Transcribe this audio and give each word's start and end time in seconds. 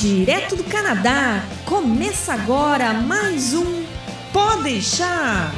Direto 0.00 0.56
do 0.56 0.64
Canadá, 0.64 1.44
começa 1.66 2.32
agora 2.32 2.94
mais 2.94 3.52
um 3.52 3.84
Pode 4.32 4.62
deixar. 4.62 5.52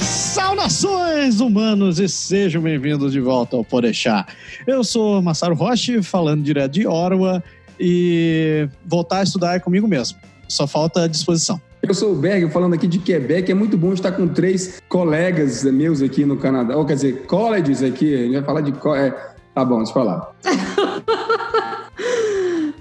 Saudações 0.00 1.40
humanos 1.40 1.98
e 1.98 2.08
sejam 2.08 2.62
bem-vindos 2.62 3.10
de 3.10 3.18
volta 3.18 3.56
ao 3.56 3.64
Pode 3.64 3.88
deixar. 3.88 4.28
Eu 4.68 4.84
sou 4.84 5.20
Massaro 5.20 5.56
Roche, 5.56 6.00
falando 6.00 6.44
direto 6.44 6.70
de 6.70 6.86
Orwa 6.86 7.42
e 7.80 8.68
voltar 8.86 9.18
a 9.18 9.22
estudar 9.24 9.56
é 9.56 9.58
comigo 9.58 9.88
mesmo. 9.88 10.16
Só 10.46 10.64
falta 10.64 11.08
disposição. 11.08 11.60
Eu 11.82 11.92
sou 11.92 12.12
o 12.12 12.14
Berg, 12.14 12.48
falando 12.52 12.74
aqui 12.74 12.86
de 12.86 13.00
Quebec. 13.00 13.50
É 13.50 13.54
muito 13.54 13.76
bom 13.76 13.92
estar 13.92 14.12
com 14.12 14.28
três 14.28 14.80
colegas 14.88 15.64
meus 15.64 16.00
aqui 16.00 16.24
no 16.24 16.36
Canadá. 16.36 16.76
Ou 16.76 16.86
quer 16.86 16.94
dizer, 16.94 17.26
colleges 17.26 17.82
aqui. 17.82 18.14
A 18.14 18.18
gente 18.18 18.32
vai 18.34 18.44
falar 18.44 18.60
de. 18.60 18.70
É, 18.70 19.10
tá 19.52 19.64
bom, 19.64 19.78
deixa 19.78 19.90
eu 19.90 19.94
falar. 19.94 20.32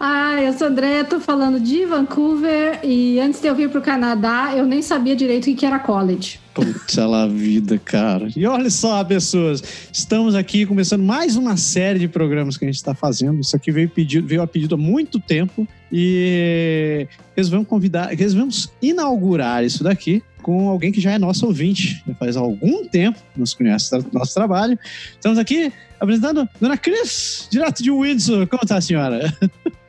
Ah, 0.06 0.36
eu 0.42 0.52
sou 0.52 0.68
André, 0.68 1.02
tô 1.06 1.18
falando 1.18 1.62
de 1.62 1.86
Vancouver 1.86 2.82
e 2.84 3.18
antes 3.22 3.40
de 3.40 3.48
eu 3.48 3.56
vir 3.56 3.70
pro 3.70 3.82
Canadá, 3.82 4.52
eu 4.54 4.66
nem 4.66 4.82
sabia 4.82 5.16
direito 5.16 5.50
o 5.50 5.56
que 5.56 5.66
era 5.66 5.80
college. 5.80 6.42
Putz, 6.54 6.98
a 6.98 7.26
vida, 7.26 7.80
cara. 7.80 8.28
E 8.36 8.46
olha 8.46 8.70
só, 8.70 9.02
pessoas, 9.06 9.64
estamos 9.94 10.36
aqui 10.36 10.66
começando 10.66 11.04
mais 11.04 11.38
uma 11.38 11.56
série 11.56 12.00
de 12.00 12.10
programas 12.10 12.58
que 12.58 12.66
a 12.66 12.68
gente 12.68 12.76
está 12.76 12.94
fazendo. 12.94 13.40
Isso 13.40 13.56
aqui 13.56 13.72
veio, 13.72 13.88
pedido, 13.88 14.28
veio 14.28 14.42
a 14.42 14.48
pedido 14.48 14.76
há 14.76 14.78
muito 14.78 15.22
tempo 15.22 15.66
e 15.96 17.08
resolvemos 17.38 17.68
convidar, 17.68 18.08
resolvemos 18.08 18.74
inaugurar 18.82 19.64
isso 19.64 19.84
daqui 19.84 20.24
com 20.42 20.68
alguém 20.68 20.92
que 20.92 21.00
já 21.00 21.12
é 21.12 21.20
nosso 21.20 21.46
ouvinte, 21.46 22.04
já 22.06 22.14
faz 22.16 22.36
algum 22.36 22.86
tempo, 22.88 23.20
nos 23.38 23.54
conhece 23.54 23.98
do 23.98 24.12
nosso 24.12 24.34
trabalho. 24.34 24.78
Estamos 25.14 25.38
aqui 25.38 25.72
apresentando 26.00 26.50
Dona 26.60 26.78
Cris, 26.78 27.48
direto 27.50 27.82
de 27.82 27.92
Windsor. 27.92 28.45
Como 28.48 28.64
está 28.64 28.78
a 28.78 28.82
senhora? 28.82 29.34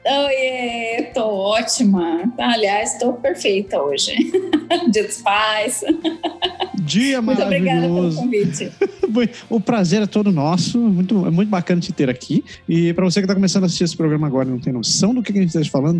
Oiê, 0.07 1.11
tô 1.15 1.25
ótima. 1.25 2.31
Aliás, 2.39 2.93
estou 2.93 3.15
perfeita 3.15 3.81
hoje. 3.81 4.13
Dia 4.93 5.05
dos 5.05 5.23
pais. 5.23 5.83
Dia 6.83 7.23
Muito 7.23 7.43
obrigada 7.43 7.81
pelo 7.81 7.95
maravilhoso. 7.95 8.17
convite. 8.19 8.73
O 9.49 9.61
prazer 9.61 10.03
é 10.03 10.07
todo 10.07 10.33
nosso. 10.33 10.79
Muito, 10.79 11.25
é 11.27 11.31
muito 11.31 11.49
bacana 11.49 11.81
te 11.81 11.93
ter 11.93 12.11
aqui. 12.11 12.45
E 12.69 12.93
para 12.93 13.05
você 13.05 13.21
que 13.21 13.25
está 13.25 13.35
começando 13.35 13.63
a 13.63 13.67
assistir 13.67 13.85
esse 13.85 13.97
programa 13.97 14.27
agora 14.27 14.49
e 14.49 14.51
não 14.51 14.59
tem 14.59 14.73
noção 14.73 15.15
do 15.15 15.23
que 15.23 15.31
a 15.31 15.41
gente 15.41 15.57
está 15.57 15.71
falando, 15.71 15.94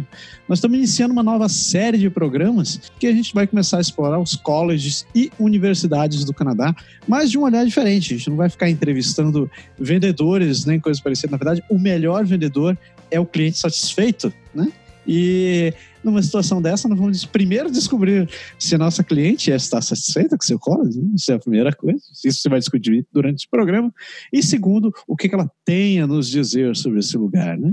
nós 0.49 0.59
estamos 0.59 0.77
iniciando 0.77 1.13
uma 1.13 1.23
nova 1.23 1.49
série 1.49 1.99
de 1.99 2.09
programas 2.11 2.81
que 2.99 3.07
a 3.07 3.13
gente 3.13 3.35
vai 3.35 3.47
começar 3.47 3.79
a 3.79 3.81
explorar 3.81 4.19
os 4.19 4.37
colleges 4.37 5.07
e 5.15 5.31
universidades 5.39 6.25
do 6.25 6.33
Canadá, 6.33 6.75
mas 7.07 7.31
de 7.31 7.39
um 7.39 7.43
olhar 7.43 7.65
diferente. 7.65 8.15
A 8.15 8.17
gente 8.17 8.31
não 8.31 8.37
vai 8.37 8.49
ficar 8.49 8.69
entrevistando 8.69 9.51
vendedores 9.79 10.65
nem 10.65 10.81
coisas 10.81 11.03
parecidas. 11.03 11.31
Na 11.31 11.37
verdade, 11.37 11.63
o 11.71 11.79
melhor 11.79 12.25
vendedor 12.25 12.79
é 13.11 13.19
o 13.19 13.27
cliente 13.27 13.59
satisfeito, 13.59 14.33
né? 14.55 14.73
E 15.07 15.73
numa 16.03 16.23
situação 16.23 16.61
dessa, 16.61 16.89
nós 16.89 16.99
vamos 16.99 17.25
primeiro 17.25 17.71
descobrir 17.71 18.29
se 18.59 18.75
a 18.75 18.79
nossa 18.79 19.03
cliente 19.03 19.51
está 19.51 19.81
satisfeita 19.81 20.37
com 20.37 20.45
seu 20.45 20.59
college, 20.59 21.01
né? 21.01 21.13
isso 21.15 21.33
é 21.33 21.35
a 21.35 21.39
primeira 21.39 21.73
coisa, 21.73 22.01
isso 22.25 22.41
você 22.41 22.49
vai 22.49 22.59
discutir 22.59 23.07
durante 23.13 23.47
o 23.47 23.51
programa. 23.51 23.93
E 24.33 24.43
segundo, 24.43 24.93
o 25.07 25.17
que 25.17 25.33
ela 25.33 25.51
tem 25.65 26.01
a 26.01 26.07
nos 26.07 26.29
dizer 26.29 26.77
sobre 26.77 27.01
esse 27.01 27.17
lugar, 27.17 27.59
né? 27.59 27.73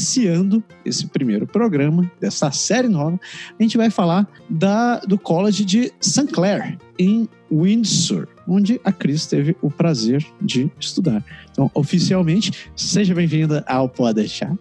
Iniciando 0.00 0.64
esse 0.84 1.06
primeiro 1.06 1.46
programa 1.46 2.10
dessa 2.18 2.50
série 2.50 2.88
nova, 2.88 3.20
a 3.58 3.62
gente 3.62 3.76
vai 3.76 3.90
falar 3.90 4.26
da, 4.48 4.98
do 5.00 5.18
College 5.18 5.64
de 5.64 5.92
St. 6.00 6.26
Clair, 6.28 6.78
em 6.98 7.28
Windsor, 7.52 8.26
onde 8.48 8.80
a 8.82 8.90
Cris 8.90 9.26
teve 9.26 9.54
o 9.60 9.70
prazer 9.70 10.24
de 10.40 10.70
estudar. 10.80 11.22
Então, 11.52 11.70
oficialmente, 11.74 12.70
seja 12.74 13.14
bem-vinda 13.14 13.62
ao 13.68 13.88
Pode 13.88 14.14
Deixar. 14.14 14.56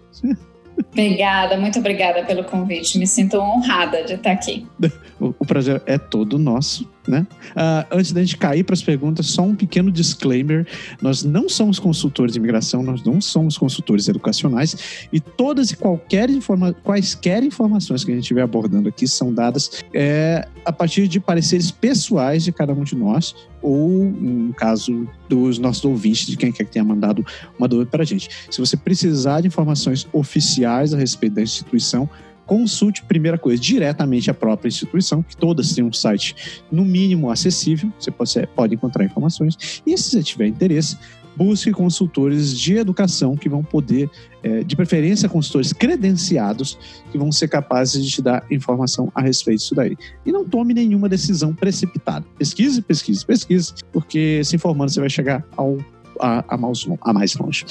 Obrigada, 0.91 1.57
muito 1.57 1.79
obrigada 1.79 2.25
pelo 2.25 2.43
convite. 2.43 2.97
Me 2.97 3.07
sinto 3.07 3.37
honrada 3.37 4.03
de 4.03 4.13
estar 4.13 4.31
aqui. 4.31 4.67
O 5.19 5.45
prazer 5.45 5.83
é 5.85 5.97
todo 5.97 6.39
nosso, 6.39 6.89
né? 7.09 7.25
Ah, 7.55 7.85
antes 7.91 8.11
da 8.11 8.21
gente 8.21 8.37
cair 8.37 8.63
para 8.63 8.73
as 8.73 8.83
perguntas, 8.83 9.27
só 9.27 9.41
um 9.41 9.55
pequeno 9.55 9.91
disclaimer: 9.91 10.65
nós 11.01 11.23
não 11.23 11.49
somos 11.49 11.79
consultores 11.79 12.33
de 12.33 12.39
imigração, 12.39 12.83
nós 12.83 13.03
não 13.03 13.19
somos 13.19 13.57
consultores 13.57 14.07
educacionais 14.07 15.07
e 15.11 15.19
todas 15.19 15.71
e 15.71 15.75
qualquer 15.75 16.29
informa 16.29 16.73
quaisquer 16.83 17.43
informações 17.43 18.03
que 18.03 18.11
a 18.11 18.13
gente 18.13 18.23
estiver 18.23 18.41
abordando 18.41 18.87
aqui 18.89 19.07
são 19.07 19.33
dadas 19.33 19.83
é, 19.93 20.47
a 20.63 20.71
partir 20.71 21.07
de 21.07 21.19
pareceres 21.19 21.71
pessoais 21.71 22.43
de 22.43 22.51
cada 22.51 22.73
um 22.73 22.83
de 22.83 22.95
nós 22.95 23.35
ou, 23.61 23.89
no 23.89 24.53
caso 24.53 25.07
dos 25.27 25.59
nossos 25.59 25.83
ouvintes, 25.83 26.27
de 26.27 26.37
quem 26.37 26.51
quer 26.51 26.63
que 26.63 26.71
tenha 26.71 26.85
mandado 26.85 27.25
uma 27.57 27.67
dúvida 27.67 27.89
para 27.89 28.03
a 28.03 28.05
gente. 28.05 28.29
Se 28.49 28.59
você 28.59 28.77
precisar 28.77 29.41
de 29.41 29.47
informações 29.47 30.07
oficiais 30.13 30.93
a 30.93 30.97
respeito 30.97 31.33
da 31.33 31.41
instituição, 31.41 32.09
consulte, 32.49 33.03
primeira 33.03 33.37
coisa, 33.37 33.61
diretamente 33.61 34.31
a 34.31 34.33
própria 34.33 34.67
instituição, 34.67 35.21
que 35.21 35.37
todas 35.37 35.71
têm 35.75 35.83
um 35.83 35.93
site, 35.93 36.63
no 36.71 36.83
mínimo, 36.83 37.29
acessível, 37.29 37.93
você 37.99 38.09
pode, 38.09 38.47
pode 38.55 38.73
encontrar 38.73 39.05
informações. 39.05 39.83
E 39.85 39.95
se 39.95 40.09
você 40.09 40.23
tiver 40.23 40.47
interesse, 40.47 40.97
busque 41.35 41.71
consultores 41.71 42.57
de 42.57 42.75
educação 42.77 43.37
que 43.37 43.47
vão 43.47 43.63
poder, 43.63 44.09
eh, 44.41 44.63
de 44.63 44.75
preferência 44.75 45.29
consultores 45.29 45.71
credenciados, 45.71 46.75
que 47.11 47.19
vão 47.19 47.31
ser 47.31 47.49
capazes 47.49 48.03
de 48.03 48.09
te 48.09 48.21
dar 48.23 48.43
informação 48.49 49.11
a 49.13 49.21
respeito 49.21 49.59
disso 49.59 49.75
daí. 49.75 49.95
E 50.25 50.31
não 50.31 50.43
tome 50.43 50.73
nenhuma 50.73 51.07
decisão 51.07 51.53
precipitada. 51.53 52.25
Pesquise, 52.35 52.81
pesquise, 52.81 53.23
pesquise, 53.23 53.73
porque 53.93 54.41
se 54.43 54.55
informando 54.55 54.91
você 54.91 54.99
vai 54.99 55.09
chegar 55.09 55.45
ao, 55.55 55.77
a, 56.19 56.55
a 56.55 56.57
mais, 56.57 56.87
a 57.01 57.13
mais 57.13 57.35
longe. 57.35 57.63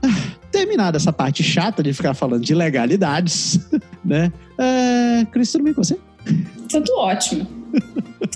Ah, 0.00 0.38
Terminada 0.50 0.96
essa 0.96 1.12
parte 1.12 1.42
chata 1.42 1.82
de 1.82 1.92
ficar 1.92 2.14
falando 2.14 2.42
de 2.42 2.54
legalidades, 2.54 3.60
né? 4.04 4.32
É, 4.58 5.24
Cris, 5.30 5.52
tudo 5.52 5.64
bem 5.64 5.74
com 5.74 5.82
você? 5.82 5.98
Tudo 6.68 6.92
ótimo. 6.96 7.46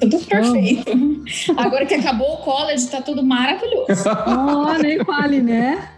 Tudo 0.01 0.19
perfeito. 0.21 0.91
Agora 1.57 1.87
que 1.87 1.95
acabou 1.95 2.35
o 2.35 2.37
college, 2.39 2.89
tá 2.89 3.01
tudo 3.03 3.23
maravilhoso. 3.23 3.87
Oh, 4.27 4.83
nem 4.83 5.05
fale, 5.05 5.41
né? 5.41 5.89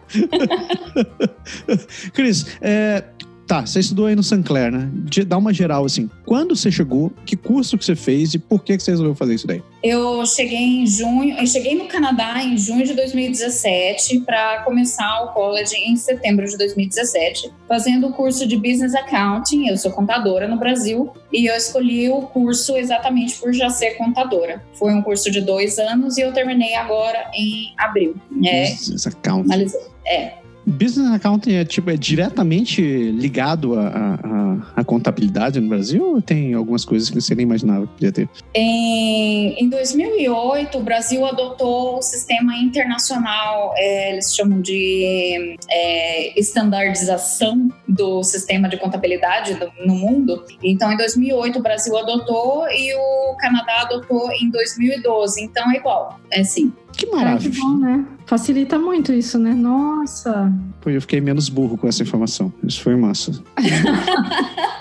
Cris, 2.12 2.56
é, 2.60 3.04
tá, 3.46 3.64
você 3.64 3.80
estudou 3.80 4.06
aí 4.06 4.14
no. 4.16 4.22
Clair, 4.44 4.72
né? 4.72 4.88
De- 4.92 5.24
dá 5.24 5.36
uma 5.38 5.52
geral 5.52 5.84
assim. 5.84 6.10
Quando 6.24 6.56
você 6.56 6.70
chegou, 6.70 7.12
que 7.24 7.36
curso 7.36 7.78
que 7.78 7.84
você 7.84 7.94
fez 7.94 8.34
e 8.34 8.38
por 8.38 8.64
que, 8.64 8.76
que 8.76 8.82
você 8.82 8.90
resolveu 8.90 9.14
fazer 9.14 9.34
isso 9.34 9.46
daí? 9.46 9.62
Eu 9.82 10.24
cheguei 10.26 10.58
em 10.58 10.86
junho, 10.86 11.36
eu 11.38 11.46
cheguei 11.46 11.74
no 11.76 11.86
Canadá 11.86 12.42
em 12.42 12.56
junho 12.56 12.84
de 12.86 12.94
2017 12.94 14.20
para 14.20 14.62
começar 14.62 15.22
o 15.24 15.28
college 15.32 15.74
em 15.76 15.94
setembro 15.96 16.46
de 16.46 16.56
2017, 16.56 17.52
fazendo 17.68 18.08
o 18.08 18.12
curso 18.12 18.46
de 18.46 18.56
Business 18.56 18.94
Accounting. 18.94 19.68
Eu 19.68 19.76
sou 19.76 19.90
contadora 19.92 20.48
no 20.48 20.56
Brasil 20.56 21.12
e 21.32 21.46
eu 21.46 21.54
escolhi 21.54 22.08
o 22.08 22.22
curso 22.22 22.76
exatamente 22.76 23.36
por 23.36 23.52
já 23.52 23.68
ser 23.68 23.92
contadora. 23.92 24.62
Foi 24.74 24.92
um 24.92 25.02
curso 25.02 25.30
de 25.30 25.40
dois 25.40 25.78
anos 25.78 26.16
e 26.16 26.22
eu 26.22 26.32
terminei 26.32 26.74
agora 26.74 27.30
em 27.34 27.74
abril. 27.78 28.16
É, 28.44 28.70
Business 28.70 29.06
Accounting. 29.06 29.44
finalizou. 29.44 29.80
É, 30.06 30.43
Business 30.66 31.10
Accounting 31.12 31.52
é, 31.54 31.64
tipo, 31.64 31.90
é 31.90 31.96
diretamente 31.96 32.80
ligado 33.12 33.78
a, 33.78 33.88
a- 33.88 34.14
a 34.22 34.44
a, 34.54 34.80
a 34.80 34.84
contabilidade 34.84 35.60
no 35.60 35.68
Brasil 35.68 36.04
ou 36.14 36.22
tem 36.22 36.54
algumas 36.54 36.84
coisas 36.84 37.10
que 37.10 37.20
você 37.20 37.34
nem 37.34 37.44
imaginava 37.44 37.86
que 37.86 37.92
podia 37.94 38.12
ter? 38.12 38.28
Em, 38.54 39.54
em 39.64 39.68
2008, 39.68 40.78
o 40.78 40.82
Brasil 40.82 41.24
adotou 41.26 41.98
o 41.98 42.02
sistema 42.02 42.56
internacional, 42.56 43.72
é, 43.76 44.12
eles 44.12 44.34
chamam 44.34 44.60
de 44.60 45.56
é, 45.70 46.38
estandardização 46.38 47.68
do 47.88 48.22
sistema 48.22 48.68
de 48.68 48.76
contabilidade 48.76 49.54
do, 49.54 49.70
no 49.86 49.94
mundo. 49.94 50.44
Então, 50.62 50.92
em 50.92 50.96
2008, 50.96 51.58
o 51.58 51.62
Brasil 51.62 51.96
adotou 51.96 52.66
e 52.70 52.94
o 52.94 53.36
Canadá 53.38 53.82
adotou 53.82 54.30
em 54.32 54.50
2012. 54.50 55.42
Então, 55.42 55.70
é 55.72 55.76
igual, 55.76 56.18
é 56.30 56.40
assim. 56.40 56.72
Que 56.92 57.06
É, 57.06 57.08
que 57.08 57.14
maravilha. 57.16 57.54
bom, 57.60 57.76
né? 57.78 58.04
Facilita 58.26 58.78
muito 58.78 59.12
isso, 59.12 59.38
né? 59.38 59.52
Nossa. 59.54 60.52
Pô, 60.80 60.90
eu 60.90 61.00
fiquei 61.00 61.20
menos 61.20 61.48
burro 61.48 61.76
com 61.76 61.86
essa 61.86 62.02
informação. 62.02 62.52
Isso 62.62 62.82
foi 62.82 62.96
massa. 62.96 63.32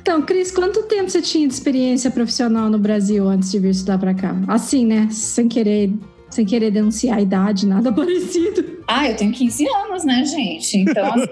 Então, 0.00 0.22
Cris, 0.22 0.52
quanto 0.52 0.84
tempo 0.84 1.10
você 1.10 1.20
tinha 1.20 1.48
de 1.48 1.52
experiência 1.52 2.12
profissional 2.12 2.70
no 2.70 2.78
Brasil 2.78 3.28
antes 3.28 3.50
de 3.50 3.58
vir 3.58 3.70
estudar 3.70 3.98
pra 3.98 4.14
cá? 4.14 4.36
Assim, 4.46 4.86
né? 4.86 5.08
Sem 5.10 5.48
querer, 5.48 5.92
sem 6.36 6.44
querer 6.44 6.70
denunciar 6.70 7.18
a 7.18 7.20
idade, 7.20 7.66
nada 7.66 7.90
parecido. 7.92 8.76
Ah, 8.86 9.08
eu 9.08 9.16
tenho 9.16 9.32
15 9.32 9.66
anos, 9.68 10.04
né, 10.04 10.24
gente? 10.24 10.78
Então, 10.78 11.12
assim, 11.14 11.26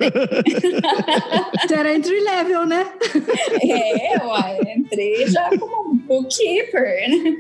Você 1.61 1.75
era 1.79 1.95
entry 1.95 2.19
level, 2.21 2.67
né? 2.67 2.87
é, 3.63 4.25
uai, 4.25 4.59
entrei 4.77 5.29
já 5.29 5.51
como 5.59 5.95
bookkeeper, 5.95 6.83
né? 6.83 7.37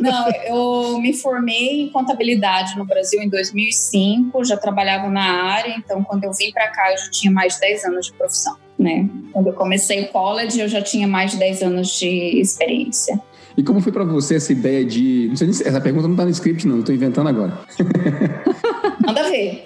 Não, 0.00 0.30
eu 0.46 0.98
me 1.00 1.14
formei 1.14 1.82
em 1.82 1.88
contabilidade 1.90 2.76
no 2.76 2.84
Brasil 2.84 3.22
em 3.22 3.28
2005, 3.28 4.44
já 4.44 4.56
trabalhava 4.56 5.08
na 5.08 5.44
área, 5.44 5.74
então 5.78 6.04
quando 6.04 6.24
eu 6.24 6.32
vim 6.32 6.50
para 6.52 6.68
cá 6.68 6.92
eu 6.92 6.98
já 6.98 7.10
tinha 7.10 7.32
mais 7.32 7.54
de 7.54 7.60
10 7.60 7.84
anos 7.86 8.06
de 8.06 8.12
profissão, 8.12 8.56
né? 8.78 9.08
Quando 9.32 9.46
eu 9.46 9.54
comecei 9.54 10.02
o 10.02 10.08
college 10.08 10.60
eu 10.60 10.68
já 10.68 10.82
tinha 10.82 11.08
mais 11.08 11.30
de 11.30 11.38
10 11.38 11.62
anos 11.62 11.98
de 11.98 12.40
experiência. 12.40 13.18
E 13.56 13.62
como 13.62 13.80
foi 13.80 13.92
pra 13.92 14.04
você 14.04 14.34
essa 14.34 14.52
ideia 14.52 14.84
de. 14.84 15.26
Não 15.28 15.36
sei 15.36 15.46
nem 15.46 15.54
se- 15.54 15.66
essa 15.66 15.80
pergunta 15.80 16.08
não 16.08 16.16
tá 16.16 16.24
no 16.24 16.30
script, 16.30 16.66
não, 16.66 16.78
eu 16.78 16.82
tô 16.82 16.92
inventando 16.92 17.28
agora. 17.28 17.58
Manda 19.06 19.22
ver. 19.30 19.64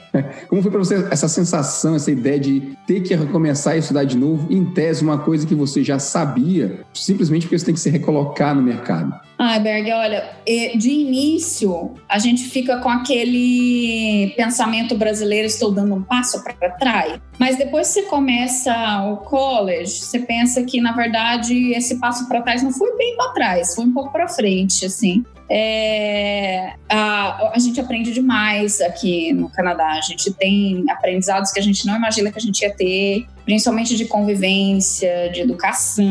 Como 0.49 0.61
foi 0.63 0.71
pra 0.71 0.79
você 0.81 1.07
essa 1.11 1.29
sensação, 1.29 1.95
essa 1.95 2.11
ideia 2.11 2.39
de 2.39 2.77
ter 2.87 3.01
que 3.03 3.15
recomeçar 3.15 3.75
a 3.75 3.77
estudar 3.77 4.05
de 4.05 4.17
novo, 4.17 4.47
em 4.53 4.65
tese, 4.65 5.03
uma 5.05 5.19
coisa 5.19 5.47
que 5.47 5.55
você 5.55 5.83
já 5.85 5.99
sabia, 5.99 6.81
simplesmente 6.93 7.43
porque 7.47 7.59
você 7.59 7.65
tem 7.67 7.75
que 7.75 7.81
se 7.81 7.89
recolocar 7.91 8.55
no 8.55 8.63
mercado? 8.63 9.15
Ai, 9.41 9.61
Berg, 9.61 9.93
olha, 9.93 10.31
de 10.77 10.91
início 10.91 11.95
a 12.09 12.19
gente 12.19 12.43
fica 12.49 12.79
com 12.79 12.89
aquele 12.89 14.35
pensamento 14.37 14.97
brasileiro, 14.97 15.47
estou 15.47 15.71
dando 15.71 15.95
um 15.95 16.03
passo 16.03 16.43
para 16.43 16.71
trás. 16.71 17.21
Mas 17.39 17.57
depois 17.57 17.87
que 17.87 18.01
você 18.01 18.03
começa 18.09 18.75
o 19.05 19.19
college, 19.19 19.93
você 19.93 20.19
pensa 20.19 20.65
que, 20.65 20.81
na 20.81 20.91
verdade, 20.91 21.73
esse 21.73 22.01
passo 22.01 22.27
para 22.27 22.43
trás 22.43 22.65
não 22.65 22.73
foi 22.73 22.97
bem 22.97 23.17
para 23.17 23.33
trás, 23.33 23.77
foi 23.77 23.85
um 23.85 23.93
pouco 23.93 24.11
para 24.11 24.27
frente, 24.27 24.85
assim. 24.85 25.25
É, 25.51 26.75
a, 26.91 27.53
a 27.55 27.59
gente 27.59 27.81
aprende 27.81 28.13
demais 28.13 28.81
aqui 28.81 29.33
no 29.33 29.49
Canadá. 29.49 29.93
A 29.93 30.01
gente 30.01 30.33
tem 30.35 30.85
aprendizados 30.91 31.51
que 31.51 31.59
a 31.59 31.63
gente 31.63 31.87
não 31.87 31.97
imagina 31.97 32.31
que 32.31 32.39
a 32.39 32.41
gente 32.41 32.61
ia 32.61 32.75
ter, 32.75 33.27
principalmente 33.45 33.97
de 33.97 34.05
convivência, 34.05 35.31
de 35.33 35.41
educação, 35.41 36.05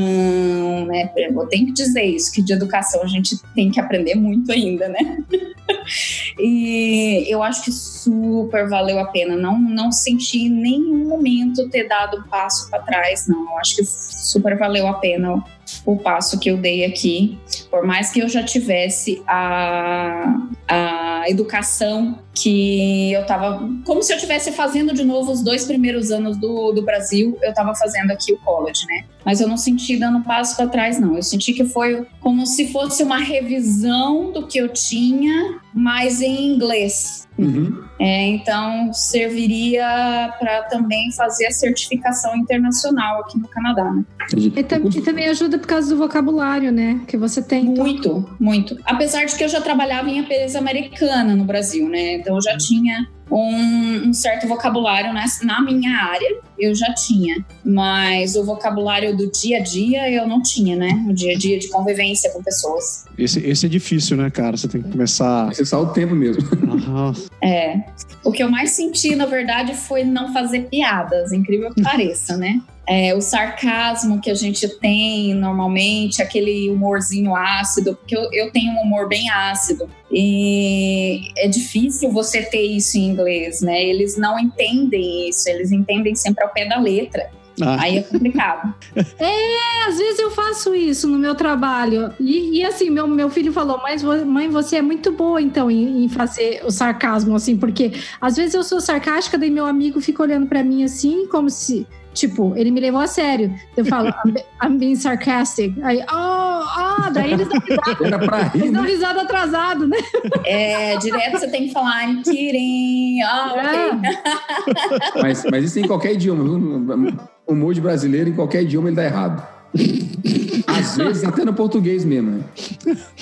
né? 0.87 1.11
Eu 1.15 1.45
tenho 1.47 1.67
que 1.67 1.73
dizer 1.73 2.03
isso, 2.03 2.31
que 2.31 2.41
de 2.41 2.53
educação 2.53 3.03
a 3.03 3.07
gente 3.07 3.37
tem 3.53 3.69
que 3.69 3.79
aprender 3.79 4.15
muito 4.15 4.51
ainda, 4.51 4.87
né? 4.89 5.17
e 6.39 7.25
eu 7.27 7.43
acho 7.43 7.63
que 7.63 7.71
super 7.71 8.67
valeu 8.67 8.99
a 8.99 9.05
pena. 9.05 9.35
Não, 9.35 9.59
não 9.59 9.91
senti 9.91 10.45
em 10.45 10.49
nenhum 10.49 11.07
momento 11.07 11.69
ter 11.69 11.87
dado 11.87 12.17
um 12.17 12.23
passo 12.23 12.69
para 12.71 12.81
trás, 12.81 13.27
não. 13.27 13.51
Eu 13.51 13.57
acho 13.59 13.75
que 13.75 13.85
super 13.85 14.57
valeu 14.57 14.87
a 14.87 14.95
pena 14.95 15.43
o 15.85 15.97
passo 15.97 16.39
que 16.39 16.49
eu 16.49 16.57
dei 16.57 16.85
aqui. 16.85 17.37
Por 17.69 17.85
mais 17.85 18.11
que 18.11 18.19
eu 18.19 18.29
já 18.29 18.43
tivesse 18.43 19.21
a, 19.27 20.47
a 20.67 21.23
educação 21.27 22.19
que 22.33 23.11
eu 23.13 23.25
tava. 23.25 23.67
Como 23.85 24.03
se 24.03 24.13
eu 24.13 24.17
estivesse 24.17 24.51
fazendo 24.51 24.93
de 24.93 25.03
novo 25.03 25.31
os 25.31 25.41
dois 25.41 25.65
primeiros 25.65 26.11
anos 26.11 26.37
do, 26.37 26.71
do 26.71 26.81
Brasil, 26.81 27.37
eu 27.41 27.53
tava 27.53 27.73
fazendo 27.75 28.11
aqui 28.11 28.33
o 28.33 28.37
college, 28.37 28.85
né? 28.87 29.05
Mas 29.25 29.41
eu 29.41 29.47
não 29.47 29.57
senti 29.57 29.97
dando 29.97 30.23
passo 30.23 30.55
para 30.55 30.67
trás, 30.67 30.99
não. 30.99 31.15
Eu 31.15 31.23
senti 31.23 31.53
que 31.53 31.65
foi 31.65 32.05
como 32.19 32.45
se 32.45 32.71
fosse 32.71 33.03
uma 33.03 33.17
revisão 33.17 34.31
do 34.31 34.47
que 34.47 34.57
eu 34.57 34.69
tinha, 34.69 35.59
mas 35.73 36.21
em 36.21 36.53
inglês. 36.53 37.26
Uhum. 37.37 37.83
É, 37.99 38.27
então, 38.27 38.91
serviria 38.93 40.33
para 40.39 40.63
também 40.63 41.11
fazer 41.11 41.47
a 41.47 41.51
certificação 41.51 42.35
internacional 42.35 43.21
aqui 43.21 43.37
no 43.39 43.47
Canadá, 43.47 43.91
né? 43.91 44.03
E, 44.35 44.49
tam- 44.63 44.81
e 44.93 45.01
também 45.01 45.27
ajuda 45.27 45.57
por 45.57 45.67
causa 45.67 45.89
do 45.89 45.97
vocabulário, 45.97 46.71
né? 46.71 47.01
Que 47.07 47.17
você 47.17 47.41
tem. 47.41 47.65
Então, 47.67 47.83
Muito, 47.85 48.29
muito. 48.39 48.77
Apesar 48.85 49.25
de 49.25 49.35
que 49.35 49.43
eu 49.43 49.49
já 49.49 49.61
trabalhava 49.61 50.09
em 50.09 50.17
empresa 50.19 50.59
americana 50.59 51.35
no 51.35 51.43
Brasil, 51.43 51.87
né? 51.89 52.15
Então 52.15 52.35
eu 52.35 52.41
já 52.41 52.57
tinha 52.57 53.07
um, 53.29 54.07
um 54.09 54.13
certo 54.13 54.47
vocabulário 54.47 55.13
nessa- 55.13 55.45
na 55.45 55.61
minha 55.61 55.91
área, 55.97 56.37
eu 56.57 56.73
já 56.73 56.93
tinha. 56.93 57.43
Mas 57.63 58.35
o 58.35 58.43
vocabulário 58.43 59.15
do 59.15 59.29
dia 59.31 59.57
a 59.57 59.61
dia 59.61 60.09
eu 60.11 60.27
não 60.27 60.41
tinha, 60.41 60.75
né? 60.75 61.05
O 61.09 61.13
dia 61.13 61.33
a 61.35 61.37
dia 61.37 61.59
de 61.59 61.67
convivência 61.69 62.31
com 62.31 62.41
pessoas. 62.41 63.05
Esse, 63.17 63.39
esse 63.45 63.65
é 63.65 63.69
difícil, 63.69 64.17
né, 64.17 64.29
cara? 64.29 64.55
Você 64.57 64.67
tem 64.67 64.81
que 64.81 64.89
começar. 64.89 65.45
Vai 65.45 65.55
cessar 65.55 65.79
o 65.81 65.87
tempo 65.87 66.15
mesmo. 66.15 66.43
Aham. 66.71 67.13
É. 67.41 67.81
O 68.23 68.31
que 68.31 68.43
eu 68.43 68.49
mais 68.49 68.71
senti, 68.71 69.15
na 69.15 69.25
verdade, 69.25 69.73
foi 69.75 70.03
não 70.03 70.31
fazer 70.33 70.61
piadas, 70.69 71.31
incrível 71.31 71.73
que 71.73 71.81
pareça, 71.81 72.37
né? 72.37 72.61
É, 72.87 73.13
o 73.13 73.21
sarcasmo 73.21 74.21
que 74.21 74.31
a 74.31 74.35
gente 74.35 74.67
tem 74.79 75.33
normalmente, 75.33 76.21
aquele 76.21 76.69
humorzinho 76.69 77.35
ácido, 77.35 77.95
porque 77.95 78.15
eu, 78.15 78.29
eu 78.31 78.51
tenho 78.51 78.71
um 78.73 78.81
humor 78.81 79.07
bem 79.07 79.29
ácido. 79.29 79.89
E 80.11 81.31
é 81.37 81.47
difícil 81.47 82.11
você 82.11 82.41
ter 82.43 82.61
isso 82.61 82.97
em 82.97 83.09
inglês, 83.09 83.61
né? 83.61 83.83
Eles 83.83 84.17
não 84.17 84.39
entendem 84.39 85.27
isso, 85.27 85.49
eles 85.49 85.71
entendem 85.71 86.15
sempre 86.15 86.43
ao 86.43 86.53
pé 86.53 86.65
da 86.65 86.79
letra. 86.79 87.29
Ah, 87.61 87.77
Aí 87.81 87.97
é 87.97 88.03
complicado. 88.03 88.73
É, 89.19 89.87
às 89.87 89.97
vezes 89.97 90.19
eu 90.19 90.29
faço 90.31 90.75
isso 90.75 91.07
no 91.07 91.17
meu 91.17 91.33
trabalho. 91.33 92.11
E, 92.19 92.59
e 92.59 92.65
assim, 92.65 92.89
meu, 92.89 93.07
meu 93.07 93.29
filho 93.29 93.51
falou, 93.51 93.79
mas 93.81 94.03
mãe, 94.03 94.49
você 94.49 94.77
é 94.77 94.81
muito 94.81 95.11
boa, 95.11 95.41
então, 95.41 95.71
em, 95.71 96.03
em 96.03 96.09
fazer 96.09 96.61
o 96.65 96.71
sarcasmo, 96.71 97.35
assim, 97.35 97.55
porque 97.57 97.93
às 98.19 98.35
vezes 98.35 98.53
eu 98.53 98.63
sou 98.63 98.79
sarcástica, 98.79 99.37
daí 99.37 99.49
meu 99.49 99.65
amigo 99.65 99.99
fica 100.01 100.21
olhando 100.21 100.47
pra 100.47 100.63
mim 100.63 100.83
assim, 100.83 101.27
como 101.27 101.49
se. 101.49 101.87
Tipo, 102.17 102.53
ele 102.55 102.71
me 102.71 102.79
levou 102.79 102.99
a 102.99 103.05
sério. 103.05 103.53
Eu 103.75 103.85
falo, 103.85 104.09
I'm, 104.25 104.31
be- 104.33 104.45
I'm 104.63 104.77
being 104.79 104.95
sarcastic. 104.95 105.71
Aí, 105.83 105.99
oh, 106.11 106.13
ah, 106.13 107.11
daí 107.13 107.33
eles 107.33 107.47
dão 107.47 107.59
risada, 107.59 107.97
Era 108.07 108.19
pra 108.19 108.43
rir, 108.43 108.59
eles 108.61 108.71
dão 108.73 108.81
né? 108.81 108.89
risada 108.89 109.21
atrasado, 109.21 109.87
né? 109.87 109.97
É, 110.43 110.97
direto 110.97 111.37
você 111.37 111.47
tem 111.47 111.67
que 111.67 111.73
falar, 111.73 112.05
I'm 112.09 112.23
kidding. 112.23 113.21
Ah, 113.21 113.53
ok. 113.53 115.21
Mas, 115.21 115.45
mas 115.51 115.63
isso 115.65 115.79
em 115.79 115.87
qualquer 115.87 116.13
idioma. 116.13 116.43
viu? 116.43 117.17
O 117.45 117.53
humor 117.53 117.73
de 117.75 117.81
brasileiro, 117.81 118.29
em 118.31 118.33
qualquer 118.33 118.63
idioma, 118.63 118.89
ele 118.89 118.95
dá 118.95 119.03
errado. 119.05 119.47
Às 120.67 120.97
vezes, 120.97 121.23
até 121.23 121.45
no 121.45 121.53
português 121.53 122.03
mesmo. 122.03 122.31
né? 122.31 122.43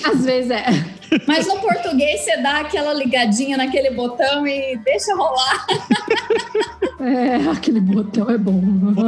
Às 0.04 0.26
vezes 0.26 0.52
é. 0.52 0.66
Mas 1.28 1.48
no 1.48 1.58
português 1.60 2.22
você 2.22 2.38
dá 2.42 2.60
aquela 2.60 2.94
ligadinha 2.94 3.58
naquele 3.58 3.92
botão 3.92 4.46
e 4.48 4.78
deixa 4.84 5.16
rolar. 5.16 5.66
É, 6.98 7.36
aquele 7.50 7.82
botão 7.82 8.30
é 8.30 8.38
bom. 8.38 8.62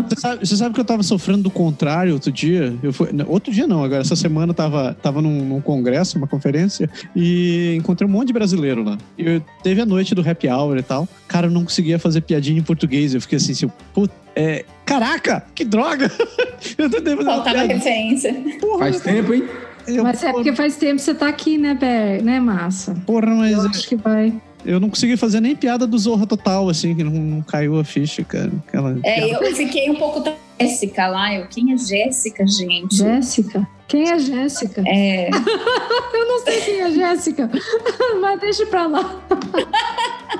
Você 0.08 0.20
sabe, 0.20 0.46
você 0.46 0.58
sabe 0.58 0.76
que 0.76 0.80
eu 0.82 0.86
tava 0.86 1.02
sofrendo 1.04 1.44
do 1.44 1.50
contrário 1.50 2.14
outro 2.14 2.32
dia? 2.32 2.78
Eu 2.84 2.92
fui, 2.92 3.10
outro 3.26 3.52
dia 3.52 3.66
não, 3.66 3.84
agora 3.84 4.02
essa 4.02 4.16
semana 4.16 4.52
eu 4.52 4.54
tava, 4.54 4.94
tava 5.02 5.22
num, 5.22 5.44
num 5.46 5.62
congresso, 5.62 6.18
uma 6.18 6.28
conferência, 6.28 6.90
e 7.16 7.76
encontrei 7.78 8.08
um 8.08 8.12
monte 8.12 8.28
de 8.28 8.34
brasileiro 8.34 8.84
lá. 8.84 8.98
E 9.18 9.26
eu, 9.26 9.42
teve 9.64 9.82
a 9.82 9.86
noite 9.86 10.14
do 10.14 10.28
happy 10.30 10.50
hour 10.50 10.78
e 10.78 10.84
tal. 10.84 11.08
Cara, 11.28 11.48
eu 11.48 11.52
não 11.52 11.64
conseguia 11.64 11.98
fazer 11.98 12.22
piadinha 12.22 12.60
em 12.60 12.64
português. 12.64 13.16
Eu 13.16 13.22
fiquei 13.22 13.38
assim, 13.38 13.54
assim 13.54 13.72
put, 13.94 14.12
é, 14.40 14.66
caraca, 14.86 15.44
que 15.56 15.66
droga! 15.66 16.12
eu 16.78 16.90
fazer 16.92 17.14
uma 17.16 17.24
Faltava 17.24 17.56
piada. 17.56 17.74
referência. 17.74 18.34
Porra, 18.62 18.80
Faz 18.80 19.02
tempo, 19.02 19.34
hein? 19.34 19.44
eu, 19.88 20.04
Mas 20.04 20.24
é 20.24 20.32
porque 20.32 20.54
faz 20.54 20.76
tempo 20.76 20.98
que 20.98 21.02
você 21.02 21.14
tá 21.16 21.28
aqui, 21.28 21.58
né, 21.58 21.74
Ber? 21.74 22.22
Né, 22.22 22.40
Massa? 22.40 22.96
porra, 23.06 23.34
mas 23.34 23.52
Eu 23.54 23.62
acho 23.62 23.88
que 23.88 23.96
vai. 23.96 24.32
eu 24.64 24.80
não 24.80 24.90
consegui 24.90 25.18
fazer 25.18 25.40
nem 25.42 25.56
piada 25.56 25.88
do 25.88 25.98
Zorra 25.98 26.28
Total, 26.28 26.70
assim, 26.70 26.94
que 26.94 27.04
não, 27.04 27.12
não 27.14 27.42
caiu 27.42 27.80
a 27.80 27.84
ficha, 27.84 28.24
cara. 28.24 28.52
Aquela 28.68 29.00
É, 29.04 29.34
eu 29.34 29.56
fiquei 29.56 29.90
um 29.90 29.96
pouco 29.96 30.24
Jéssica 30.60 31.08
lá. 31.08 31.34
Eu, 31.34 31.48
quem 31.48 31.74
é 31.74 31.78
Jéssica, 31.78 32.46
gente? 32.46 32.96
Jéssica? 32.96 33.68
Quem 33.88 34.10
é 34.12 34.20
Jéssica? 34.20 34.84
É, 34.86 35.30
Eu 36.14 36.28
não 36.28 36.40
sei 36.44 36.62
quem 36.62 36.82
é 36.82 36.92
Jéssica, 36.92 37.50
mas 38.22 38.40
deixa 38.40 38.66
pra 38.68 38.86
lá. 38.86 39.22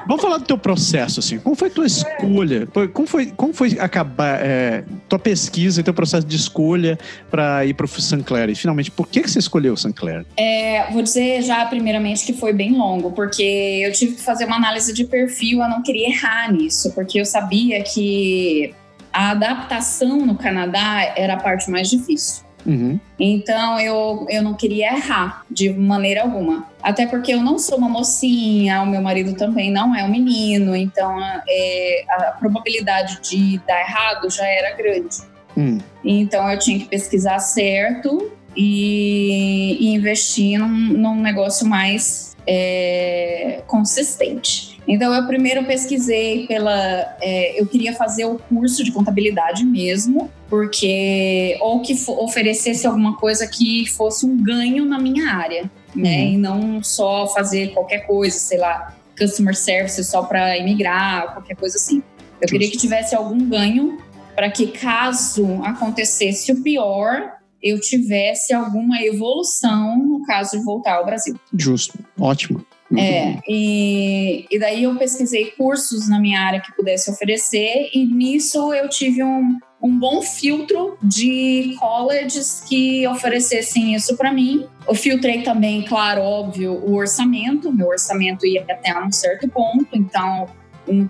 Vamos 0.08 0.22
falar 0.22 0.38
do 0.38 0.46
teu 0.46 0.58
processo, 0.58 1.20
assim. 1.20 1.40
Como 1.40 1.56
foi 1.56 1.70
tua 1.70 1.86
escolha? 1.86 2.68
Como 2.94 3.08
foi, 3.08 3.28
como 3.28 3.54
foi 3.54 3.78
acabar 3.80 4.40
é, 4.42 4.84
tua 5.08 5.20
pesquisa 5.20 5.82
e 5.82 5.84
teu 5.84 5.94
processo 5.94 6.26
de 6.26 6.36
escolha 6.36 6.98
para 7.30 7.66
ir 7.66 7.74
para 7.74 7.86
o 7.86 7.90
Sinclair? 7.90 8.50
E 8.50 8.56
finalmente, 8.56 8.92
por 8.92 9.08
que, 9.08 9.22
que 9.22 9.30
você 9.30 9.40
escolheu 9.40 9.74
o 9.74 9.78
Sinclair? 9.78 10.26
é, 10.38 10.92
vou 10.92 11.02
dizer 11.02 11.42
já 11.42 11.66
primeiramente 11.66 12.26
que 12.26 12.34
foi 12.34 12.54
bem 12.54 12.72
longo, 12.78 13.12
porque 13.12 13.82
eu 13.84 13.92
tive 13.92 14.16
que 14.16 14.22
fazer 14.22 14.46
uma 14.46 14.56
análise 14.56 14.94
de 14.94 15.06
perfil, 15.06 15.62
eu 15.62 15.70
não 15.70 15.82
queria 15.82 16.10
errar 16.10 16.52
nisso, 16.52 16.92
porque 16.94 17.20
eu 17.20 17.26
sabia 17.26 17.84
que 17.84 18.74
a 19.12 19.32
adaptação 19.32 20.26
no 20.26 20.36
Canadá 20.36 21.14
era 21.16 21.34
a 21.34 21.38
parte 21.38 21.70
mais 21.70 21.90
difícil. 21.90 22.47
Uhum. 22.68 23.00
Então 23.18 23.80
eu, 23.80 24.28
eu 24.30 24.44
não 24.44 24.54
queria 24.54 24.94
errar 24.94 25.46
de 25.50 25.72
maneira 25.72 26.24
alguma. 26.24 26.68
Até 26.84 27.08
porque 27.08 27.34
eu 27.34 27.42
não 27.42 27.58
sou 27.58 27.78
uma 27.78 27.88
mocinha, 27.88 28.82
o 28.82 28.86
meu 28.86 29.02
marido 29.02 29.34
também 29.36 29.72
não 29.72 29.96
é 29.96 30.04
um 30.04 30.10
menino, 30.10 30.76
então 30.76 31.18
é, 31.48 32.06
a 32.10 32.22
probabilidade 32.38 33.20
de 33.22 33.58
dar 33.66 33.80
errado 33.80 34.30
já 34.30 34.46
era 34.46 34.76
grande. 34.76 35.18
Hum. 35.58 35.78
Então 36.04 36.50
eu 36.52 36.60
tinha 36.60 36.78
que 36.78 36.86
pesquisar 36.86 37.40
certo 37.40 38.32
e, 38.56 39.78
e 39.80 39.94
investir 39.94 40.60
num, 40.60 40.68
num 40.68 41.22
negócio 41.22 41.66
mais 41.66 42.36
é, 42.46 43.62
consistente. 43.66 44.78
Então, 44.88 45.14
eu 45.14 45.28
primeiro 45.28 45.66
pesquisei 45.66 46.48
pela. 46.48 46.74
É, 47.22 47.60
eu 47.60 47.66
queria 47.66 47.94
fazer 47.94 48.24
o 48.24 48.40
curso 48.40 48.86
de 48.86 48.92
contabilidade 48.92 49.66
mesmo, 49.66 50.32
porque. 50.50 51.58
Ou 51.62 51.82
que 51.82 51.94
oferecesse 52.08 52.88
alguma 52.88 53.18
coisa 53.18 53.48
que 53.48 53.86
fosse 53.90 54.26
um 54.26 54.42
ganho 54.42 54.86
na 54.86 55.00
minha 55.00 55.34
área, 55.34 55.70
né? 55.96 56.18
Uhum. 56.18 56.34
E 56.34 56.38
não 56.38 56.84
só 56.84 57.28
fazer 57.28 57.74
qualquer 57.74 58.06
coisa, 58.08 58.38
sei 58.38 58.58
lá, 58.58 58.96
customer 59.18 59.56
service 59.56 60.04
só 60.04 60.24
para 60.24 60.58
imigrar, 60.58 61.34
qualquer 61.34 61.56
coisa 61.56 61.78
assim. 61.78 62.04
Eu 62.40 62.48
queria 62.48 62.70
que 62.70 62.78
tivesse 62.78 63.16
algum 63.16 63.50
ganho 63.50 63.98
para 64.36 64.52
que, 64.52 64.68
caso 64.68 65.64
acontecesse 65.64 66.52
o 66.52 66.62
pior, 66.62 67.34
eu 67.62 67.80
tivesse 67.80 68.54
alguma 68.54 69.02
evolução 69.02 69.98
no 69.98 70.24
caso 70.26 70.60
de 70.60 70.64
voltar 70.64 70.98
ao 70.98 71.06
Brasil. 71.06 71.36
Justo, 71.58 71.98
ótimo. 72.20 72.64
Muito 72.90 73.04
É, 73.04 73.40
e, 73.50 74.46
e 74.50 74.60
daí 74.60 74.84
eu 74.84 74.96
pesquisei 74.96 75.52
cursos 75.52 76.08
na 76.08 76.20
minha 76.20 76.40
área 76.40 76.62
que 76.62 76.72
pudesse 76.74 77.10
oferecer, 77.10 77.90
e 77.94 78.06
nisso 78.06 78.74
eu 78.74 78.88
tive 78.88 79.24
um, 79.24 79.58
um 79.82 79.98
bom 79.98 80.22
filtro 80.22 80.98
de 81.02 81.76
colleges 81.80 82.64
que 82.68 83.08
oferecessem 83.08 83.94
isso 83.94 84.18
para 84.18 84.32
mim. 84.34 84.68
Eu 84.88 84.96
filtrei 84.96 85.44
também, 85.44 85.84
claro, 85.84 86.22
óbvio, 86.22 86.74
o 86.74 86.96
orçamento. 86.96 87.72
Meu 87.72 87.88
orçamento 87.88 88.46
ia 88.46 88.62
até 88.62 88.98
um 89.00 89.12
certo 89.12 89.48
ponto, 89.48 89.88
então 89.94 90.48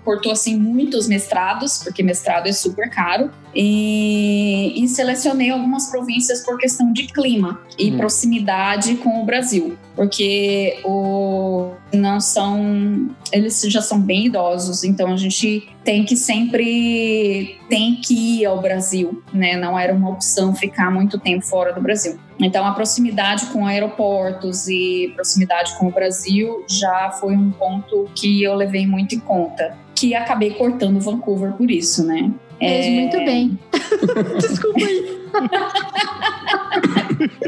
cortou 0.04 0.32
assim 0.32 0.58
muitos 0.58 1.06
mestrados, 1.06 1.78
porque 1.82 2.02
mestrado 2.02 2.48
é 2.48 2.52
super 2.52 2.90
caro, 2.90 3.30
e, 3.60 4.72
e 4.76 4.86
selecionei 4.86 5.50
algumas 5.50 5.90
províncias 5.90 6.44
por 6.44 6.56
questão 6.58 6.92
de 6.92 7.08
clima 7.08 7.60
e 7.76 7.90
Hum. 7.90 7.96
proximidade 7.96 8.94
com 8.96 9.20
o 9.20 9.24
Brasil, 9.24 9.76
porque 9.96 10.78
o, 10.84 11.72
não 11.92 12.20
são, 12.20 13.10
eles 13.32 13.60
já 13.62 13.82
são 13.82 14.00
bem 14.00 14.26
idosos, 14.26 14.84
então 14.84 15.12
a 15.12 15.16
gente 15.16 15.68
tem 15.82 16.04
que 16.04 16.14
sempre 16.14 17.58
tem 17.68 17.96
que 17.96 18.42
ir 18.42 18.46
ao 18.46 18.60
Brasil, 18.60 19.22
né? 19.32 19.56
Não 19.56 19.76
era 19.76 19.92
uma 19.92 20.10
opção 20.10 20.54
ficar 20.54 20.92
muito 20.92 21.18
tempo 21.18 21.44
fora 21.44 21.72
do 21.72 21.80
Brasil. 21.80 22.16
Então 22.38 22.64
a 22.64 22.72
proximidade 22.72 23.46
com 23.46 23.66
aeroportos 23.66 24.68
e 24.68 25.12
proximidade 25.16 25.76
com 25.78 25.88
o 25.88 25.90
Brasil 25.90 26.64
já 26.68 27.10
foi 27.10 27.34
um 27.34 27.50
ponto 27.50 28.08
que 28.14 28.42
eu 28.42 28.54
levei 28.54 28.86
muito 28.86 29.16
em 29.16 29.20
conta, 29.20 29.76
que 29.94 30.14
acabei 30.14 30.50
cortando 30.50 31.00
Vancouver 31.00 31.52
por 31.54 31.68
isso, 31.70 32.06
né? 32.06 32.30
Fez 32.58 32.86
É, 32.86 32.90
muito 32.90 33.16
bem. 33.18 33.58
Desculpa 34.40 34.84
aí. 34.84 35.18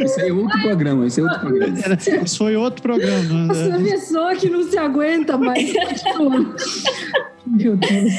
Isso 0.05 0.21
aí 0.21 0.29
é 0.29 0.33
outro 0.33 0.61
programa, 0.61 1.07
isso 1.07 1.21
é 1.21 1.23
outro 1.23 1.41
programa. 1.41 1.79
Isso 2.25 2.39
foi 2.39 2.57
outro 2.57 2.83
programa. 2.83 3.47
Nossa, 3.47 3.79
né? 3.79 3.91
pessoa 3.91 4.35
que 4.35 4.49
não 4.49 4.63
se 4.69 4.79
aguenta, 4.79 5.37
mas 5.37 5.73
continua. 5.73 6.55
Meu 7.47 7.77
Deus. 7.77 8.13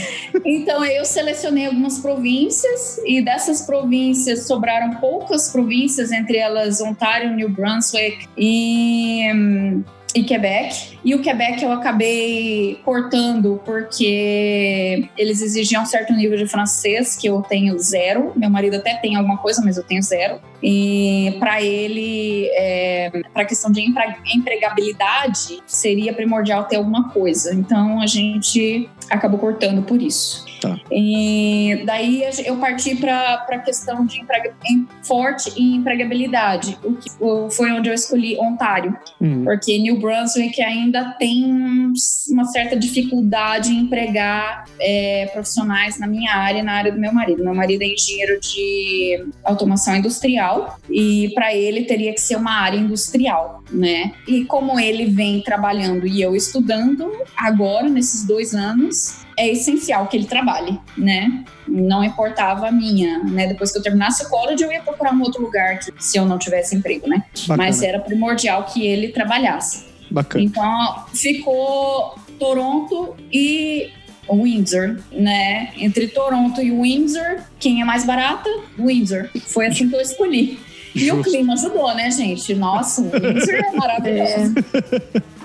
Então 0.43 0.83
eu 0.83 1.05
selecionei 1.05 1.67
algumas 1.67 1.99
províncias 1.99 2.99
e 3.05 3.21
dessas 3.21 3.61
províncias 3.61 4.45
sobraram 4.45 4.95
poucas 4.95 5.51
províncias, 5.51 6.11
entre 6.11 6.37
elas 6.37 6.81
Ontário, 6.81 7.33
New 7.33 7.49
Brunswick 7.49 8.27
e, 8.37 9.31
hum, 9.33 9.83
e 10.13 10.23
Quebec. 10.23 10.97
E 11.03 11.15
o 11.15 11.21
Quebec 11.21 11.63
eu 11.63 11.71
acabei 11.71 12.79
cortando 12.83 13.61
porque 13.65 15.07
eles 15.17 15.41
exigiam 15.41 15.83
um 15.83 15.85
certo 15.85 16.13
nível 16.13 16.37
de 16.37 16.45
francês 16.47 17.15
que 17.15 17.27
eu 17.27 17.41
tenho 17.41 17.77
zero. 17.79 18.33
Meu 18.35 18.49
marido 18.49 18.75
até 18.75 18.95
tem 18.95 19.15
alguma 19.15 19.37
coisa, 19.37 19.61
mas 19.63 19.77
eu 19.77 19.83
tenho 19.83 20.01
zero. 20.03 20.39
E 20.61 21.35
para 21.39 21.61
ele, 21.61 22.47
é, 22.53 23.09
para 23.33 23.43
a 23.43 23.45
questão 23.45 23.71
de 23.71 23.81
empre- 23.81 24.15
empregabilidade, 24.35 25.59
seria 25.65 26.13
primordial 26.13 26.65
ter 26.65 26.75
alguma 26.75 27.09
coisa. 27.09 27.53
Então 27.53 28.01
a 28.01 28.07
gente 28.07 28.89
acabou 29.09 29.39
cortando 29.39 29.81
por 29.83 30.01
isso. 30.01 30.45
Tá. 30.61 30.79
E 30.91 31.81
daí 31.85 32.23
eu 32.45 32.55
parti 32.57 32.95
para 32.95 33.45
a 33.49 33.59
questão 33.59 34.05
de 34.05 34.19
emprega, 34.21 34.53
em, 34.69 34.87
forte 35.01 35.51
e 35.57 35.75
empregabilidade, 35.75 36.77
o 36.83 36.93
que 36.93 37.09
foi 37.55 37.71
onde 37.71 37.89
eu 37.89 37.93
escolhi 37.93 38.37
Ontário, 38.39 38.95
Hum. 39.19 39.43
porque 39.43 39.77
New 39.79 39.99
Brunswick 39.99 40.61
ainda 40.61 41.15
tem 41.17 41.91
uma 42.29 42.45
certa 42.45 42.75
dificuldade 42.77 43.71
em 43.71 43.81
empregar 43.81 44.65
é, 44.79 45.29
profissionais 45.33 45.99
na 45.99 46.05
minha 46.07 46.33
área 46.35 46.63
na 46.63 46.73
área 46.73 46.91
do 46.91 46.99
meu 46.99 47.11
marido. 47.11 47.43
Meu 47.43 47.55
marido 47.55 47.81
é 47.81 47.87
engenheiro 47.87 48.39
de 48.39 49.25
automação 49.43 49.95
industrial 49.95 50.79
e 50.89 51.31
para 51.33 51.53
ele 51.55 51.85
teria 51.85 52.13
que 52.13 52.21
ser 52.21 52.35
uma 52.35 52.53
área 52.53 52.77
industrial, 52.77 53.63
né? 53.71 54.11
E 54.27 54.45
como 54.45 54.79
ele 54.79 55.05
vem 55.05 55.41
trabalhando 55.41 56.05
e 56.05 56.21
eu 56.21 56.35
estudando 56.35 57.11
agora 57.35 57.89
nesses 57.89 58.25
dois 58.25 58.53
anos, 58.53 59.20
é 59.41 59.47
essencial 59.51 60.05
que 60.05 60.15
ele 60.15 60.25
trabalhe, 60.27 60.79
né? 60.95 61.43
Não 61.67 62.03
importava 62.03 62.67
a 62.67 62.71
minha, 62.71 63.23
né? 63.23 63.47
Depois 63.47 63.71
que 63.71 63.79
eu 63.79 63.81
terminasse 63.81 64.23
o 64.23 64.29
college, 64.29 64.63
eu 64.63 64.71
ia 64.71 64.81
procurar 64.81 65.13
um 65.13 65.21
outro 65.21 65.41
lugar 65.41 65.79
que, 65.79 65.91
se 65.99 66.17
eu 66.17 66.25
não 66.25 66.37
tivesse 66.37 66.75
emprego, 66.75 67.09
né? 67.09 67.23
Bacana, 67.47 67.57
Mas 67.57 67.81
era 67.81 67.99
primordial 67.99 68.65
que 68.65 68.85
ele 68.85 69.07
trabalhasse. 69.09 69.85
bacana. 70.11 70.43
Então 70.43 71.05
ficou 71.13 72.15
Toronto 72.37 73.15
e 73.31 73.89
Windsor, 74.31 74.99
né? 75.11 75.71
Entre 75.77 76.07
Toronto 76.07 76.61
e 76.61 76.71
Windsor, 76.71 77.39
quem 77.59 77.81
é 77.81 77.85
mais 77.85 78.05
barata? 78.05 78.49
Windsor. 78.77 79.29
Foi 79.47 79.65
assim 79.67 79.89
que 79.89 79.95
eu 79.95 80.01
escolhi. 80.01 80.59
E 80.93 81.11
o 81.11 81.15
Justo. 81.17 81.31
clima 81.31 81.53
ajudou, 81.53 81.93
né, 81.95 82.09
gente? 82.11 82.53
Nossa, 82.55 83.01
Windsor 83.01 83.55
é 83.55 83.71
maravilhoso. 83.75 84.53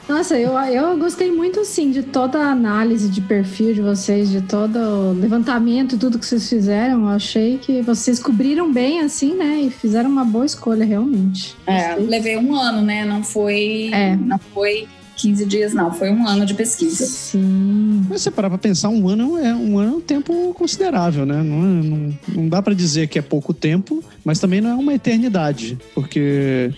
Nossa, 0.08 0.38
eu, 0.38 0.52
eu 0.56 0.96
gostei 0.98 1.32
muito, 1.32 1.64
sim, 1.64 1.90
de 1.90 2.02
toda 2.04 2.38
a 2.38 2.50
análise 2.52 3.08
de 3.08 3.20
perfil 3.20 3.74
de 3.74 3.80
vocês, 3.82 4.30
de 4.30 4.40
todo 4.40 4.76
o 4.78 5.12
levantamento, 5.12 5.98
tudo 5.98 6.16
que 6.18 6.24
vocês 6.24 6.48
fizeram. 6.48 7.00
Eu 7.02 7.08
achei 7.08 7.58
que 7.58 7.82
vocês 7.82 8.20
cobriram 8.20 8.72
bem, 8.72 9.00
assim, 9.00 9.34
né? 9.34 9.60
E 9.62 9.70
fizeram 9.70 10.08
uma 10.08 10.24
boa 10.24 10.46
escolha, 10.46 10.84
realmente. 10.84 11.56
É, 11.66 11.96
levei 11.96 12.36
um 12.36 12.54
ano, 12.54 12.82
né? 12.82 13.04
Não 13.04 13.24
foi, 13.24 13.90
É. 13.92 14.14
não 14.14 14.38
foi 14.54 14.86
15 15.16 15.46
dias, 15.46 15.72
não. 15.74 15.92
Foi 15.92 16.10
um 16.10 16.26
ano 16.26 16.44
de 16.44 16.54
pesquisa. 16.54 17.06
Sim. 17.06 18.04
Mas 18.08 18.22
você 18.22 18.30
parar 18.30 18.48
pra 18.50 18.58
pensar, 18.58 18.88
um 18.90 19.08
ano 19.08 19.38
é 19.38 19.54
um 19.54 19.78
ano 19.78 19.92
é 19.94 19.96
um 19.96 20.00
tempo 20.00 20.52
considerável, 20.54 21.24
né? 21.24 21.42
Não, 21.42 21.56
é- 21.58 21.82
não, 21.82 22.18
não 22.42 22.48
dá 22.48 22.60
pra 22.62 22.74
dizer 22.74 23.08
que 23.08 23.18
é 23.18 23.22
pouco 23.22 23.54
tempo, 23.54 24.02
mas 24.24 24.38
também 24.38 24.60
não 24.60 24.70
é 24.70 24.74
uma 24.74 24.94
eternidade, 24.94 25.78
porque 25.94 26.70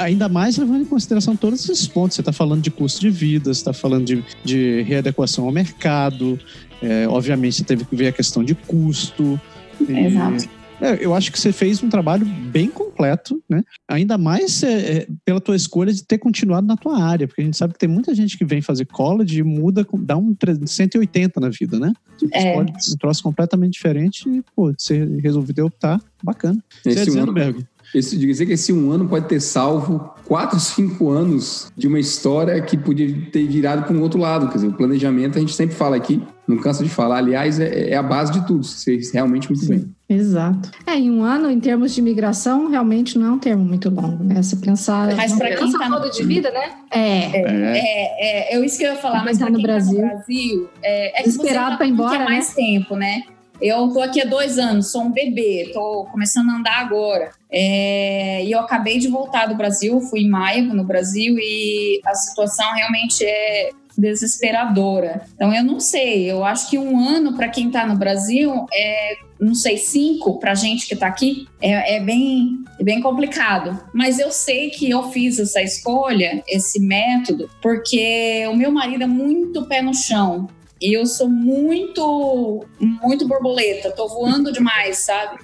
ainda 0.00 0.28
mais 0.28 0.56
levando 0.56 0.82
em 0.82 0.86
consideração 0.86 1.36
todos 1.36 1.68
esses 1.68 1.86
pontos. 1.86 2.16
Você 2.16 2.20
está 2.22 2.32
falando 2.32 2.62
de 2.62 2.70
custo 2.70 3.00
de 3.00 3.10
vida, 3.10 3.52
você 3.54 3.60
está 3.60 3.72
falando 3.72 4.04
de, 4.06 4.24
de 4.44 4.82
readequação 4.82 5.44
ao 5.46 5.52
mercado, 5.52 6.38
é, 6.82 7.06
obviamente 7.08 7.56
você 7.56 7.64
teve 7.64 7.84
que 7.84 7.94
ver 7.96 8.08
a 8.08 8.12
questão 8.12 8.42
de 8.44 8.54
custo. 8.54 9.40
E- 9.88 9.92
Exato. 9.92 10.57
É, 10.80 11.04
eu 11.04 11.12
acho 11.14 11.32
que 11.32 11.38
você 11.40 11.52
fez 11.52 11.82
um 11.82 11.88
trabalho 11.88 12.24
bem 12.24 12.68
completo, 12.70 13.42
né? 13.48 13.62
Ainda 13.88 14.16
mais 14.16 14.62
é, 14.62 14.98
é, 14.98 15.08
pela 15.24 15.40
tua 15.40 15.56
escolha 15.56 15.92
de 15.92 16.04
ter 16.04 16.18
continuado 16.18 16.66
na 16.66 16.76
tua 16.76 17.02
área, 17.02 17.26
porque 17.26 17.42
a 17.42 17.44
gente 17.44 17.56
sabe 17.56 17.72
que 17.72 17.78
tem 17.80 17.88
muita 17.88 18.14
gente 18.14 18.38
que 18.38 18.44
vem 18.44 18.62
fazer 18.62 18.84
college 18.86 19.40
e 19.40 19.42
muda, 19.42 19.84
com- 19.84 20.02
dá 20.02 20.16
um 20.16 20.34
300 20.34 20.70
180 20.72 21.40
na 21.40 21.48
vida, 21.48 21.78
né? 21.80 21.92
Você 22.16 22.28
É. 22.32 22.48
escolhe 22.50 22.70
um 22.70 22.96
troço 22.96 23.22
completamente 23.22 23.72
diferente 23.72 24.28
e, 24.28 24.42
pô, 24.54 24.72
você 24.76 25.04
resolveu 25.20 25.66
optar, 25.66 26.00
bacana. 26.22 26.62
Você 26.82 26.90
Esse 26.90 27.00
um 27.00 27.04
dizendo, 27.06 27.22
ano, 27.24 27.32
Berg? 27.32 27.66
esse, 27.94 28.16
dizer 28.16 28.46
que 28.46 28.52
esse 28.52 28.72
um 28.72 28.90
ano 28.92 29.08
pode 29.08 29.26
ter 29.26 29.40
salvo 29.40 29.98
quatro, 30.26 30.60
cinco 30.60 31.10
anos 31.10 31.72
de 31.76 31.88
uma 31.88 31.98
história 31.98 32.60
que 32.62 32.76
podia 32.76 33.08
ter 33.32 33.46
virado 33.48 33.84
para 33.84 33.96
um 33.96 34.00
outro 34.02 34.20
lado. 34.20 34.46
Quer 34.48 34.54
dizer, 34.56 34.68
o 34.68 34.72
planejamento 34.74 35.38
a 35.38 35.40
gente 35.40 35.54
sempre 35.54 35.74
fala 35.74 35.96
aqui, 35.96 36.22
não 36.48 36.56
cansa 36.58 36.82
de 36.82 36.88
falar. 36.90 37.18
Aliás, 37.18 37.60
é, 37.60 37.90
é 37.90 37.96
a 37.96 38.02
base 38.02 38.32
de 38.32 38.46
tudo. 38.46 38.64
Você 38.64 38.82
fez 38.84 39.12
realmente 39.12 39.48
muito 39.52 39.66
bem. 39.66 39.88
Exato. 40.08 40.70
É, 40.86 40.94
em 40.96 41.10
um 41.10 41.22
ano, 41.22 41.50
em 41.50 41.60
termos 41.60 41.94
de 41.94 42.00
imigração, 42.00 42.68
realmente 42.70 43.18
não 43.18 43.26
é 43.26 43.30
um 43.32 43.38
termo 43.38 43.62
muito 43.64 43.90
longo, 43.90 44.24
né? 44.24 44.42
Se 44.42 44.56
pensar. 44.56 45.14
Mas 45.14 45.34
pra 45.36 45.48
quem 45.48 45.60
Nossa 45.66 45.78
tá 45.78 45.88
no- 45.88 45.96
roda 45.96 46.10
de 46.10 46.24
vida, 46.24 46.50
né? 46.50 46.70
É. 46.90 46.98
É, 46.98 47.42
É, 47.42 48.54
é, 48.54 48.56
é 48.56 48.64
isso 48.64 48.78
que 48.78 48.84
eu 48.84 48.92
ia 48.94 48.96
falar, 48.98 49.22
mas 49.24 49.36
tá 49.38 49.44
pra 49.46 49.54
no 49.54 49.60
Brasil. 49.62 49.98
tá 50.00 50.06
no 50.06 50.08
Brasil, 50.14 50.68
é, 50.82 51.20
é 51.20 51.22
você 51.22 51.30
Desesperado 51.30 51.70
já 51.72 51.76
pra 51.76 51.86
ir 51.86 51.90
embora, 51.90 52.10
quer 52.12 52.18
né? 52.20 52.24
mais 52.24 52.54
tempo, 52.54 52.96
né? 52.96 53.22
Eu 53.60 53.88
tô 53.88 54.00
aqui 54.00 54.20
há 54.20 54.24
dois 54.24 54.56
anos, 54.56 54.90
sou 54.92 55.02
um 55.02 55.10
bebê, 55.12 55.70
tô 55.74 56.06
começando 56.12 56.48
a 56.50 56.56
andar 56.58 56.78
agora. 56.78 57.30
É, 57.50 58.44
e 58.44 58.52
eu 58.52 58.60
acabei 58.60 58.98
de 58.98 59.08
voltar 59.08 59.46
do 59.46 59.56
Brasil, 59.56 60.00
fui 60.00 60.20
em 60.20 60.28
maio 60.28 60.72
no 60.72 60.84
Brasil 60.84 61.34
e 61.38 62.00
a 62.06 62.14
situação 62.14 62.72
realmente 62.74 63.24
é 63.24 63.70
desesperadora. 63.98 65.22
Então 65.34 65.52
eu 65.52 65.64
não 65.64 65.80
sei, 65.80 66.30
eu 66.30 66.44
acho 66.44 66.70
que 66.70 66.78
um 66.78 66.98
ano 66.98 67.36
para 67.36 67.48
quem 67.48 67.70
tá 67.70 67.84
no 67.84 67.96
Brasil 67.96 68.64
é 68.72 69.16
não 69.40 69.54
sei, 69.54 69.76
cinco 69.76 70.38
para 70.40 70.54
gente 70.54 70.86
que 70.86 70.94
está 70.94 71.06
aqui, 71.06 71.46
é, 71.60 71.96
é, 71.96 72.00
bem, 72.00 72.58
é 72.78 72.82
bem 72.82 73.00
complicado. 73.00 73.78
Mas 73.94 74.18
eu 74.18 74.32
sei 74.32 74.70
que 74.70 74.90
eu 74.90 75.10
fiz 75.10 75.38
essa 75.38 75.62
escolha, 75.62 76.42
esse 76.48 76.80
método, 76.80 77.48
porque 77.62 78.44
o 78.50 78.56
meu 78.56 78.72
marido 78.72 79.04
é 79.04 79.06
muito 79.06 79.66
pé 79.66 79.80
no 79.80 79.94
chão. 79.94 80.48
E 80.80 80.96
eu 80.96 81.06
sou 81.06 81.28
muito, 81.28 82.64
muito 82.78 83.26
borboleta, 83.26 83.90
tô 83.90 84.08
voando 84.08 84.52
demais, 84.52 84.98
sabe? 84.98 85.38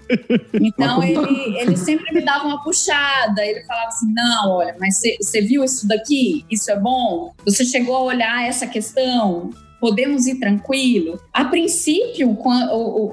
Então 0.54 1.02
ele, 1.02 1.58
ele 1.58 1.76
sempre 1.76 2.12
me 2.12 2.24
dava 2.24 2.46
uma 2.46 2.62
puxada, 2.62 3.44
ele 3.44 3.64
falava 3.64 3.88
assim: 3.88 4.12
não, 4.12 4.52
olha, 4.52 4.76
mas 4.78 5.00
você 5.20 5.40
viu 5.40 5.64
isso 5.64 5.86
daqui? 5.88 6.44
Isso 6.50 6.70
é 6.70 6.78
bom? 6.78 7.34
Você 7.44 7.64
chegou 7.64 7.96
a 7.96 8.02
olhar 8.02 8.46
essa 8.46 8.66
questão? 8.66 9.50
podemos 9.84 10.26
ir 10.26 10.36
tranquilo. 10.36 11.20
A 11.30 11.44
princípio, 11.44 12.34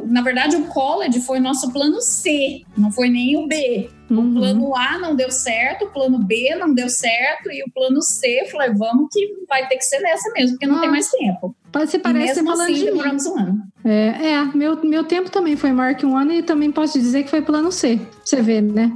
na 0.06 0.22
verdade, 0.22 0.56
o 0.56 0.68
college 0.68 1.20
foi 1.20 1.38
nosso 1.38 1.70
plano 1.74 2.00
C, 2.00 2.62
não 2.78 2.90
foi 2.90 3.10
nem 3.10 3.36
o 3.36 3.46
B. 3.46 3.90
Uhum. 4.10 4.30
O 4.30 4.34
plano 4.36 4.76
A 4.78 4.98
não 4.98 5.14
deu 5.14 5.30
certo, 5.30 5.84
o 5.84 5.92
plano 5.92 6.20
B 6.20 6.56
não 6.56 6.74
deu 6.74 6.88
certo, 6.88 7.52
e 7.52 7.62
o 7.62 7.72
plano 7.74 8.02
C, 8.02 8.48
falei, 8.50 8.70
vamos 8.70 9.10
que 9.12 9.44
vai 9.50 9.68
ter 9.68 9.76
que 9.76 9.84
ser 9.84 10.00
nessa 10.00 10.32
mesmo, 10.32 10.52
porque 10.52 10.66
não 10.66 10.80
tem 10.80 10.90
mais 10.90 11.10
tempo. 11.12 11.54
Você 11.74 12.00
parece 12.00 12.36
mesmo 12.42 12.52
falando 12.52 12.70
assim, 12.70 12.74
de 12.74 12.86
demoramos 12.86 13.26
um 13.26 13.40
ano. 13.40 13.62
É, 13.86 14.32
é, 14.32 14.46
meu, 14.54 14.78
meu 14.84 15.04
tempo 15.04 15.32
também 15.32 15.56
foi 15.56 15.72
maior 15.72 15.96
que 15.96 16.06
um 16.06 16.18
ano 16.18 16.34
e 16.34 16.44
também 16.44 16.72
posso 16.72 17.00
dizer 17.00 17.24
que 17.24 17.30
foi 17.30 17.42
plano 17.42 17.72
C. 17.72 18.00
Você 18.24 18.42
vê, 18.42 18.62
né? 18.62 18.94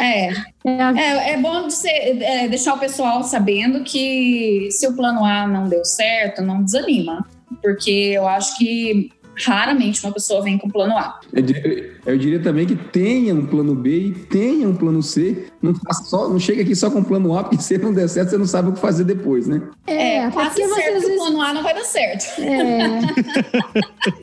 É. 0.00 0.30
É, 0.66 1.32
é 1.32 1.36
bom 1.36 1.66
de 1.66 1.74
ser, 1.74 1.90
é, 1.90 2.48
deixar 2.48 2.72
o 2.72 2.78
pessoal 2.78 3.22
sabendo 3.22 3.84
que 3.84 4.70
se 4.70 4.86
o 4.88 4.96
plano 4.96 5.22
A 5.22 5.46
não 5.46 5.68
deu 5.68 5.84
certo, 5.84 6.40
não 6.40 6.64
desanima. 6.64 7.22
Porque 7.62 7.90
eu 7.90 8.26
acho 8.26 8.56
que 8.56 9.10
raramente 9.44 10.04
uma 10.04 10.12
pessoa 10.12 10.42
vem 10.42 10.58
com 10.58 10.68
plano 10.68 10.96
A. 10.96 11.20
Eu 11.32 11.42
diria, 11.42 11.90
eu 12.06 12.18
diria, 12.18 12.40
também 12.40 12.66
que 12.66 12.76
tenha 12.76 13.34
um 13.34 13.46
plano 13.46 13.74
B 13.74 13.90
e 13.90 14.12
tenha 14.12 14.68
um 14.68 14.74
plano 14.74 15.02
C. 15.02 15.46
Não, 15.60 15.74
só, 16.04 16.28
não 16.28 16.38
chega 16.38 16.62
aqui 16.62 16.74
só 16.74 16.90
com 16.90 17.02
plano 17.02 17.36
A, 17.36 17.44
porque 17.44 17.58
se 17.62 17.78
não 17.78 17.92
der 17.92 18.08
certo, 18.08 18.30
você 18.30 18.38
não 18.38 18.46
sabe 18.46 18.70
o 18.70 18.72
que 18.72 18.80
fazer 18.80 19.04
depois, 19.04 19.46
né? 19.46 19.62
É, 19.86 20.18
é 20.18 20.30
quase 20.30 20.56
certo 20.56 20.74
vezes... 20.74 21.10
o 21.10 21.16
plano 21.16 21.40
A 21.40 21.52
não 21.52 21.62
vai 21.62 21.74
dar 21.74 21.84
certo. 21.84 22.40
É. 22.40 23.00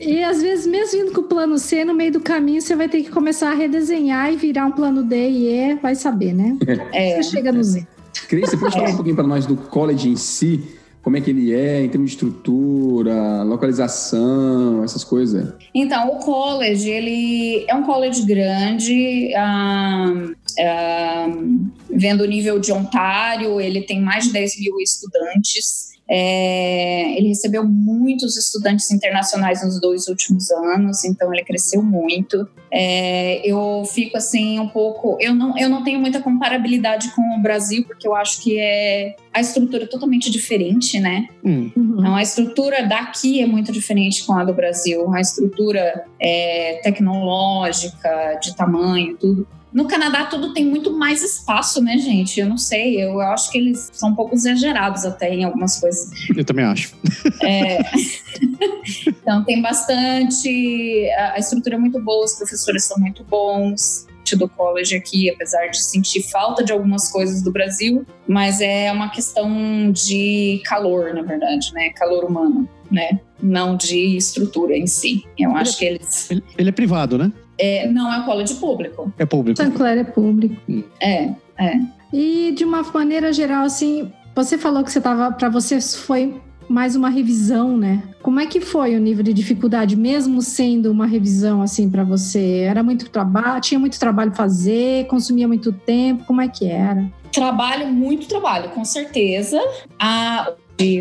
e 0.00 0.24
às 0.24 0.40
vezes, 0.40 0.66
mesmo 0.66 1.02
indo 1.02 1.12
com 1.12 1.20
o 1.20 1.24
plano 1.24 1.58
C, 1.58 1.84
no 1.84 1.94
meio 1.94 2.12
do 2.12 2.20
caminho, 2.20 2.60
você 2.60 2.74
vai 2.74 2.88
ter 2.88 3.02
que 3.02 3.10
começar 3.10 3.50
a 3.50 3.54
redesenhar 3.54 4.32
e 4.32 4.36
virar 4.36 4.66
um 4.66 4.72
plano 4.72 5.02
D 5.02 5.16
e 5.16 5.48
E, 5.48 5.74
vai 5.76 5.94
saber, 5.94 6.32
né? 6.34 6.56
É. 6.92 7.22
Você 7.22 7.30
chega 7.30 7.52
no 7.52 7.62
Z. 7.62 7.86
Cris, 8.28 8.50
você 8.50 8.56
pode 8.56 8.74
falar 8.74 8.90
um 8.90 8.96
pouquinho 8.96 9.16
para 9.16 9.26
nós 9.26 9.46
do 9.46 9.56
college 9.56 10.08
em 10.08 10.16
si? 10.16 10.78
Como 11.02 11.16
é 11.16 11.20
que 11.20 11.30
ele 11.30 11.52
é 11.52 11.82
em 11.82 11.88
termos 11.88 12.10
de 12.10 12.16
estrutura, 12.16 13.42
localização, 13.42 14.84
essas 14.84 15.02
coisas? 15.02 15.52
Então, 15.74 16.08
o 16.08 16.18
college, 16.20 16.88
ele 16.88 17.64
é 17.68 17.74
um 17.74 17.82
college 17.82 18.22
grande, 18.22 19.32
um, 19.36 20.32
um, 20.60 21.70
vendo 21.90 22.22
o 22.22 22.26
nível 22.26 22.60
de 22.60 22.72
Ontário, 22.72 23.60
ele 23.60 23.82
tem 23.82 24.00
mais 24.00 24.26
de 24.26 24.32
10 24.32 24.60
mil 24.60 24.80
estudantes. 24.80 25.91
É, 26.08 27.16
ele 27.16 27.28
recebeu 27.28 27.64
muitos 27.64 28.36
estudantes 28.36 28.90
internacionais 28.90 29.64
nos 29.64 29.80
dois 29.80 30.08
últimos 30.08 30.50
anos, 30.50 31.04
então 31.04 31.32
ele 31.32 31.44
cresceu 31.44 31.82
muito. 31.82 32.46
É, 32.70 33.40
eu 33.48 33.84
fico 33.84 34.16
assim 34.16 34.58
um 34.58 34.68
pouco. 34.68 35.16
Eu 35.20 35.34
não, 35.34 35.56
eu 35.56 35.68
não 35.68 35.82
tenho 35.82 36.00
muita 36.00 36.20
comparabilidade 36.20 37.14
com 37.14 37.22
o 37.36 37.42
Brasil, 37.42 37.84
porque 37.86 38.06
eu 38.06 38.14
acho 38.14 38.42
que 38.42 38.58
é 38.58 39.16
a 39.32 39.40
estrutura 39.40 39.84
é 39.84 39.86
totalmente 39.86 40.30
diferente, 40.30 41.00
né? 41.00 41.28
Hum. 41.42 41.70
Uhum. 41.74 41.96
Então, 41.98 42.14
a 42.14 42.22
estrutura 42.22 42.86
daqui 42.86 43.40
é 43.40 43.46
muito 43.46 43.72
diferente 43.72 44.24
com 44.24 44.34
a 44.34 44.44
do 44.44 44.52
Brasil. 44.52 45.10
A 45.14 45.20
estrutura 45.20 46.04
é, 46.20 46.80
tecnológica, 46.82 48.38
de 48.42 48.54
tamanho, 48.54 49.16
tudo. 49.16 49.46
No 49.72 49.86
Canadá 49.86 50.26
tudo 50.26 50.52
tem 50.52 50.64
muito 50.64 50.92
mais 50.92 51.22
espaço, 51.22 51.82
né, 51.82 51.96
gente? 51.98 52.38
Eu 52.38 52.48
não 52.48 52.58
sei, 52.58 53.02
eu 53.02 53.20
acho 53.20 53.50
que 53.50 53.58
eles 53.58 53.88
são 53.92 54.10
um 54.10 54.14
pouco 54.14 54.34
exagerados 54.34 55.04
até 55.04 55.34
em 55.34 55.44
algumas 55.44 55.80
coisas. 55.80 56.10
Eu 56.36 56.44
também 56.44 56.64
acho. 56.64 56.94
É... 57.42 57.78
então 59.06 59.44
tem 59.44 59.62
bastante, 59.62 61.08
a 61.16 61.38
estrutura 61.38 61.76
é 61.76 61.78
muito 61.78 62.00
boa, 62.00 62.24
os 62.24 62.34
professores 62.34 62.84
são 62.84 62.98
muito 62.98 63.24
bons 63.24 64.06
do 64.36 64.48
college 64.48 64.96
aqui, 64.96 65.30
apesar 65.30 65.66
de 65.66 65.82
sentir 65.82 66.22
falta 66.22 66.64
de 66.64 66.72
algumas 66.72 67.10
coisas 67.10 67.42
do 67.42 67.50
Brasil, 67.50 68.06
mas 68.26 68.60
é 68.60 68.90
uma 68.90 69.10
questão 69.10 69.92
de 69.92 70.62
calor, 70.64 71.12
na 71.14 71.22
verdade, 71.22 71.72
né? 71.74 71.90
Calor 71.90 72.24
humano, 72.24 72.68
né? 72.90 73.20
Não 73.42 73.76
de 73.76 74.16
estrutura 74.16 74.76
em 74.76 74.86
si. 74.86 75.24
Eu 75.38 75.50
ele 75.50 75.58
acho 75.58 75.74
é, 75.74 75.78
que 75.78 75.84
eles. 75.84 76.30
Ele, 76.30 76.44
ele 76.56 76.68
é 76.68 76.72
privado, 76.72 77.18
né? 77.18 77.32
É, 77.62 77.86
não, 77.86 78.12
é 78.12 78.18
um 78.18 78.24
college 78.24 78.54
público. 78.54 79.12
É 79.16 79.24
público. 79.24 79.62
St. 79.62 79.70
Clair 79.70 79.98
é 79.98 80.04
público. 80.04 80.56
É, 81.00 81.30
é. 81.56 81.80
E 82.12 82.52
de 82.56 82.64
uma 82.64 82.82
maneira 82.82 83.32
geral, 83.32 83.64
assim, 83.64 84.10
você 84.34 84.58
falou 84.58 84.82
que 84.82 84.90
você 84.90 85.00
tava, 85.00 85.30
para 85.30 85.48
você 85.48 85.80
foi 85.80 86.40
mais 86.68 86.96
uma 86.96 87.08
revisão, 87.08 87.78
né? 87.78 88.02
Como 88.20 88.40
é 88.40 88.46
que 88.46 88.60
foi 88.60 88.96
o 88.96 89.00
nível 89.00 89.22
de 89.22 89.32
dificuldade, 89.32 89.94
mesmo 89.94 90.42
sendo 90.42 90.90
uma 90.90 91.06
revisão 91.06 91.62
assim 91.62 91.88
para 91.88 92.02
você? 92.02 92.64
Era 92.68 92.82
muito 92.82 93.08
trabalho, 93.08 93.60
tinha 93.60 93.78
muito 93.78 93.98
trabalho 93.98 94.34
fazer, 94.34 95.06
consumia 95.06 95.46
muito 95.46 95.70
tempo, 95.72 96.24
como 96.24 96.40
é 96.40 96.48
que 96.48 96.66
era? 96.66 97.08
Trabalho, 97.30 97.86
muito 97.86 98.26
trabalho, 98.26 98.70
com 98.70 98.84
certeza. 98.84 99.60
A 100.00 100.52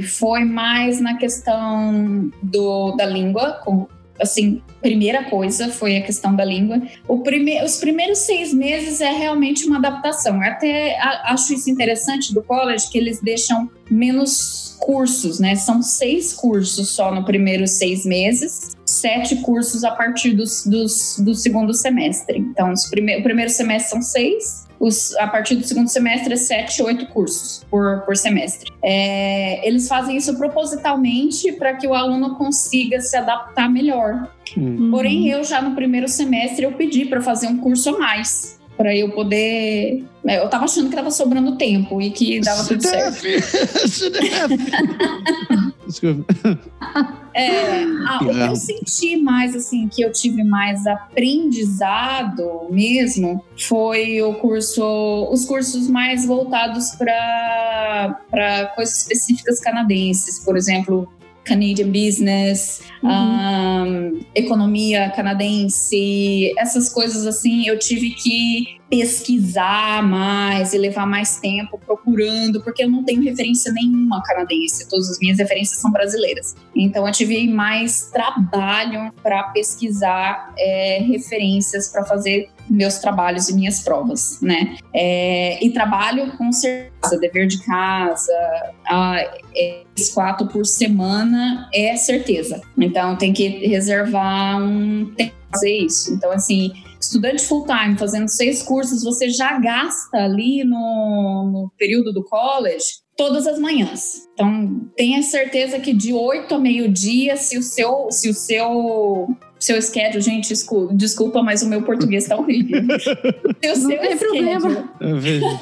foi 0.04 0.43
mais 0.45 1.02
na 1.02 1.17
questão 1.17 2.30
do, 2.43 2.91
da 2.91 3.06
língua, 3.06 3.60
com, 3.65 3.88
assim, 4.21 4.62
primeira 4.81 5.23
coisa 5.25 5.69
foi 5.69 5.97
a 5.97 6.01
questão 6.01 6.36
da 6.36 6.45
língua. 6.45 6.81
Prime 7.23 7.63
os 7.63 7.77
primeiros 7.77 8.19
seis 8.19 8.53
meses 8.53 9.01
é 9.01 9.12
realmente 9.12 9.65
uma 9.65 9.77
adaptação. 9.77 10.36
Eu 10.36 10.51
até 10.51 10.97
acho 11.25 11.53
isso 11.53 11.69
interessante 11.69 12.34
do 12.34 12.41
college, 12.43 12.89
que 12.89 12.97
eles 12.97 13.21
deixam 13.21 13.69
menos 13.89 14.77
cursos, 14.79 15.39
né? 15.39 15.55
São 15.55 15.81
seis 15.81 16.34
cursos 16.34 16.89
só 16.89 17.13
no 17.13 17.23
primeiro 17.23 17.67
seis 17.67 18.05
meses, 18.05 18.71
sete 18.86 19.38
cursos 19.38 19.84
a 19.84 19.91
partir 19.91 20.34
dos, 20.34 20.65
dos 20.65 21.17
do 21.19 21.36
segundo 21.36 21.73
semestre. 21.73 22.39
Então, 22.39 22.73
prime 22.89 23.19
o 23.19 23.23
primeiro 23.23 23.51
semestre 23.51 23.89
são 23.89 24.01
seis, 24.01 24.67
os, 24.82 25.15
a 25.17 25.28
partir 25.28 25.56
do 25.56 25.63
segundo 25.63 25.88
semestre, 25.88 26.34
é 26.34 26.38
sete, 26.38 26.82
oito 26.82 27.06
cursos 27.06 27.63
por, 27.70 28.02
por 28.02 28.17
semestre. 28.17 28.72
É, 28.84 29.65
eles 29.67 29.88
fazem 29.88 30.17
isso 30.17 30.36
propositalmente 30.38 31.52
para 31.54 31.76
que 31.76 31.88
o 31.88 31.94
aluno 31.94 32.36
consiga 32.36 33.00
se 33.00 33.15
adaptar 33.15 33.70
melhor. 33.70 34.28
Uhum. 34.58 34.89
Porém, 34.89 35.30
eu 35.30 35.44
já 35.44 35.62
no 35.62 35.76
primeiro 35.76 36.08
semestre 36.08 36.65
eu 36.65 36.72
pedi 36.72 37.06
para 37.06 37.22
fazer 37.22 37.46
um 37.46 37.58
curso 37.58 37.89
a 37.89 38.00
mais 38.00 38.60
para 38.76 38.96
eu 38.96 39.12
poder. 39.12 40.04
É, 40.26 40.39
eu 40.39 40.50
tava 40.50 40.65
achando 40.65 40.89
que 40.89 40.96
tava 40.96 41.12
sobrando 41.12 41.58
tempo 41.58 42.02
e 42.02 42.10
que 42.10 42.39
dava 42.39 42.63
tudo 42.65 42.82
certo. 42.82 43.22
Desculpa. 45.91 46.25
É, 47.34 47.84
ah, 47.84 48.19
o 48.21 48.30
que 48.30 48.39
eu 48.39 48.56
senti 48.58 49.15
mais, 49.15 49.56
assim, 49.56 49.88
que 49.88 50.01
eu 50.01 50.12
tive 50.12 50.43
mais 50.43 50.86
aprendizado 50.86 52.67
mesmo 52.69 53.41
foi 53.58 54.21
o 54.21 54.34
curso, 54.34 54.84
os 55.32 55.45
cursos 55.45 55.88
mais 55.88 56.25
voltados 56.25 56.89
para 56.97 58.73
coisas 58.75 59.04
específicas 59.04 59.62
canadenses, 59.62 60.43
por 60.43 60.58
exemplo, 60.58 61.08
Canadian 61.43 61.91
Business, 61.91 62.82
uhum. 63.04 63.10
um, 63.10 64.19
economia 64.36 65.12
canadense, 65.15 66.54
essas 66.58 66.89
coisas 66.89 67.25
assim, 67.25 67.67
eu 67.67 67.77
tive 67.80 68.12
que 68.12 68.80
pesquisar 68.89 70.04
mais 70.04 70.73
e 70.73 70.77
levar 70.77 71.08
mais 71.08 71.39
tempo 71.39 71.80
procurando, 71.80 72.62
porque 72.62 72.84
eu 72.84 72.89
não 72.89 73.06
tenho 73.06 73.23
referência 73.23 73.71
nenhuma 73.71 74.21
canadense, 74.21 74.88
todas 74.89 75.10
as 75.10 75.17
minhas 75.19 75.38
referências 75.38 75.80
são 75.80 75.89
brasileiras. 75.91 76.56
Então 76.75 77.08
eu 77.08 77.13
tive 77.13 77.47
mais 77.47 78.12
trabalho 78.12 79.13
para 79.23 79.43
pesquisar 79.43 80.54
é, 80.58 80.99
referências 81.08 81.88
para 81.88 82.04
fazer 82.04 82.49
meus 82.71 82.99
trabalhos 82.99 83.49
e 83.49 83.53
minhas 83.53 83.81
provas, 83.81 84.39
né? 84.41 84.77
É, 84.93 85.63
e 85.63 85.69
trabalho 85.71 86.36
com 86.38 86.51
certeza, 86.51 87.19
dever 87.19 87.47
de 87.47 87.63
casa, 87.65 88.34
é, 89.55 89.84
quatro 90.13 90.47
por 90.47 90.65
semana 90.65 91.69
é 91.73 91.95
certeza. 91.95 92.62
Então 92.77 93.15
tem 93.17 93.34
que 93.34 93.47
reservar 93.67 94.62
um 94.62 95.13
tempo 95.15 95.34
para 95.49 95.60
fazer 95.60 95.77
isso. 95.77 96.13
Então 96.13 96.31
assim 96.31 96.71
estudante 96.99 97.43
full 97.43 97.65
time 97.65 97.97
fazendo 97.97 98.27
seis 98.27 98.62
cursos, 98.62 99.03
você 99.03 99.29
já 99.29 99.60
gasta 99.60 100.17
ali 100.17 100.63
no, 100.63 101.49
no 101.51 101.71
período 101.77 102.13
do 102.13 102.23
college 102.23 103.01
todas 103.17 103.45
as 103.45 103.60
manhãs. 103.60 104.27
Então, 104.34 104.89
tenha 104.95 105.21
certeza 105.21 105.79
que 105.79 105.93
de 105.93 106.13
8 106.13 106.55
a 106.55 106.60
meio-dia, 106.60 107.36
se 107.38 107.57
o 107.57 107.62
seu, 107.62 108.07
se 108.10 108.29
o 108.29 108.34
seu 108.34 109.27
seu 109.62 109.80
schedule, 109.80 110.21
gente, 110.21 110.50
desculpa, 110.50 110.93
desculpa, 110.93 111.43
mas 111.43 111.62
o 111.62 111.69
meu 111.69 111.84
português 111.84 112.28
tá 112.28 112.36
horrível. 112.36 112.82
o 112.91 113.76
seu, 113.76 113.89
Não 113.89 113.97
tem 114.00 114.17
problema. 114.17 114.93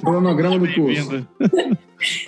Cronograma 0.01 0.57
do 0.57 0.73
curso. 0.73 1.27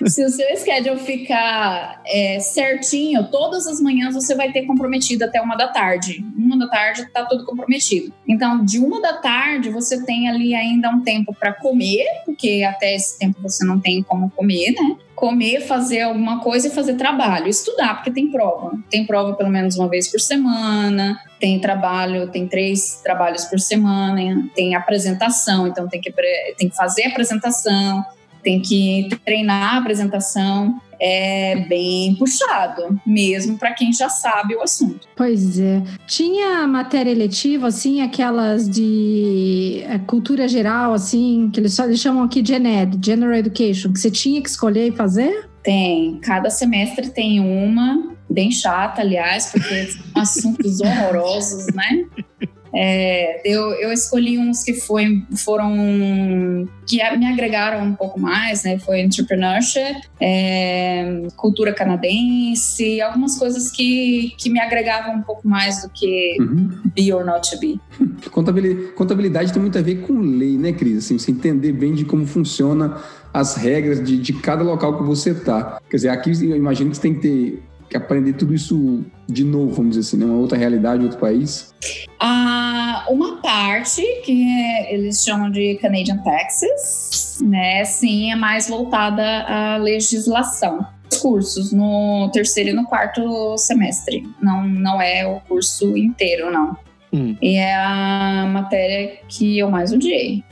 Se 0.06 0.22
o 0.22 0.28
seu 0.28 0.54
schedule 0.56 0.98
ficar 0.98 2.02
é, 2.06 2.38
certinho, 2.40 3.26
todas 3.30 3.66
as 3.66 3.80
manhãs 3.80 4.14
você 4.14 4.34
vai 4.34 4.52
ter 4.52 4.66
comprometido 4.66 5.24
até 5.24 5.40
uma 5.40 5.56
da 5.56 5.68
tarde. 5.68 6.22
Uma 6.36 6.58
da 6.58 6.68
tarde 6.68 7.06
tá 7.10 7.24
tudo 7.24 7.46
comprometido. 7.46 8.12
Então, 8.28 8.62
de 8.62 8.78
uma 8.78 9.00
da 9.00 9.14
tarde, 9.14 9.70
você 9.70 10.04
tem 10.04 10.28
ali 10.28 10.54
ainda 10.54 10.90
um 10.90 11.00
tempo 11.00 11.34
para 11.34 11.54
comer, 11.54 12.04
porque 12.26 12.62
até 12.68 12.94
esse 12.94 13.18
tempo 13.18 13.40
você 13.40 13.64
não 13.64 13.80
tem 13.80 14.02
como 14.02 14.30
comer, 14.30 14.72
né? 14.72 14.96
comer, 15.22 15.60
fazer 15.60 16.00
alguma 16.00 16.40
coisa 16.40 16.66
e 16.66 16.70
fazer 16.70 16.94
trabalho, 16.94 17.46
estudar, 17.46 17.94
porque 17.94 18.10
tem 18.10 18.28
prova. 18.28 18.76
Tem 18.90 19.06
prova 19.06 19.34
pelo 19.34 19.50
menos 19.50 19.76
uma 19.76 19.88
vez 19.88 20.10
por 20.10 20.20
semana, 20.20 21.16
tem 21.42 21.58
trabalho, 21.58 22.28
tem 22.28 22.46
três 22.46 23.00
trabalhos 23.02 23.44
por 23.46 23.58
semana, 23.58 24.48
tem 24.54 24.76
apresentação, 24.76 25.66
então 25.66 25.88
tem 25.88 26.00
que, 26.00 26.14
tem 26.56 26.68
que 26.68 26.76
fazer 26.76 27.06
apresentação, 27.06 28.04
tem 28.44 28.62
que 28.62 29.08
treinar 29.24 29.74
a 29.74 29.78
apresentação. 29.78 30.80
É 31.04 31.56
bem 31.68 32.14
puxado, 32.14 32.96
mesmo 33.04 33.58
para 33.58 33.72
quem 33.72 33.92
já 33.92 34.08
sabe 34.08 34.54
o 34.54 34.62
assunto. 34.62 35.08
Pois 35.16 35.58
é. 35.58 35.82
Tinha 36.06 36.64
matéria 36.68 37.10
eletiva, 37.10 37.66
assim, 37.66 38.00
aquelas 38.00 38.70
de 38.70 39.82
é, 39.88 39.98
cultura 39.98 40.46
geral, 40.46 40.94
assim, 40.94 41.50
que 41.52 41.58
eles 41.58 41.74
só 41.74 41.86
eles 41.86 41.98
chamam 41.98 42.22
aqui 42.22 42.40
de 42.40 42.52
GENED, 42.52 43.04
General 43.04 43.34
Education, 43.34 43.92
que 43.92 43.98
você 43.98 44.12
tinha 44.12 44.40
que 44.40 44.48
escolher 44.48 44.92
e 44.92 44.92
fazer? 44.92 45.50
Tem. 45.62 46.18
Cada 46.20 46.50
semestre 46.50 47.10
tem 47.10 47.40
uma, 47.40 48.16
bem 48.28 48.50
chata, 48.50 49.00
aliás, 49.00 49.50
porque 49.52 49.86
são 49.86 50.02
assuntos 50.14 50.80
horrorosos, 50.80 51.66
né? 51.74 52.06
É, 52.74 53.40
eu, 53.44 53.70
eu 53.72 53.92
escolhi 53.92 54.38
uns 54.38 54.64
que 54.64 54.74
foi, 54.74 55.22
foram 55.36 56.68
que 56.86 56.96
me 57.18 57.26
agregaram 57.26 57.84
um 57.84 57.94
pouco 57.94 58.18
mais, 58.18 58.64
né? 58.64 58.78
Foi 58.78 59.00
entrepreneurship, 59.00 60.00
é, 60.20 61.22
cultura 61.36 61.72
canadense, 61.72 63.00
algumas 63.00 63.38
coisas 63.38 63.70
que, 63.70 64.34
que 64.38 64.48
me 64.48 64.60
agregavam 64.60 65.16
um 65.16 65.22
pouco 65.22 65.46
mais 65.46 65.82
do 65.82 65.90
que 65.90 66.36
uhum. 66.40 66.80
be 66.94 67.12
or 67.12 67.24
not 67.24 67.50
to 67.50 67.58
be. 67.60 67.80
Contabilidade, 68.30 68.92
contabilidade 68.92 69.52
tem 69.52 69.60
muito 69.60 69.78
a 69.78 69.82
ver 69.82 69.96
com 70.02 70.18
lei, 70.20 70.56
né, 70.56 70.72
Cris? 70.72 70.98
Assim, 70.98 71.18
você 71.18 71.30
entender 71.30 71.72
bem 71.72 71.92
de 71.92 72.04
como 72.04 72.26
funciona 72.26 72.96
as 73.32 73.56
regras 73.56 74.02
de, 74.02 74.16
de 74.18 74.32
cada 74.34 74.62
local 74.62 74.98
que 74.98 75.04
você 75.04 75.30
está. 75.30 75.80
Quer 75.88 75.96
dizer, 75.96 76.08
aqui 76.10 76.30
eu 76.30 76.56
imagino 76.56 76.90
que 76.90 76.96
você 76.96 77.02
tem 77.02 77.14
que 77.14 77.20
ter 77.20 77.62
aprender 77.96 78.34
tudo 78.34 78.54
isso 78.54 79.04
de 79.28 79.44
novo, 79.44 79.72
vamos 79.72 79.96
dizer 79.96 80.08
assim, 80.08 80.16
né? 80.16 80.24
Uma 80.24 80.38
outra 80.38 80.58
realidade, 80.58 81.04
outro 81.04 81.18
país? 81.18 81.74
Ah, 82.20 83.06
uma 83.08 83.36
parte 83.36 84.02
que 84.24 84.44
eles 84.88 85.24
chamam 85.24 85.50
de 85.50 85.76
Canadian 85.76 86.18
Taxes, 86.18 87.38
né? 87.42 87.84
Sim, 87.84 88.32
é 88.32 88.36
mais 88.36 88.68
voltada 88.68 89.22
à 89.44 89.76
legislação. 89.76 90.86
Os 91.10 91.18
cursos 91.18 91.72
no 91.72 92.30
terceiro 92.32 92.70
e 92.70 92.72
no 92.72 92.84
quarto 92.84 93.56
semestre. 93.58 94.26
Não, 94.40 94.66
não 94.66 95.00
é 95.00 95.26
o 95.26 95.40
curso 95.40 95.96
inteiro, 95.96 96.50
não. 96.50 96.76
Hum. 97.12 97.36
E 97.42 97.56
é 97.56 97.74
a 97.74 98.48
matéria 98.50 99.18
que 99.28 99.58
eu 99.58 99.70
mais 99.70 99.92
odiei. 99.92 100.42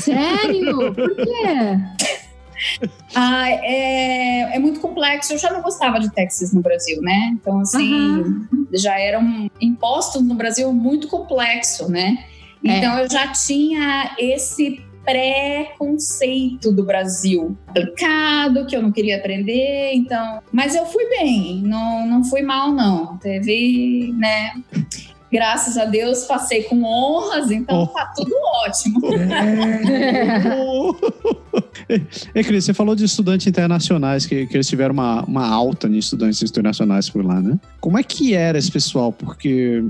Sério? 0.00 0.94
Por 0.94 1.16
quê? 1.16 1.97
Ah, 3.14 3.50
é, 3.50 4.56
é 4.56 4.58
muito 4.58 4.80
complexo. 4.80 5.32
Eu 5.32 5.38
já 5.38 5.52
não 5.52 5.62
gostava 5.62 5.98
de 5.98 6.12
taxas 6.12 6.52
no 6.52 6.60
Brasil, 6.60 7.00
né? 7.00 7.30
Então, 7.32 7.60
assim, 7.60 7.92
uhum. 7.92 8.66
já 8.72 8.98
eram 8.98 9.50
impostos 9.60 10.22
no 10.22 10.34
Brasil 10.34 10.72
muito 10.72 11.08
complexo, 11.08 11.90
né? 11.90 12.24
É. 12.64 12.78
Então, 12.78 12.96
é. 12.98 13.04
eu 13.04 13.10
já 13.10 13.28
tinha 13.28 14.14
esse 14.18 14.82
preconceito 15.08 16.70
do 16.70 16.84
Brasil 16.84 17.56
aplicado, 17.66 18.66
que 18.66 18.76
eu 18.76 18.82
não 18.82 18.92
queria 18.92 19.16
aprender, 19.16 19.92
então. 19.94 20.42
Mas 20.52 20.74
eu 20.74 20.84
fui 20.84 21.08
bem, 21.08 21.62
não, 21.62 22.06
não 22.06 22.22
fui 22.24 22.42
mal, 22.42 22.72
não. 22.72 23.16
Teve, 23.16 24.12
né? 24.18 24.52
Graças 25.30 25.76
a 25.76 25.84
Deus 25.84 26.24
passei 26.24 26.62
com 26.64 26.82
honras, 26.84 27.50
então 27.50 27.82
oh. 27.82 27.86
tá 27.86 28.12
tudo 28.14 28.34
ótimo. 28.66 29.00
É, 29.14 30.40
é 32.34 32.42
Cris, 32.42 32.64
você 32.64 32.74
falou 32.74 32.94
de 32.94 33.04
estudantes 33.04 33.46
internacionais, 33.46 34.26
que, 34.26 34.46
que 34.46 34.56
eles 34.56 34.68
tiveram 34.68 34.94
uma, 34.94 35.24
uma 35.24 35.46
alta 35.46 35.88
de 35.88 35.98
estudantes 35.98 36.42
internacionais 36.42 37.08
por 37.08 37.24
lá, 37.24 37.40
né? 37.40 37.58
Como 37.80 37.98
é 37.98 38.02
que 38.02 38.34
era 38.34 38.58
esse 38.58 38.70
pessoal? 38.70 39.12
Porque 39.12 39.82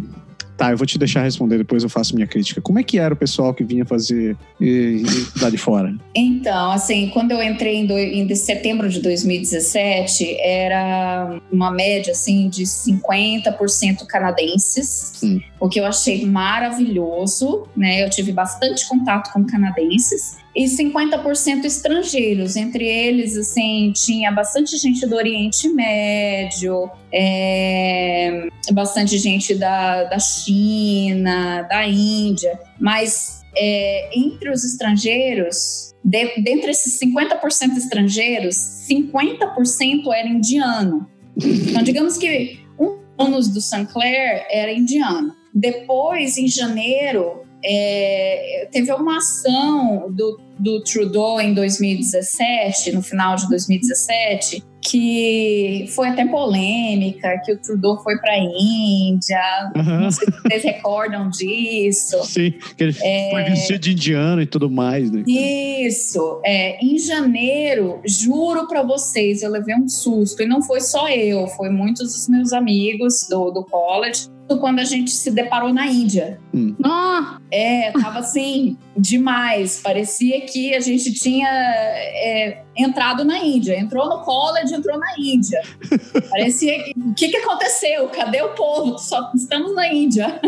Tá, 0.59 0.73
eu 0.73 0.77
vou 0.77 0.85
te 0.85 0.99
deixar 0.99 1.23
responder, 1.23 1.57
depois 1.57 1.85
eu 1.85 1.89
faço 1.89 2.17
minha 2.17 2.27
crítica. 2.27 2.61
Como 2.61 2.81
é 2.81 2.83
que 2.83 2.99
era 2.99 3.15
o 3.15 3.17
pessoal 3.17 3.55
que 3.55 3.63
vinha 3.63 3.87
fazer 3.87 4.37
e, 4.61 5.05
e 5.05 5.51
de 5.53 5.57
fora? 5.57 5.95
Então, 6.13 6.73
assim, 6.73 7.11
quando 7.11 7.31
eu 7.31 7.41
entrei 7.41 7.77
em, 7.77 7.87
do, 7.87 7.97
em 7.97 8.35
setembro 8.35 8.89
de 8.89 9.01
2017, 9.01 10.37
era 10.41 11.41
uma 11.53 11.71
média, 11.71 12.11
assim, 12.11 12.49
de 12.49 12.65
50% 12.65 14.05
canadenses, 14.09 15.13
hum. 15.23 15.41
O 15.61 15.69
que 15.69 15.81
eu 15.81 15.87
achei 15.87 16.25
maravilhoso, 16.25 17.67
né? 17.77 18.05
Eu 18.05 18.11
tive 18.11 18.33
bastante 18.33 18.89
contato 18.89 19.33
com 19.33 19.45
canadenses 19.45 20.39
e 20.55 20.65
50% 20.65 21.65
estrangeiros. 21.65 22.57
Entre 22.57 22.87
eles, 22.87 23.37
assim, 23.37 23.93
tinha 23.95 24.31
bastante 24.31 24.77
gente 24.77 25.07
do 25.07 25.17
Oriente 25.17 25.69
Médio, 25.69 26.91
é, 27.13 28.49
bastante 28.73 29.19
gente 29.19 29.55
da, 29.55 30.05
da 30.05 30.19
China, 30.19 31.63
da 31.63 31.87
Índia, 31.87 32.59
mas 32.79 33.43
é, 33.57 34.11
entre 34.17 34.51
os 34.51 34.65
estrangeiros, 34.65 35.95
de, 36.05 36.41
dentre 36.41 36.71
esses 36.71 36.99
50% 37.01 37.77
estrangeiros, 37.77 38.57
50% 38.89 40.13
era 40.15 40.29
indiano. 40.29 41.09
Então, 41.37 41.83
digamos 41.83 42.17
que 42.17 42.61
um 42.79 42.99
ônus 43.17 43.49
do 43.49 43.61
Sinclair 43.61 44.47
era 44.51 44.73
indiano. 44.73 45.38
Depois, 45.55 46.39
em 46.39 46.47
janeiro, 46.47 47.43
é, 47.65 48.69
teve 48.71 48.93
uma 48.93 49.17
ação 49.17 50.11
do, 50.13 50.41
do 50.59 50.83
Trudeau 50.83 51.41
em 51.41 51.53
2017, 51.55 52.93
no 52.93 53.03
final 53.03 53.35
de 53.35 53.49
2017, 53.49 54.63
que 54.81 55.87
foi 55.89 56.09
até 56.09 56.25
polêmica, 56.25 57.41
que 57.45 57.53
o 57.53 57.59
Trudeau 57.59 58.01
foi 58.03 58.17
para 58.19 58.33
a 58.33 58.39
Índia, 58.39 59.73
uhum. 59.77 60.01
não 60.03 60.11
sei 60.11 60.27
se 60.27 60.41
vocês 60.41 60.63
recordam 60.63 61.29
disso. 61.31 62.25
Sim, 62.25 62.55
que 62.77 62.85
ele 62.85 62.97
é... 63.03 63.31
foi 63.31 63.45
vestido 63.45 63.79
de 63.81 63.93
indiano 63.93 64.41
e 64.41 64.47
tudo 64.47 64.71
mais. 64.71 65.11
Né? 65.11 65.25
Isso, 65.27 66.41
é, 66.45 66.83
em 66.83 66.97
janeiro, 66.97 68.01
juro 68.07 68.69
para 68.69 68.83
vocês, 68.83 69.43
eu 69.43 69.51
levei 69.51 69.75
um 69.75 69.89
susto, 69.89 70.43
e 70.43 70.47
não 70.47 70.63
foi 70.63 70.81
só 70.81 71.09
eu, 71.09 71.49
foi 71.49 71.71
muitos 71.71 72.13
dos 72.13 72.29
meus 72.29 72.53
amigos 72.53 73.27
do, 73.29 73.51
do 73.51 73.65
college, 73.65 74.29
quando 74.57 74.79
a 74.79 74.85
gente 74.85 75.11
se 75.11 75.31
deparou 75.31 75.73
na 75.73 75.87
Índia. 75.87 76.41
Hum. 76.55 76.75
Ah, 76.83 77.39
é, 77.51 77.91
tava 77.93 78.21
assim, 78.21 78.79
demais. 78.97 79.81
Parecia 79.83 80.41
que 80.43 80.75
a 80.75 80.81
gente 80.81 81.13
tinha 81.13 81.49
é, 81.49 82.63
entrado 82.77 83.25
na 83.25 83.39
Índia. 83.39 83.79
Entrou 83.79 84.09
no 84.09 84.23
college, 84.23 84.75
entrou 84.75 84.99
na 84.99 85.19
Índia. 85.19 85.61
Parecia 86.31 86.83
que. 86.83 86.95
O 86.99 87.15
que, 87.15 87.29
que 87.29 87.37
aconteceu? 87.37 88.09
Cadê 88.09 88.41
o 88.43 88.51
povo? 88.51 88.99
Só 88.99 89.31
estamos 89.35 89.75
na 89.75 89.93
Índia. 89.93 90.41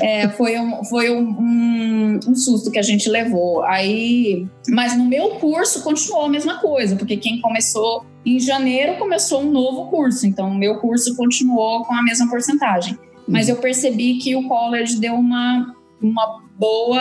é, 0.00 0.28
foi 0.30 0.58
um, 0.58 0.84
foi 0.84 1.10
um, 1.10 1.28
um, 1.28 2.20
um 2.28 2.34
susto 2.34 2.70
que 2.70 2.78
a 2.78 2.82
gente 2.82 3.08
levou. 3.08 3.62
Aí. 3.64 4.46
Mas 4.68 4.96
no 4.96 5.04
meu 5.04 5.30
curso 5.36 5.82
continuou 5.82 6.24
a 6.24 6.28
mesma 6.28 6.58
coisa, 6.58 6.96
porque 6.96 7.16
quem 7.16 7.40
começou 7.40 8.04
em 8.26 8.40
janeiro 8.40 8.96
começou 8.98 9.42
um 9.42 9.50
novo 9.50 9.86
curso, 9.86 10.26
então 10.26 10.50
o 10.50 10.54
meu 10.54 10.78
curso 10.80 11.14
continuou 11.14 11.84
com 11.84 11.94
a 11.94 12.02
mesma 12.02 12.28
porcentagem. 12.28 12.98
Mas 13.28 13.48
eu 13.48 13.56
percebi 13.56 14.18
que 14.18 14.36
o 14.36 14.46
college 14.46 14.98
deu 14.98 15.14
uma, 15.14 15.74
uma 16.00 16.42
boa. 16.58 17.00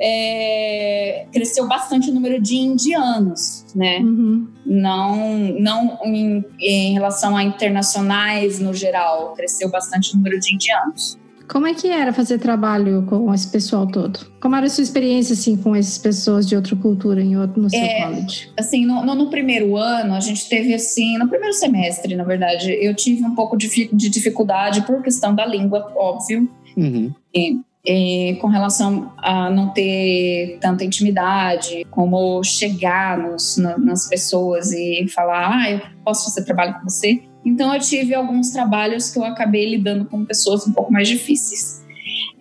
É, 0.00 1.26
cresceu 1.32 1.66
bastante 1.66 2.10
o 2.10 2.14
número 2.14 2.40
de 2.40 2.56
indianos, 2.56 3.64
né? 3.74 3.98
Uhum. 3.98 4.48
Não, 4.64 5.38
não 5.58 5.98
em, 6.04 6.44
em 6.60 6.92
relação 6.92 7.36
a 7.36 7.42
internacionais 7.42 8.58
no 8.58 8.74
geral, 8.74 9.32
cresceu 9.34 9.70
bastante 9.70 10.12
o 10.12 10.16
número 10.16 10.38
de 10.38 10.54
indianos. 10.54 11.18
Como 11.48 11.66
é 11.66 11.74
que 11.74 11.88
era 11.88 12.12
fazer 12.12 12.38
trabalho 12.38 13.04
com 13.06 13.32
esse 13.32 13.48
pessoal 13.48 13.86
todo? 13.86 14.18
Como 14.40 14.56
era 14.56 14.66
a 14.66 14.68
sua 14.68 14.82
experiência 14.82 15.34
assim 15.34 15.56
com 15.56 15.74
essas 15.74 15.98
pessoas 15.98 16.46
de 16.46 16.56
outra 16.56 16.74
cultura 16.76 17.22
em 17.22 17.36
outro 17.36 17.62
no 17.62 17.70
seu 17.70 17.78
é, 17.78 18.02
college? 18.02 18.50
Assim, 18.58 18.84
no, 18.84 19.04
no, 19.04 19.14
no, 19.14 19.30
primeiro 19.30 19.76
ano 19.76 20.14
a 20.14 20.20
gente 20.20 20.48
teve 20.48 20.74
assim, 20.74 21.16
no 21.18 21.28
primeiro 21.28 21.54
semestre, 21.54 22.14
na 22.16 22.24
verdade, 22.24 22.72
eu 22.72 22.94
tive 22.94 23.24
um 23.24 23.34
pouco 23.34 23.56
de, 23.56 23.88
de 23.92 24.08
dificuldade 24.08 24.82
por 24.82 25.02
questão 25.02 25.34
da 25.34 25.46
língua, 25.46 25.92
óbvio. 25.94 26.48
Uhum. 26.76 27.12
E, 27.34 27.60
e, 27.84 28.36
com 28.36 28.48
relação 28.48 29.12
a 29.18 29.48
não 29.48 29.68
ter 29.68 30.58
tanta 30.60 30.84
intimidade, 30.84 31.86
como 31.90 32.42
chegar 32.42 33.16
nos, 33.18 33.56
na, 33.56 33.78
nas 33.78 34.08
pessoas 34.08 34.72
e 34.72 35.06
falar, 35.08 35.50
ah, 35.52 35.70
eu 35.70 35.80
posso 36.04 36.24
fazer 36.24 36.44
trabalho 36.44 36.74
com 36.74 36.84
você. 36.84 37.22
Então 37.46 37.72
eu 37.72 37.80
tive 37.80 38.12
alguns 38.12 38.50
trabalhos 38.50 39.10
que 39.10 39.18
eu 39.18 39.24
acabei 39.24 39.70
lidando 39.70 40.04
com 40.06 40.24
pessoas 40.24 40.66
um 40.66 40.72
pouco 40.72 40.92
mais 40.92 41.06
difíceis. 41.06 41.86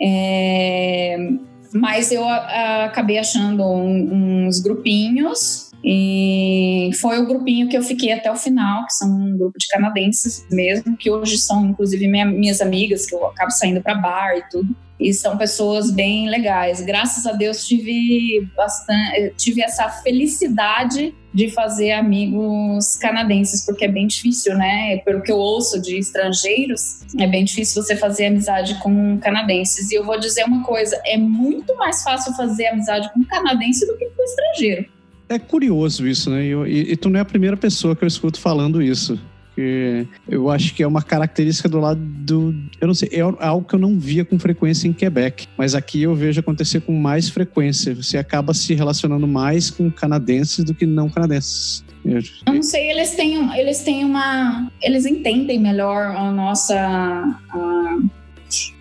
É, 0.02 1.16
mas 1.72 2.12
eu 2.12 2.28
a, 2.28 2.36
a, 2.36 2.86
acabei 2.86 3.20
achando 3.20 3.64
um, 3.64 4.48
uns 4.48 4.60
grupinhos 4.60 5.72
E 5.84 6.90
foi 7.00 7.20
o 7.20 7.28
grupinho 7.28 7.70
que 7.70 7.78
eu 7.78 7.84
fiquei 7.84 8.12
até 8.12 8.32
o 8.32 8.36
final, 8.36 8.86
que 8.88 8.94
são 8.94 9.08
um 9.08 9.38
grupo 9.38 9.60
de 9.60 9.68
canadenses 9.68 10.44
mesmo, 10.52 10.98
que 10.98 11.12
hoje 11.12 11.38
são 11.38 11.64
inclusive 11.68 12.08
minha, 12.08 12.26
minhas 12.26 12.60
amigas, 12.60 13.06
que 13.06 13.14
eu 13.14 13.28
acabo 13.28 13.52
saindo 13.52 13.82
para 13.82 13.94
bar 13.94 14.36
e 14.36 14.50
tudo. 14.50 14.76
E 15.00 15.14
são 15.14 15.38
pessoas 15.38 15.92
bem 15.92 16.30
legais. 16.30 16.82
Graças 16.82 17.26
a 17.26 17.34
Deus 17.34 17.68
tive 17.68 18.48
bastante, 18.56 19.34
tive 19.38 19.62
essa 19.62 19.90
felicidade 19.90 21.14
de 21.34 21.50
fazer 21.50 21.92
amigos 21.92 22.96
canadenses, 22.96 23.66
porque 23.66 23.84
é 23.84 23.88
bem 23.90 24.08
difícil, 24.08 24.58
né? 24.58 24.98
Pelo 25.00 25.22
que 25.22 25.30
eu 25.30 25.38
ouço 25.38 25.82
de 25.82 25.98
estrangeiros, 25.98 27.02
é 27.20 27.28
bem 27.28 27.44
difícil 27.44 27.84
você 27.84 27.98
fazer 27.98 28.28
amizade 28.28 28.76
com 28.76 29.18
canadenses. 29.20 29.92
E 29.92 29.96
eu 29.96 30.06
vou 30.06 30.18
dizer 30.18 30.46
uma 30.46 30.64
coisa: 30.64 31.00
é 31.06 31.18
muito 31.18 31.76
mais 31.76 32.02
fácil 32.02 32.34
fazer 32.36 32.68
amizade 32.68 33.12
com 33.14 33.22
canadense 33.26 33.86
do 33.86 33.98
que 33.98 34.06
com 34.06 34.24
estrangeiro. 34.24 34.86
É 35.28 35.38
curioso 35.40 36.08
isso, 36.08 36.30
né? 36.30 36.46
E, 36.46 36.92
e, 36.92 36.96
tu 36.96 37.10
não 37.10 37.20
é 37.20 37.22
a 37.22 37.26
primeira 37.26 37.58
pessoa 37.58 37.96
que 37.96 38.04
eu 38.04 38.08
escuto 38.08 38.40
falando 38.40 38.82
isso. 38.82 39.20
Porque 39.56 40.06
eu 40.28 40.50
acho 40.50 40.76
que 40.76 40.84
é 40.84 40.88
uma 40.88 41.02
característica 41.02 41.70
do 41.70 41.80
lado 41.80 42.02
do. 42.02 42.54
Eu 42.82 42.88
não 42.88 42.94
sei, 42.94 43.10
é 43.14 43.22
algo 43.22 43.66
que 43.66 43.74
eu 43.74 43.80
não 43.80 43.98
via 43.98 44.26
com 44.26 44.38
frequência 44.38 44.86
em 44.86 44.92
Quebec, 44.92 45.48
mas 45.58 45.74
aqui 45.74 46.02
eu 46.02 46.14
vejo 46.14 46.42
acontecer 46.42 46.82
com 46.82 46.92
mais 46.92 47.30
frequência. 47.30 47.96
Você 47.96 48.18
acaba 48.18 48.54
se 48.54 48.74
relacionando 48.74 49.26
mais 49.26 49.72
com 49.72 49.90
canadenses 49.90 50.66
do 50.66 50.74
que 50.74 50.86
não 50.86 51.10
canadenses. 51.10 51.86
Eu 52.04 52.22
não 52.54 52.62
sei, 52.62 52.92
eles 52.92 53.16
têm, 53.16 53.58
eles 53.58 53.82
têm 53.82 54.04
uma. 54.04 54.70
Eles 54.82 55.06
entendem 55.06 55.58
melhor 55.58 56.14
a 56.18 56.30
nossa. 56.34 56.76
A, 57.50 57.98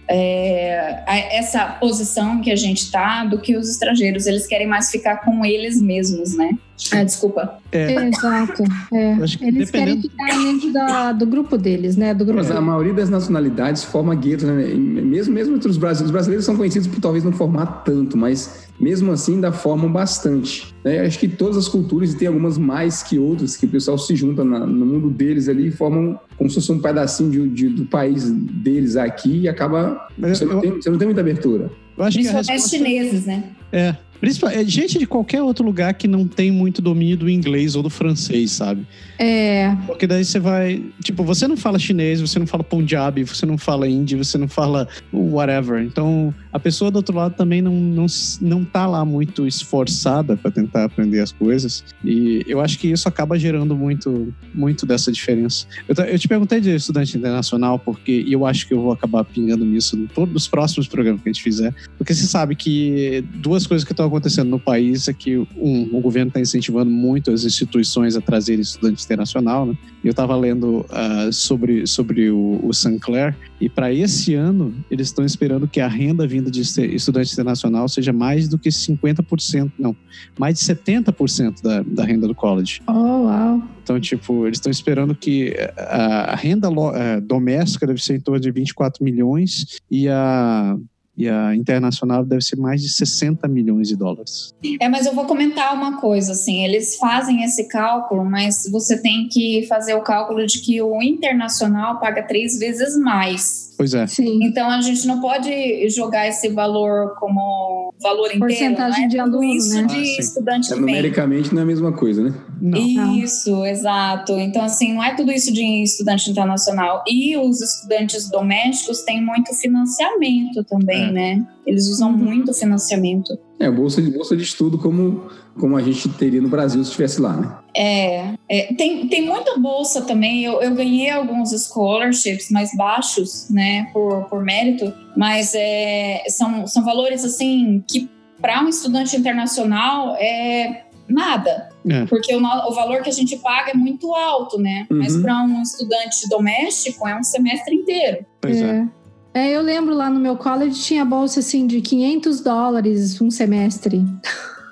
é, 0.08 1.02
essa 1.38 1.66
posição 1.66 2.40
que 2.40 2.50
a 2.50 2.56
gente 2.56 2.78
está 2.78 3.24
do 3.24 3.40
que 3.40 3.56
os 3.56 3.70
estrangeiros. 3.70 4.26
Eles 4.26 4.46
querem 4.46 4.66
mais 4.66 4.90
ficar 4.90 5.18
com 5.18 5.44
eles 5.44 5.80
mesmos, 5.80 6.36
né? 6.36 6.50
Ah, 6.92 7.04
desculpa. 7.04 7.58
É. 7.70 8.08
Exato. 8.08 8.64
É. 8.92 9.12
Eles 9.12 9.36
dependendo... 9.36 9.70
querem 9.70 10.02
ficar 10.02 10.38
dentro 10.38 10.72
da, 10.72 11.12
do 11.12 11.26
grupo 11.26 11.56
deles, 11.56 11.96
né? 11.96 12.12
Do 12.12 12.24
grupo. 12.24 12.40
Mas 12.40 12.50
a 12.50 12.60
maioria 12.60 12.92
das 12.92 13.08
nacionalidades 13.08 13.84
forma 13.84 14.14
guetos, 14.14 14.44
né? 14.44 14.52
Mesmo, 14.74 15.32
mesmo 15.32 15.56
entre 15.56 15.68
os 15.68 15.76
brasileiros. 15.76 16.06
Os 16.06 16.10
brasileiros 16.10 16.44
são 16.44 16.56
conhecidos 16.56 16.88
por 16.88 17.00
talvez 17.00 17.22
não 17.22 17.32
formar 17.32 17.84
tanto, 17.84 18.16
mas 18.16 18.68
mesmo 18.78 19.12
assim 19.12 19.34
ainda 19.34 19.52
formam 19.52 19.90
bastante. 19.90 20.74
Né? 20.82 21.00
Acho 21.00 21.18
que 21.18 21.28
todas 21.28 21.56
as 21.56 21.68
culturas, 21.68 22.12
e 22.12 22.16
tem 22.16 22.28
algumas 22.28 22.58
mais 22.58 23.02
que 23.02 23.18
outras, 23.18 23.56
que 23.56 23.66
o 23.66 23.68
pessoal 23.68 23.96
se 23.96 24.16
junta 24.16 24.44
na, 24.44 24.60
no 24.60 24.84
mundo 24.84 25.10
deles 25.10 25.48
ali 25.48 25.68
e 25.68 25.70
formam 25.70 26.18
como 26.36 26.50
se 26.50 26.56
fosse 26.56 26.72
um 26.72 26.80
pedacinho 26.80 27.30
de, 27.30 27.48
de, 27.48 27.68
do 27.68 27.86
país 27.86 28.30
deles 28.30 28.96
aqui 28.96 29.42
e 29.42 29.48
acaba. 29.48 30.08
Você 30.18 30.44
não, 30.44 30.60
tem, 30.60 30.72
você 30.72 30.90
não 30.90 30.98
tem 30.98 31.06
muita 31.06 31.20
abertura. 31.20 31.70
Eu 31.96 32.04
acho 32.04 32.16
Principalmente 32.16 32.46
que 32.46 32.50
a 32.50 32.54
resposta... 32.54 32.76
chineses, 32.76 33.26
né? 33.26 33.44
É, 33.72 33.94
é 34.22 34.64
gente 34.64 34.98
de 34.98 35.06
qualquer 35.06 35.42
outro 35.42 35.64
lugar 35.64 35.94
que 35.94 36.08
não 36.08 36.26
tem 36.26 36.50
muito 36.50 36.80
domínio 36.80 37.16
do 37.16 37.28
inglês 37.28 37.76
ou 37.76 37.82
do 37.82 37.90
francês, 37.90 38.52
sabe? 38.52 38.86
É. 39.18 39.76
Porque 39.86 40.06
daí 40.06 40.24
você 40.24 40.38
vai. 40.38 40.82
Tipo, 41.02 41.22
você 41.24 41.46
não 41.46 41.56
fala 41.56 41.78
chinês, 41.78 42.20
você 42.20 42.38
não 42.38 42.46
fala 42.46 42.64
punjabi, 42.64 43.24
você 43.24 43.46
não 43.46 43.58
fala 43.58 43.88
hindi, 43.88 44.16
você 44.16 44.38
não 44.38 44.48
fala 44.48 44.88
whatever. 45.12 45.82
Então, 45.82 46.34
a 46.52 46.58
pessoa 46.58 46.90
do 46.90 46.96
outro 46.96 47.16
lado 47.16 47.34
também 47.34 47.60
não, 47.60 47.74
não, 47.74 48.06
não 48.40 48.64
tá 48.64 48.86
lá 48.86 49.04
muito 49.04 49.46
esforçada 49.46 50.36
para 50.36 50.50
tentar 50.50 50.84
aprender 50.84 51.20
as 51.20 51.32
coisas. 51.32 51.84
E 52.04 52.44
eu 52.46 52.60
acho 52.60 52.78
que 52.78 52.88
isso 52.88 53.08
acaba 53.08 53.38
gerando 53.38 53.76
muito, 53.76 54.32
muito 54.54 54.86
dessa 54.86 55.12
diferença. 55.12 55.66
Eu, 55.88 56.04
eu 56.04 56.18
te 56.18 56.28
perguntei 56.28 56.60
de 56.60 56.74
estudante 56.74 57.16
internacional, 57.16 57.78
porque 57.78 58.24
eu 58.28 58.46
acho 58.46 58.66
que 58.66 58.74
eu 58.74 58.80
vou 58.80 58.92
acabar 58.92 59.24
pingando 59.24 59.64
nisso 59.64 59.96
em 59.96 60.06
todos 60.06 60.34
os 60.34 60.48
próximos 60.48 60.88
programas 60.88 61.22
que 61.22 61.28
a 61.28 61.32
gente 61.32 61.42
fizer. 61.42 61.74
Porque 61.98 62.14
você 62.14 62.26
sabe 62.26 62.54
que 62.56 63.24
duas 63.34 63.66
coisas 63.66 63.84
que 63.84 63.92
estão 63.92 64.06
acontecendo 64.14 64.48
no 64.48 64.58
país 64.58 65.08
é 65.08 65.12
que, 65.12 65.36
um, 65.36 65.90
o 65.92 66.00
governo 66.00 66.28
está 66.28 66.40
incentivando 66.40 66.90
muito 66.90 67.30
as 67.30 67.44
instituições 67.44 68.16
a 68.16 68.20
trazerem 68.20 68.60
estudantes 68.60 69.04
internacional, 69.04 69.66
né? 69.66 69.76
Eu 70.02 70.10
estava 70.10 70.36
lendo 70.36 70.80
uh, 70.80 71.32
sobre, 71.32 71.86
sobre 71.86 72.30
o, 72.30 72.60
o 72.62 72.72
Sinclair 72.72 73.34
e 73.60 73.68
para 73.68 73.92
esse 73.92 74.34
ano 74.34 74.74
eles 74.90 75.08
estão 75.08 75.24
esperando 75.24 75.66
que 75.66 75.80
a 75.80 75.88
renda 75.88 76.26
vinda 76.26 76.50
de 76.50 76.60
estudante 76.60 77.32
internacional 77.32 77.88
seja 77.88 78.12
mais 78.12 78.48
do 78.48 78.58
que 78.58 78.68
50%, 78.68 79.72
não, 79.78 79.96
mais 80.38 80.58
de 80.58 80.64
70% 80.64 81.62
da, 81.62 81.82
da 81.82 82.04
renda 82.04 82.28
do 82.28 82.34
college. 82.34 82.82
Oh, 82.86 82.92
uau! 82.92 83.62
Então, 83.82 84.00
tipo, 84.00 84.46
eles 84.46 84.58
estão 84.58 84.70
esperando 84.70 85.14
que 85.14 85.54
a, 85.76 86.32
a 86.32 86.34
renda 86.34 86.70
uh, 86.70 87.20
doméstica 87.22 87.86
deve 87.86 88.02
ser 88.02 88.16
em 88.16 88.20
torno 88.20 88.40
de 88.40 88.50
24 88.50 89.04
milhões 89.04 89.80
e 89.90 90.08
a 90.08 90.76
e 91.16 91.28
a 91.28 91.54
internacional 91.54 92.24
deve 92.24 92.42
ser 92.42 92.56
mais 92.56 92.82
de 92.82 92.88
60 92.88 93.46
milhões 93.48 93.88
de 93.88 93.96
dólares. 93.96 94.52
É, 94.80 94.88
mas 94.88 95.06
eu 95.06 95.14
vou 95.14 95.26
comentar 95.26 95.74
uma 95.74 96.00
coisa, 96.00 96.32
assim, 96.32 96.64
eles 96.64 96.96
fazem 96.96 97.44
esse 97.44 97.68
cálculo, 97.68 98.24
mas 98.24 98.68
você 98.70 99.00
tem 99.00 99.28
que 99.28 99.66
fazer 99.68 99.94
o 99.94 100.02
cálculo 100.02 100.44
de 100.46 100.60
que 100.60 100.80
o 100.82 101.02
internacional 101.02 102.00
paga 102.00 102.22
três 102.22 102.58
vezes 102.58 102.96
mais. 102.98 103.63
Pois 103.76 103.94
é. 103.94 104.06
Sim. 104.06 104.40
Então 104.42 104.70
a 104.70 104.80
gente 104.80 105.06
não 105.06 105.20
pode 105.20 105.88
jogar 105.90 106.28
esse 106.28 106.48
valor 106.48 107.14
como 107.18 107.92
valor 108.00 108.26
inteiro, 108.26 108.46
Porcentagem 108.46 109.02
né? 109.02 109.08
de 109.08 109.18
aluno, 109.18 109.44
isso 109.44 109.74
né? 109.74 109.86
de 109.86 109.96
ah, 109.96 110.20
estudante 110.20 110.72
é, 110.72 110.76
Numericamente 110.76 111.52
não 111.52 111.60
é 111.60 111.62
a 111.62 111.66
mesma 111.66 111.92
coisa, 111.92 112.22
né? 112.22 112.34
Não. 112.60 113.16
Isso, 113.16 113.64
exato. 113.64 114.32
Então 114.38 114.62
assim, 114.62 114.94
não 114.94 115.02
é 115.02 115.14
tudo 115.14 115.32
isso 115.32 115.52
de 115.52 115.82
estudante 115.82 116.30
internacional. 116.30 117.02
E 117.08 117.36
os 117.36 117.60
estudantes 117.60 118.30
domésticos 118.30 119.02
têm 119.02 119.22
muito 119.22 119.54
financiamento 119.54 120.64
também, 120.64 121.08
é. 121.08 121.12
né? 121.12 121.46
Eles 121.66 121.88
usam 121.88 122.10
uhum. 122.10 122.16
muito 122.16 122.52
financiamento. 122.52 123.38
É, 123.58 123.70
bolsa 123.70 124.02
de, 124.02 124.10
bolsa 124.10 124.36
de 124.36 124.42
estudo 124.42 124.78
como, 124.78 125.28
como 125.58 125.76
a 125.76 125.82
gente 125.82 126.08
teria 126.10 126.40
no 126.40 126.48
Brasil 126.48 126.82
se 126.84 126.90
estivesse 126.90 127.20
lá, 127.20 127.36
né? 127.36 127.58
É, 127.76 128.34
é, 128.48 128.74
tem, 128.74 129.08
tem 129.08 129.26
muita 129.26 129.58
bolsa 129.58 130.02
também. 130.02 130.44
Eu, 130.44 130.60
eu 130.60 130.74
ganhei 130.74 131.10
alguns 131.10 131.50
scholarships 131.50 132.50
mais 132.50 132.70
baixos, 132.76 133.48
né, 133.50 133.88
por, 133.92 134.24
por 134.24 134.44
mérito, 134.44 134.92
mas 135.16 135.52
é, 135.54 136.22
são, 136.28 136.66
são 136.66 136.84
valores, 136.84 137.24
assim, 137.24 137.82
que 137.88 138.08
para 138.40 138.62
um 138.62 138.68
estudante 138.68 139.16
internacional 139.16 140.14
é 140.16 140.84
nada. 141.08 141.68
É. 141.88 142.04
Porque 142.06 142.34
o, 142.34 142.38
o, 142.38 142.74
valor 142.74 143.02
que 143.02 143.10
a 143.10 143.12
gente 143.12 143.36
paga 143.36 143.72
é 143.72 143.74
muito 143.74 144.14
alto, 144.14 144.58
né? 144.58 144.86
Uhum. 144.90 144.98
Mas 144.98 145.16
para 145.16 145.42
um 145.42 145.62
estudante 145.62 146.28
doméstico 146.28 147.06
é 147.06 147.16
um 147.18 147.22
semestre 147.22 147.74
inteiro. 147.74 148.24
Pois 148.40 148.60
é. 148.60 148.64
é. 148.64 148.88
É, 149.34 149.50
eu 149.50 149.60
lembro 149.60 149.92
lá 149.92 150.08
no 150.08 150.20
meu 150.20 150.36
college 150.36 150.80
tinha 150.80 151.04
bolsa 151.04 151.40
assim 151.40 151.66
de 151.66 151.80
500 151.80 152.40
dólares 152.40 153.20
um 153.20 153.32
semestre. 153.32 154.00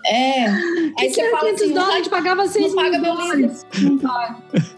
É. 0.07 0.47
Aí 0.99 1.09
que 1.09 1.15
você 1.15 1.31
fala 1.31 1.51
500 1.51 1.63
assim, 1.63 1.75
dólares, 1.75 2.09
pagava 2.09 2.47
6 2.47 2.75
paga 2.75 2.99
dólares. 3.01 3.67
Não 3.81 3.99
paga. 3.99 4.37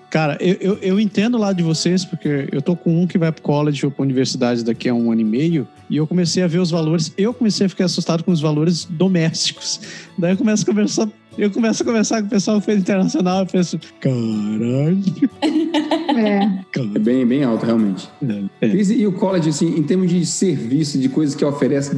Cara, 0.09 0.39
eu, 0.41 0.55
eu, 0.61 0.79
eu, 0.81 1.01
entendo 1.01 1.37
lá 1.37 1.53
de 1.53 1.63
vocês, 1.63 2.05
porque 2.05 2.49
eu 2.53 2.63
tô 2.63 2.77
com 2.77 3.03
um 3.03 3.07
que 3.07 3.19
vai 3.19 3.33
pro 3.33 3.43
college 3.43 3.85
ou 3.85 3.91
pra 3.91 4.05
universidade 4.05 4.65
daqui 4.65 4.89
a 4.89 4.95
um 4.95 5.11
ano 5.11 5.23
e 5.23 5.25
meio, 5.25 5.67
e 5.91 5.97
eu 5.97 6.07
comecei 6.07 6.41
a 6.41 6.47
ver 6.47 6.61
os 6.61 6.71
valores, 6.71 7.13
eu 7.19 7.35
comecei 7.35 7.67
a 7.67 7.69
ficar 7.69 7.87
assustado 7.87 8.23
com 8.23 8.31
os 8.31 8.41
valores 8.41 8.85
domésticos. 8.85 9.81
Daí 10.17 10.31
eu 10.31 10.37
começo 10.37 10.63
a 10.63 10.67
conversar, 10.67 11.09
eu 11.37 11.51
começo 11.51 11.83
a 11.83 11.87
conversar 11.87 12.21
com 12.21 12.29
o 12.29 12.31
pessoal 12.31 12.61
que 12.61 12.67
fez 12.67 12.79
internacional, 12.79 13.41
eu 13.41 13.47
penso, 13.47 13.77
caralho. 14.01 15.03
É. 16.09 16.79
é 16.79 16.99
bem, 16.99 17.27
bem 17.27 17.45
alto, 17.45 17.65
realmente. 17.65 18.09
É, 18.61 18.67
é. 18.67 18.69
E 18.69 19.07
o 19.07 19.13
college, 19.13 19.49
assim, 19.49 19.77
em 19.77 19.83
termos 19.83 20.11
de 20.11 20.25
serviço, 20.27 20.99
de 20.99 21.09
coisas 21.09 21.35
que 21.35 21.45
oferece, 21.45 21.95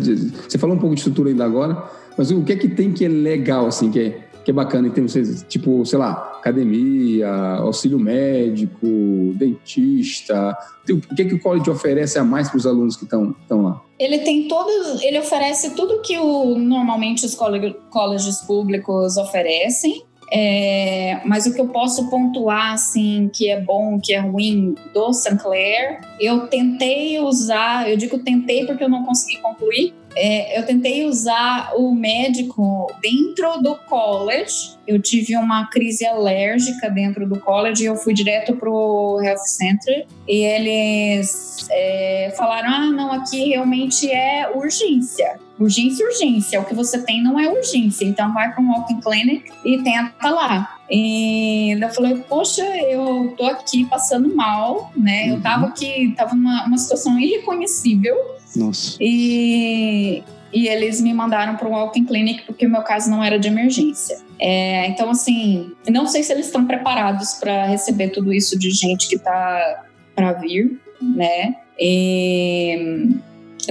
você 0.48 0.58
falou 0.58 0.76
um 0.76 0.78
pouco 0.78 0.94
de 0.94 1.00
estrutura 1.00 1.30
ainda 1.30 1.44
agora, 1.44 1.82
mas 2.16 2.30
o 2.30 2.42
que 2.42 2.52
é 2.52 2.56
que 2.56 2.68
tem 2.68 2.92
que 2.92 3.04
é 3.04 3.08
legal, 3.08 3.66
assim, 3.66 3.90
que 3.90 4.00
é, 4.00 4.26
que 4.44 4.50
é 4.50 4.54
bacana 4.54 4.88
em 4.88 4.90
termos, 4.90 5.12
tipo, 5.48 5.84
sei 5.84 5.98
lá, 5.98 6.36
academia, 6.38 7.28
auxílio 7.58 7.98
médico, 7.98 8.86
dentista? 9.34 10.56
O 10.88 11.14
que 11.14 11.22
é 11.22 11.24
que 11.24 11.34
o 11.34 11.40
college 11.40 11.68
oferece 11.68 12.18
a 12.18 12.24
mais 12.24 12.48
para 12.48 12.58
os 12.58 12.66
alunos 12.66 12.96
que 12.96 13.04
estão 13.04 13.34
lá? 13.50 13.82
Ele 13.98 14.18
tem 14.18 14.46
todos, 14.46 15.02
ele 15.02 15.18
oferece 15.18 15.74
tudo 15.74 16.00
que 16.00 16.18
o, 16.18 16.56
normalmente 16.56 17.26
os 17.26 17.34
colleges 17.34 18.40
públicos 18.46 19.16
oferecem. 19.16 20.05
É, 20.32 21.20
mas 21.24 21.46
o 21.46 21.54
que 21.54 21.60
eu 21.60 21.68
posso 21.68 22.10
pontuar, 22.10 22.72
assim, 22.72 23.30
que 23.32 23.48
é 23.48 23.60
bom, 23.60 24.00
que 24.00 24.12
é 24.12 24.18
ruim 24.18 24.74
do 24.92 25.12
Sinclair, 25.12 26.00
eu 26.20 26.48
tentei 26.48 27.18
usar, 27.20 27.88
eu 27.88 27.96
digo 27.96 28.18
tentei 28.18 28.66
porque 28.66 28.82
eu 28.82 28.88
não 28.88 29.04
consegui 29.04 29.40
concluir, 29.40 29.94
é, 30.18 30.58
eu 30.58 30.64
tentei 30.64 31.04
usar 31.04 31.74
o 31.76 31.94
médico 31.94 32.90
dentro 33.02 33.62
do 33.62 33.76
college. 33.86 34.74
Eu 34.86 35.00
tive 35.00 35.36
uma 35.36 35.68
crise 35.68 36.06
alérgica 36.06 36.88
dentro 36.88 37.28
do 37.28 37.38
college 37.38 37.82
e 37.82 37.86
eu 37.86 37.96
fui 37.96 38.14
direto 38.14 38.56
pro 38.56 39.20
health 39.22 39.44
center 39.44 40.06
e 40.26 40.38
eles 40.38 41.68
é, 41.70 42.32
falaram: 42.34 42.70
ah, 42.70 42.86
não, 42.86 43.12
aqui 43.12 43.50
realmente 43.50 44.10
é 44.10 44.50
urgência. 44.54 45.38
Urgência, 45.58 46.06
urgência. 46.06 46.60
O 46.60 46.64
que 46.64 46.74
você 46.74 47.02
tem 47.02 47.22
não 47.22 47.38
é 47.40 47.48
urgência. 47.48 48.04
Então 48.04 48.32
vai 48.32 48.52
para 48.52 48.62
um 48.62 48.70
walking 48.70 49.00
clinic 49.00 49.50
e 49.64 49.82
tenta 49.82 50.30
lá. 50.30 50.78
E 50.90 51.72
eu 51.80 51.88
falei, 51.90 52.16
poxa, 52.28 52.64
eu 52.78 53.34
tô 53.36 53.44
aqui 53.46 53.84
passando 53.86 54.34
mal, 54.34 54.92
né? 54.96 55.24
Uhum. 55.24 55.36
Eu 55.36 55.40
tava 55.40 55.66
aqui, 55.66 56.14
tava 56.16 56.34
numa 56.34 56.66
uma 56.66 56.78
situação 56.78 57.18
irreconhecível 57.18 58.16
nossa. 58.56 58.96
E, 59.00 60.22
e 60.52 60.68
eles 60.68 61.00
me 61.00 61.12
mandaram 61.12 61.56
para 61.56 61.68
um 61.68 61.72
walking 61.72 62.04
clinic 62.04 62.44
porque 62.44 62.66
o 62.66 62.70
meu 62.70 62.82
caso 62.82 63.10
não 63.10 63.22
era 63.22 63.38
de 63.38 63.48
emergência. 63.48 64.18
É, 64.38 64.88
então, 64.88 65.10
assim, 65.10 65.72
não 65.88 66.06
sei 66.06 66.22
se 66.22 66.32
eles 66.32 66.46
estão 66.46 66.66
preparados 66.66 67.34
para 67.34 67.66
receber 67.66 68.08
tudo 68.08 68.32
isso 68.32 68.58
de 68.58 68.70
gente 68.70 69.08
que 69.08 69.16
está 69.16 69.84
para 70.14 70.32
vir, 70.32 70.80
né? 71.00 71.56
E 71.78 73.10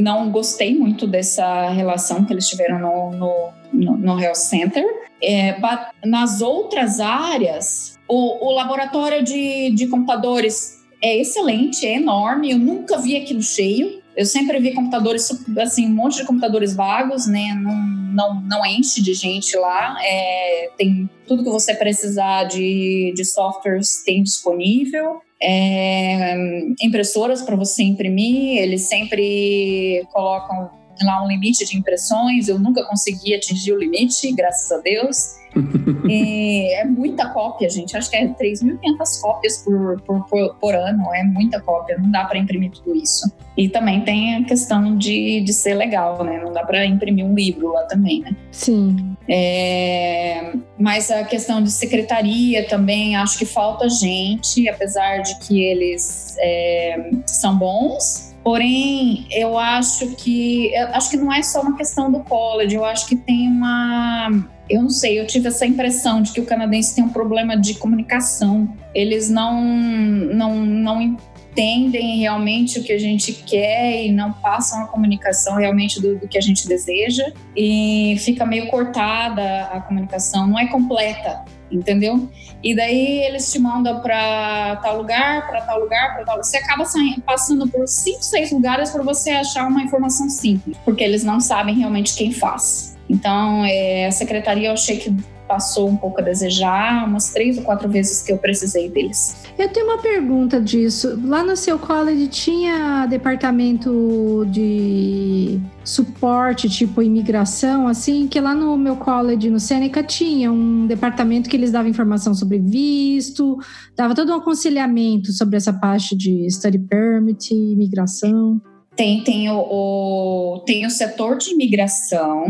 não 0.01 0.29
gostei 0.29 0.77
muito 0.77 1.07
dessa 1.07 1.69
relação 1.69 2.25
que 2.25 2.33
eles 2.33 2.47
tiveram 2.47 2.79
no, 2.79 3.51
no, 3.73 3.97
no, 3.97 4.19
Health 4.19 4.35
Center. 4.35 4.83
É, 5.21 5.57
nas 6.05 6.41
outras 6.41 6.99
áreas, 6.99 7.97
o, 8.07 8.47
o 8.47 8.51
laboratório 8.53 9.23
de, 9.23 9.71
de 9.71 9.87
computadores 9.87 10.83
é 11.01 11.17
excelente, 11.17 11.85
é 11.85 11.95
enorme. 11.95 12.51
Eu 12.51 12.57
nunca 12.57 12.97
vi 12.97 13.15
aquilo 13.15 13.41
cheio. 13.41 14.01
Eu 14.15 14.25
sempre 14.25 14.59
vi 14.59 14.73
computadores, 14.73 15.29
assim, 15.59 15.87
um 15.87 15.95
monte 15.95 16.17
de 16.17 16.25
computadores 16.25 16.73
vagos, 16.73 17.27
né? 17.27 17.53
Não, 17.53 17.75
não, 18.13 18.41
não 18.41 18.65
enche 18.65 19.01
de 19.01 19.13
gente 19.13 19.57
lá. 19.57 19.97
É, 20.01 20.69
tem 20.77 21.09
tudo 21.27 21.43
que 21.43 21.49
você 21.49 21.75
precisar 21.75 22.45
de, 22.45 23.13
de 23.15 23.25
softwares 23.25 24.03
tem 24.03 24.23
disponível. 24.23 25.21
É, 25.47 26.35
impressoras 26.81 27.43
para 27.43 27.55
você 27.55 27.83
imprimir, 27.83 28.57
eles 28.57 28.81
sempre 28.81 30.03
colocam 30.11 30.71
lá 31.03 31.23
um 31.23 31.27
limite 31.27 31.65
de 31.65 31.77
impressões. 31.77 32.47
Eu 32.47 32.59
nunca 32.59 32.83
consegui 32.85 33.33
atingir 33.33 33.73
o 33.73 33.79
limite, 33.79 34.31
graças 34.33 34.71
a 34.71 34.77
Deus. 34.77 35.35
é 36.09 36.85
muita 36.85 37.29
cópia, 37.29 37.69
gente. 37.69 37.95
Acho 37.95 38.09
que 38.09 38.17
é 38.17 38.27
3.500 38.27 39.21
cópias 39.21 39.57
por, 39.59 40.01
por, 40.01 40.25
por, 40.27 40.55
por, 40.55 40.75
ano. 40.75 41.13
É 41.13 41.23
muita 41.23 41.59
cópia. 41.61 41.97
Não 41.97 42.11
dá 42.11 42.25
para 42.25 42.37
imprimir 42.37 42.71
tudo 42.71 42.95
isso. 42.95 43.31
E 43.57 43.69
também 43.69 44.01
tem 44.01 44.35
a 44.35 44.43
questão 44.43 44.97
de, 44.97 45.41
de 45.41 45.53
ser 45.53 45.75
legal, 45.75 46.23
né? 46.23 46.41
Não 46.43 46.51
dá 46.51 46.63
para 46.63 46.85
imprimir 46.85 47.25
um 47.25 47.33
livro 47.33 47.71
lá 47.71 47.83
também, 47.83 48.21
né? 48.21 48.35
Sim. 48.51 49.15
É, 49.27 50.53
mas 50.77 51.09
a 51.09 51.23
questão 51.23 51.63
de 51.63 51.71
secretaria 51.71 52.67
também, 52.67 53.15
acho 53.15 53.37
que 53.39 53.45
falta 53.45 53.89
gente, 53.89 54.67
apesar 54.69 55.19
de 55.19 55.39
que 55.39 55.63
eles 55.63 56.35
é, 56.39 57.11
são 57.25 57.57
bons. 57.57 58.24
Porém, 58.45 59.25
eu 59.31 59.57
acho 59.57 60.15
que 60.17 60.71
eu 60.71 60.89
acho 60.89 61.09
que 61.09 61.17
não 61.17 61.33
é 61.33 61.41
só 61.41 61.63
uma 61.63 61.75
questão 61.75 62.11
do 62.11 62.19
college, 62.19 62.75
eu 62.75 62.85
acho 62.85 63.07
que 63.07 63.15
tem 63.15 63.49
uma 63.49 64.29
eu 64.69 64.83
não 64.83 64.89
sei, 64.89 65.19
eu 65.19 65.25
tive 65.25 65.47
essa 65.47 65.65
impressão 65.65 66.21
de 66.21 66.31
que 66.31 66.39
o 66.39 66.45
canadense 66.45 66.93
tem 66.93 67.03
um 67.03 67.09
problema 67.09 67.57
de 67.57 67.73
comunicação. 67.75 68.71
Eles 68.93 69.31
não, 69.31 69.63
não, 69.63 70.63
não 70.63 71.01
entendem 71.01 72.19
realmente 72.19 72.79
o 72.79 72.83
que 72.83 72.91
a 72.91 72.99
gente 72.99 73.33
quer 73.33 74.05
e 74.05 74.11
não 74.11 74.31
passam 74.33 74.83
a 74.83 74.87
comunicação 74.87 75.55
realmente 75.55 76.01
do, 76.01 76.17
do 76.19 76.27
que 76.27 76.37
a 76.37 76.41
gente 76.41 76.67
deseja. 76.67 77.31
E 77.55 78.15
fica 78.19 78.45
meio 78.45 78.67
cortada 78.67 79.65
a 79.71 79.81
comunicação, 79.81 80.45
não 80.47 80.59
é 80.59 80.67
completa 80.67 81.45
entendeu? 81.71 82.29
E 82.63 82.75
daí 82.75 83.23
eles 83.23 83.51
te 83.51 83.59
mandam 83.59 84.01
para 84.01 84.77
tal 84.77 84.97
lugar, 84.97 85.47
para 85.47 85.61
tal 85.61 85.79
lugar, 85.79 86.15
para 86.15 86.25
tal. 86.25 86.37
Você 86.37 86.57
acaba 86.57 86.83
passando 87.25 87.67
por 87.67 87.87
cinco, 87.87 88.23
seis 88.23 88.51
lugares 88.51 88.89
para 88.89 89.03
você 89.03 89.31
achar 89.31 89.67
uma 89.67 89.83
informação 89.83 90.29
simples, 90.29 90.77
porque 90.83 91.03
eles 91.03 91.23
não 91.23 91.39
sabem 91.39 91.75
realmente 91.75 92.15
quem 92.15 92.31
faz. 92.31 92.95
Então, 93.09 93.63
é, 93.65 94.07
a 94.07 94.11
secretaria 94.11 94.69
eu 94.69 94.73
achei 94.73 94.97
que 94.97 95.15
passou 95.47 95.89
um 95.89 95.95
pouco 95.95 96.21
a 96.21 96.23
desejar, 96.23 97.07
umas 97.07 97.31
três 97.31 97.57
ou 97.57 97.63
quatro 97.63 97.89
vezes 97.89 98.21
que 98.21 98.31
eu 98.31 98.37
precisei 98.37 98.89
deles. 98.89 99.35
Eu 99.57 99.69
tenho 99.69 99.85
uma 99.85 100.01
pergunta 100.01 100.59
disso. 100.59 101.19
Lá 101.23 101.43
no 101.43 101.55
seu 101.55 101.79
college 101.79 102.27
tinha 102.27 103.05
departamento 103.05 104.45
de 104.49 105.59
suporte, 105.83 106.67
tipo 106.67 107.01
imigração, 107.01 107.87
assim, 107.87 108.27
que 108.27 108.39
lá 108.39 108.53
no 108.53 108.75
meu 108.75 108.95
college, 108.95 109.49
no 109.49 109.59
Seneca, 109.59 110.03
tinha 110.03 110.51
um 110.51 110.87
departamento 110.87 111.49
que 111.49 111.55
eles 111.55 111.71
davam 111.71 111.89
informação 111.89 112.33
sobre 112.33 112.59
visto, 112.59 113.57
dava 113.95 114.15
todo 114.15 114.31
um 114.31 114.35
aconselhamento 114.35 115.31
sobre 115.31 115.57
essa 115.57 115.71
parte 115.71 116.15
de 116.15 116.49
study 116.49 116.79
permit, 116.79 117.53
imigração. 117.53 118.59
Tem, 118.95 119.23
tem, 119.23 119.49
o, 119.49 119.57
o, 119.57 120.63
tem 120.65 120.85
o 120.85 120.89
setor 120.89 121.37
de 121.37 121.51
imigração, 121.51 122.45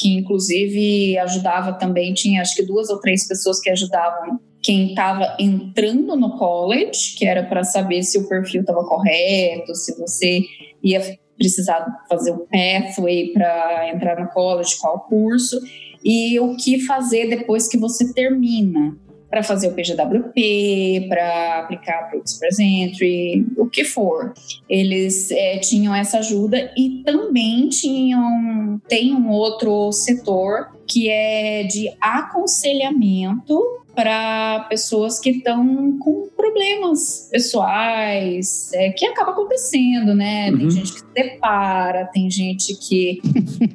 que 0.00 0.14
inclusive 0.14 1.18
ajudava 1.18 1.74
também, 1.74 2.14
tinha 2.14 2.40
acho 2.40 2.54
que 2.54 2.62
duas 2.62 2.88
ou 2.88 2.98
três 3.00 3.26
pessoas 3.26 3.60
que 3.60 3.70
ajudavam 3.70 4.40
quem 4.62 4.90
estava 4.90 5.36
entrando 5.38 6.16
no 6.16 6.36
college, 6.36 7.14
que 7.16 7.26
era 7.26 7.42
para 7.42 7.64
saber 7.64 8.02
se 8.02 8.18
o 8.18 8.28
perfil 8.28 8.60
estava 8.60 8.84
correto, 8.84 9.74
se 9.74 9.98
você 9.98 10.42
ia 10.82 11.18
precisar 11.36 11.86
fazer 12.08 12.32
o 12.32 12.46
pathway 12.46 13.32
para 13.32 13.90
entrar 13.94 14.20
no 14.20 14.28
college, 14.28 14.78
qual 14.78 15.00
curso, 15.00 15.58
e 16.04 16.38
o 16.38 16.56
que 16.56 16.80
fazer 16.80 17.28
depois 17.28 17.68
que 17.68 17.78
você 17.78 18.12
termina 18.12 18.96
para 19.30 19.44
fazer 19.44 19.68
o 19.68 19.74
PGWP, 19.74 21.06
para 21.08 21.60
aplicar 21.60 22.08
para 22.08 22.18
o 22.18 22.22
Express 22.22 22.58
Entry, 22.58 23.46
o 23.56 23.66
que 23.66 23.84
for. 23.84 24.34
Eles 24.68 25.30
é, 25.30 25.58
tinham 25.58 25.94
essa 25.94 26.18
ajuda 26.18 26.72
e 26.76 27.02
também 27.04 27.68
tinham 27.68 28.80
tem 28.88 29.14
um 29.14 29.30
outro 29.30 29.92
setor 29.92 30.68
que 30.86 31.08
é 31.08 31.62
de 31.62 31.92
aconselhamento 32.00 33.62
para 33.94 34.66
pessoas 34.68 35.20
que 35.20 35.30
estão 35.30 35.98
com 35.98 36.28
problemas 36.36 37.28
pessoais, 37.30 38.70
é, 38.72 38.90
que 38.90 39.04
acaba 39.06 39.32
acontecendo, 39.32 40.14
né? 40.14 40.50
Uhum. 40.50 40.58
Tem 40.58 40.70
gente 40.70 40.92
que 40.92 40.98
se 41.00 41.06
separa, 41.14 42.04
tem 42.06 42.30
gente 42.30 42.76
que 42.76 43.20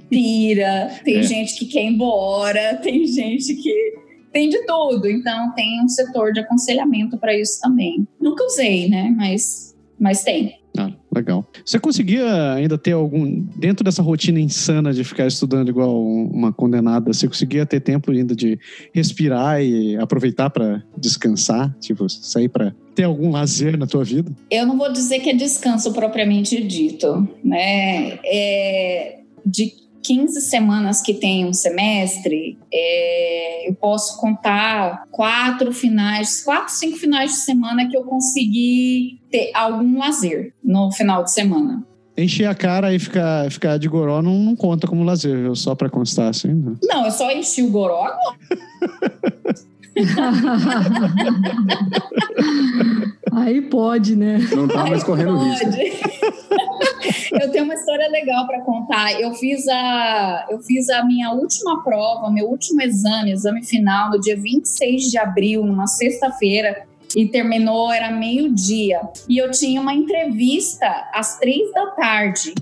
tira, 0.09 0.99
tem 1.03 1.17
é. 1.17 1.23
gente 1.23 1.55
que 1.57 1.65
quer 1.65 1.83
ir 1.83 1.93
embora, 1.93 2.75
tem 2.77 3.05
gente 3.05 3.53
que 3.55 4.04
tem 4.35 4.49
de 4.49 4.65
tudo. 4.65 5.09
Então 5.09 5.53
tem 5.53 5.81
um 5.81 5.87
setor 5.87 6.33
de 6.33 6.41
aconselhamento 6.41 7.17
para 7.17 7.33
isso 7.33 7.61
também. 7.61 8.05
Nunca 8.19 8.43
usei, 8.43 8.89
né? 8.89 9.13
Mas, 9.15 9.73
mas 9.97 10.25
tem. 10.25 10.59
Ah, 10.77 10.91
legal. 11.15 11.49
Você 11.65 11.79
conseguia 11.79 12.51
ainda 12.51 12.77
ter 12.77 12.91
algum. 12.91 13.45
Dentro 13.55 13.81
dessa 13.81 14.01
rotina 14.01 14.37
insana 14.37 14.91
de 14.91 15.05
ficar 15.05 15.25
estudando 15.25 15.69
igual 15.69 16.03
uma 16.05 16.51
condenada, 16.51 17.13
você 17.13 17.29
conseguia 17.29 17.65
ter 17.65 17.79
tempo 17.79 18.11
ainda 18.11 18.35
de 18.35 18.59
respirar 18.93 19.63
e 19.63 19.95
aproveitar 19.95 20.49
para 20.49 20.83
descansar? 20.97 21.73
Tipo, 21.79 22.09
sair 22.09 22.49
para 22.49 22.75
ter 22.93 23.03
algum 23.03 23.31
lazer 23.31 23.77
na 23.77 23.87
tua 23.87 24.03
vida? 24.03 24.29
Eu 24.51 24.67
não 24.67 24.77
vou 24.77 24.91
dizer 24.91 25.21
que 25.21 25.29
é 25.29 25.33
descanso 25.33 25.93
propriamente 25.93 26.61
dito, 26.61 27.25
né? 27.41 28.19
É, 28.25 29.19
de 29.45 29.84
15 30.05 30.39
semanas 30.41 31.01
que 31.01 31.15
tem 31.15 31.45
um 31.45 31.53
semestre, 31.53 32.59
é, 32.71 33.67
eu 33.67 33.73
posso 33.73 34.19
contar 34.19 35.07
quatro 35.11 35.71
finais, 35.71 36.43
quatro, 36.43 36.71
cinco 36.71 36.97
finais 36.97 37.31
de 37.31 37.37
semana 37.37 37.89
que 37.89 37.97
eu 37.97 38.03
consegui 38.03 39.19
ter 39.31 39.49
algum 39.53 39.97
lazer 39.97 40.53
no 40.63 40.91
final 40.91 41.23
de 41.23 41.33
semana. 41.33 41.83
Encher 42.17 42.47
a 42.47 42.55
cara 42.55 42.93
e 42.93 42.99
ficar, 42.99 43.51
ficar 43.51 43.77
de 43.77 43.89
goró 43.89 44.21
não, 44.21 44.37
não 44.37 44.55
conta 44.55 44.87
como 44.87 45.03
lazer, 45.03 45.37
viu? 45.37 45.53
Só 45.55 45.75
para 45.75 45.89
constar 45.89 46.29
assim. 46.29 46.53
Né? 46.53 46.75
Não, 46.83 47.05
eu 47.05 47.11
só 47.11 47.29
enchi 47.31 47.63
o 47.63 47.71
goró. 47.71 48.09
Aí 53.31 53.61
pode, 53.61 54.15
né? 54.15 54.37
Não 54.55 54.67
tá 54.67 54.85
mais 54.85 55.03
correndo 55.03 55.37
risco. 55.37 55.65
Eu 57.41 57.51
tenho 57.51 57.63
uma 57.65 57.73
história 57.73 58.07
legal 58.09 58.45
para 58.47 58.61
contar. 58.61 59.19
Eu 59.19 59.33
fiz 59.33 59.67
a 59.67 60.47
eu 60.49 60.59
fiz 60.59 60.89
a 60.89 61.03
minha 61.03 61.31
última 61.31 61.83
prova, 61.83 62.31
meu 62.31 62.47
último 62.47 62.81
exame, 62.81 63.31
exame 63.31 63.65
final, 63.65 64.09
no 64.09 64.19
dia 64.19 64.35
26 64.35 65.11
de 65.11 65.17
abril, 65.17 65.65
numa 65.65 65.87
sexta-feira 65.87 66.85
e 67.15 67.27
terminou, 67.27 67.91
era 67.91 68.11
meio-dia. 68.11 68.99
E 69.29 69.37
eu 69.37 69.49
tinha 69.49 69.79
uma 69.79 69.93
entrevista 69.93 70.85
às 71.13 71.39
três 71.39 71.71
da 71.71 71.87
tarde. 71.91 72.53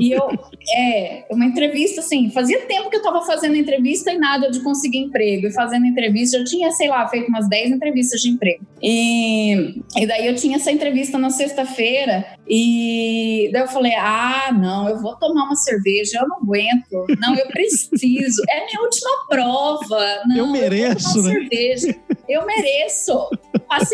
e 0.00 0.12
eu, 0.12 0.28
é, 0.76 1.26
uma 1.30 1.44
entrevista 1.46 2.00
assim, 2.00 2.30
fazia 2.30 2.60
tempo 2.66 2.90
que 2.90 2.96
eu 2.96 3.02
tava 3.02 3.22
fazendo 3.22 3.56
entrevista 3.56 4.12
e 4.12 4.18
nada 4.18 4.50
de 4.50 4.60
conseguir 4.60 4.98
emprego. 4.98 5.46
E 5.46 5.52
fazendo 5.52 5.86
entrevista, 5.86 6.36
eu 6.36 6.44
tinha, 6.44 6.70
sei 6.72 6.88
lá, 6.88 7.08
feito 7.08 7.28
umas 7.28 7.48
10 7.48 7.70
entrevistas 7.72 8.20
de 8.20 8.28
emprego. 8.28 8.64
E, 8.82 9.80
e 9.96 10.06
daí 10.06 10.26
eu 10.26 10.34
tinha 10.34 10.56
essa 10.56 10.70
entrevista 10.70 11.16
na 11.16 11.30
sexta-feira 11.30 12.26
e 12.46 13.48
daí 13.52 13.62
eu 13.62 13.68
falei: 13.68 13.94
ah, 13.94 14.50
não, 14.52 14.88
eu 14.88 15.00
vou 15.00 15.16
tomar 15.16 15.44
uma 15.44 15.56
cerveja, 15.56 16.18
eu 16.20 16.28
não 16.28 16.36
aguento. 16.36 17.06
Não, 17.18 17.34
eu 17.34 17.46
preciso. 17.48 18.42
É 18.50 18.66
minha 18.66 18.82
última 18.82 19.26
prova. 19.28 20.22
Não, 20.26 20.36
eu 20.36 20.46
mereço, 20.48 21.18
eu 21.18 21.22
né? 21.22 21.32
cerveja. 21.32 21.96
Eu 22.28 22.44
mereço. 22.44 23.28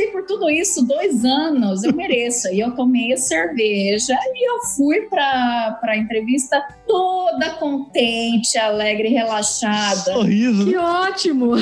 Passei 0.01 0.07
por 0.13 0.25
tudo 0.25 0.49
isso 0.49 0.83
dois 0.87 1.25
anos, 1.27 1.85
eu 1.85 1.95
mereço. 1.95 2.49
E 2.49 2.61
eu 2.61 2.71
tomei 2.71 3.13
a 3.13 3.17
cerveja 3.19 4.15
e 4.35 4.51
eu 4.51 4.63
fui 4.75 5.03
para 5.03 5.79
a 5.83 5.97
entrevista 5.97 6.63
toda 6.87 7.51
contente, 7.51 8.57
alegre, 8.57 9.09
relaxada. 9.09 10.13
Sorriso. 10.15 10.65
Que 10.65 10.77
ótimo! 10.77 11.53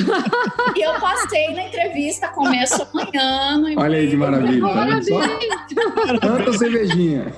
E 0.76 0.80
eu 0.80 1.00
passei 1.00 1.52
na 1.54 1.66
entrevista, 1.66 2.28
começa 2.28 2.88
amanhã. 2.94 3.60
Olha 3.76 3.98
aí 3.98 4.08
que 4.08 4.16
maravilha. 4.16 4.60
Parabéns! 4.62 5.06
Tanta 6.20 6.52
cervejinha. 6.52 7.32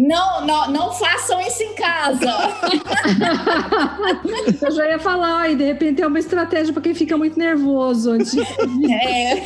Não, 0.00 0.46
não, 0.46 0.70
não 0.70 0.92
façam 0.94 1.38
isso 1.42 1.62
em 1.62 1.74
casa. 1.74 2.32
Eu 4.62 4.70
já 4.70 4.88
ia 4.88 4.98
falar, 4.98 5.50
e 5.50 5.56
de 5.56 5.64
repente 5.64 6.00
é 6.00 6.06
uma 6.06 6.18
estratégia 6.18 6.72
para 6.72 6.82
quem 6.82 6.94
fica 6.94 7.18
muito 7.18 7.38
nervoso 7.38 8.12
antes 8.12 8.32
de... 8.32 8.92
É. 8.92 9.42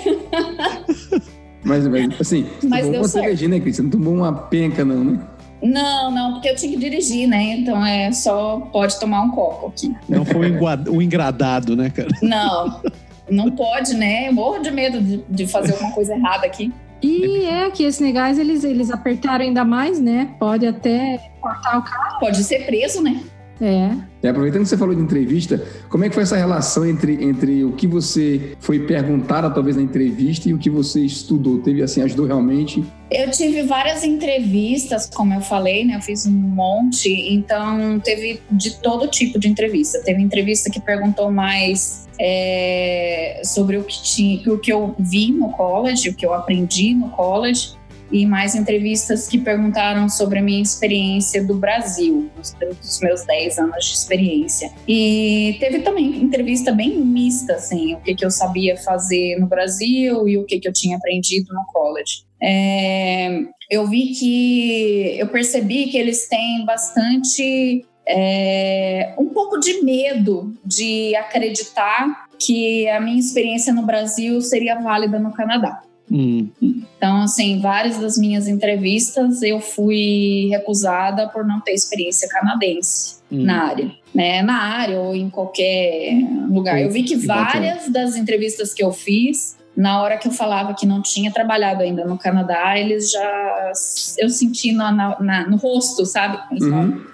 Mas, 1.66 1.88
mas 1.88 2.20
assim, 2.20 2.46
você 2.61 2.68
Mas 2.68 2.86
deu 2.86 3.00
uma 3.00 3.09
certo. 3.09 3.48
né, 3.48 3.59
Cris? 3.59 3.76
Você 3.76 3.82
não 3.82 3.88
tomou 3.88 4.12
uma 4.12 4.30
penca, 4.34 4.84
não, 4.84 5.02
né? 5.02 5.18
Não, 5.62 6.11
não, 6.11 6.34
porque 6.34 6.50
eu 6.50 6.57
tinha 6.57 6.70
que 6.70 6.78
dirigir, 6.78 7.26
né? 7.26 7.55
Então 7.55 7.86
é 7.86 8.12
só 8.12 8.61
pode 8.70 9.00
tomar 9.00 9.22
um 9.22 9.30
copo 9.30 9.68
aqui. 9.68 9.96
Não 10.07 10.26
foi 10.26 10.52
o 10.90 11.00
engradado, 11.00 11.74
né, 11.74 11.88
cara? 11.88 12.11
Não, 12.20 12.82
não 13.30 13.50
pode, 13.50 13.94
né? 13.94 14.28
Eu 14.28 14.34
morro 14.34 14.59
de 14.59 14.70
medo 14.70 15.00
de, 15.00 15.24
de 15.26 15.46
fazer 15.46 15.72
alguma 15.72 15.92
coisa 15.92 16.14
errada 16.14 16.44
aqui. 16.44 16.70
E 17.05 17.44
é 17.44 17.70
que 17.70 17.84
esses 17.84 18.00
negais, 18.00 18.38
eles, 18.38 18.64
eles 18.64 18.90
apertaram 18.90 19.44
ainda 19.44 19.62
mais, 19.62 20.00
né? 20.00 20.34
Pode 20.38 20.66
até 20.66 21.18
cortar 21.38 21.78
o 21.78 21.82
carro. 21.82 22.18
Pode 22.18 22.42
ser 22.42 22.64
preso, 22.64 23.02
né? 23.02 23.22
É. 23.61 23.90
E 24.22 24.28
aproveitando 24.28 24.62
que 24.62 24.68
você 24.68 24.76
falou 24.76 24.94
de 24.94 25.02
entrevista, 25.02 25.62
como 25.88 26.05
é 26.05 26.09
que 26.09 26.14
foi 26.14 26.22
essa 26.22 26.36
relação 26.36 26.86
entre, 26.86 27.22
entre 27.24 27.64
o 27.64 27.72
que 27.72 27.86
você 27.86 28.55
foi 28.59 28.80
perguntado, 28.80 29.52
talvez, 29.52 29.76
na 29.76 29.82
entrevista 29.82 30.48
e 30.48 30.55
o 30.55 30.59
que 30.59 30.70
você 30.70 31.00
estudou? 31.00 31.59
Teve, 31.59 31.82
assim, 31.82 32.02
ajudou 32.02 32.26
realmente? 32.26 32.82
Eu 33.11 33.30
tive 33.30 33.62
várias 33.62 34.02
entrevistas, 34.02 35.09
como 35.14 35.34
eu 35.34 35.40
falei, 35.40 35.84
né? 35.84 35.96
Eu 35.96 36.00
fiz 36.00 36.26
um 36.26 36.32
monte, 36.32 37.09
então 37.32 38.00
teve 38.00 38.40
de 38.50 38.76
todo 38.80 39.07
tipo 39.09 39.38
de 39.38 39.46
entrevista. 39.46 40.00
Teve 40.02 40.22
entrevista 40.22 40.70
que 40.70 40.80
perguntou 40.80 41.30
mais 41.30 42.09
é, 42.18 43.40
sobre 43.44 43.76
o 43.76 43.84
que, 43.84 44.02
tinha, 44.02 44.52
o 44.52 44.59
que 44.59 44.72
eu 44.72 44.94
vi 44.98 45.32
no 45.32 45.50
college, 45.50 46.09
o 46.09 46.14
que 46.14 46.24
eu 46.24 46.32
aprendi 46.32 46.94
no 46.94 47.11
college, 47.11 47.74
e 48.11 48.26
mais 48.26 48.55
entrevistas 48.55 49.26
que 49.26 49.38
perguntaram 49.38 50.09
sobre 50.09 50.38
a 50.38 50.42
minha 50.42 50.62
experiência 50.62 51.42
do 51.44 51.55
Brasil, 51.55 52.30
dos, 52.36 53.00
meus 53.00 53.24
10 53.24 53.59
anos 53.59 53.84
de 53.84 53.92
experiência. 53.94 54.70
E 54.86 55.57
teve 55.61 55.80
também 55.80 56.22
entrevista 56.22 56.72
bem 56.72 56.98
mista, 56.98 57.55
assim, 57.55 57.94
o 57.94 58.00
que, 58.00 58.14
que 58.14 58.24
eu 58.24 58.30
sabia 58.30 58.76
fazer 58.76 59.38
no 59.38 59.46
Brasil 59.46 60.28
e 60.28 60.38
o 60.38 60.44
que, 60.44 60.59
que 60.59 60.68
eu 60.68 60.72
tinha 60.72 60.96
aprendido 60.96 61.52
no 61.52 61.64
college. 61.72 62.24
É, 62.42 63.40
eu 63.70 63.86
vi 63.86 64.12
que 64.12 65.16
eu 65.18 65.28
percebi 65.28 65.86
que 65.86 65.96
eles 65.96 66.28
têm 66.28 66.64
bastante 66.64 67.84
é, 68.07 69.14
um 69.18 69.26
pouco 69.26 69.59
de 69.59 69.82
medo 69.82 70.55
de 70.64 71.16
acreditar 71.16 72.26
que 72.38 72.88
a 72.88 73.00
minha 73.00 73.18
experiência 73.18 73.72
no 73.72 73.82
Brasil 73.82 74.40
seria 74.40 74.78
válida 74.78 75.18
no 75.18 75.32
Canadá. 75.32 75.82
Hum, 76.11 76.48
Então, 76.61 77.22
assim, 77.22 77.61
várias 77.61 77.98
das 77.98 78.16
minhas 78.18 78.46
entrevistas 78.46 79.42
eu 79.42 79.61
fui 79.61 80.48
recusada 80.50 81.28
por 81.28 81.44
não 81.46 81.61
ter 81.61 81.72
experiência 81.72 82.28
canadense 82.28 83.16
hum. 83.32 83.42
na 83.44 83.64
área, 83.68 83.90
né? 84.14 84.42
Na 84.42 84.62
área 84.62 85.00
ou 85.00 85.14
em 85.14 85.30
qualquer 85.30 86.12
lugar. 86.48 86.80
Eu 86.80 86.90
vi 86.90 87.02
que 87.05 87.16
várias 87.16 87.88
das 87.90 88.16
entrevistas 88.16 88.72
que 88.74 88.82
eu 88.84 88.92
fiz, 88.92 89.57
na 89.76 90.00
hora 90.02 90.16
que 90.18 90.28
eu 90.28 90.32
falava 90.32 90.74
que 90.74 90.86
não 90.86 91.02
tinha 91.02 91.32
trabalhado 91.32 91.82
ainda 91.82 92.05
no 92.05 92.16
Canadá, 92.18 92.78
eles 92.78 93.11
já 93.11 93.72
eu 94.18 94.28
senti 94.28 94.72
na, 94.72 94.92
na- 94.92 95.20
na- 95.20 95.46
no 95.48 95.57
rosto, 95.57 96.05
sabe? 96.07 96.38
Eles 96.50 96.64
falam, 96.68 96.84
Uhum. 96.90 97.05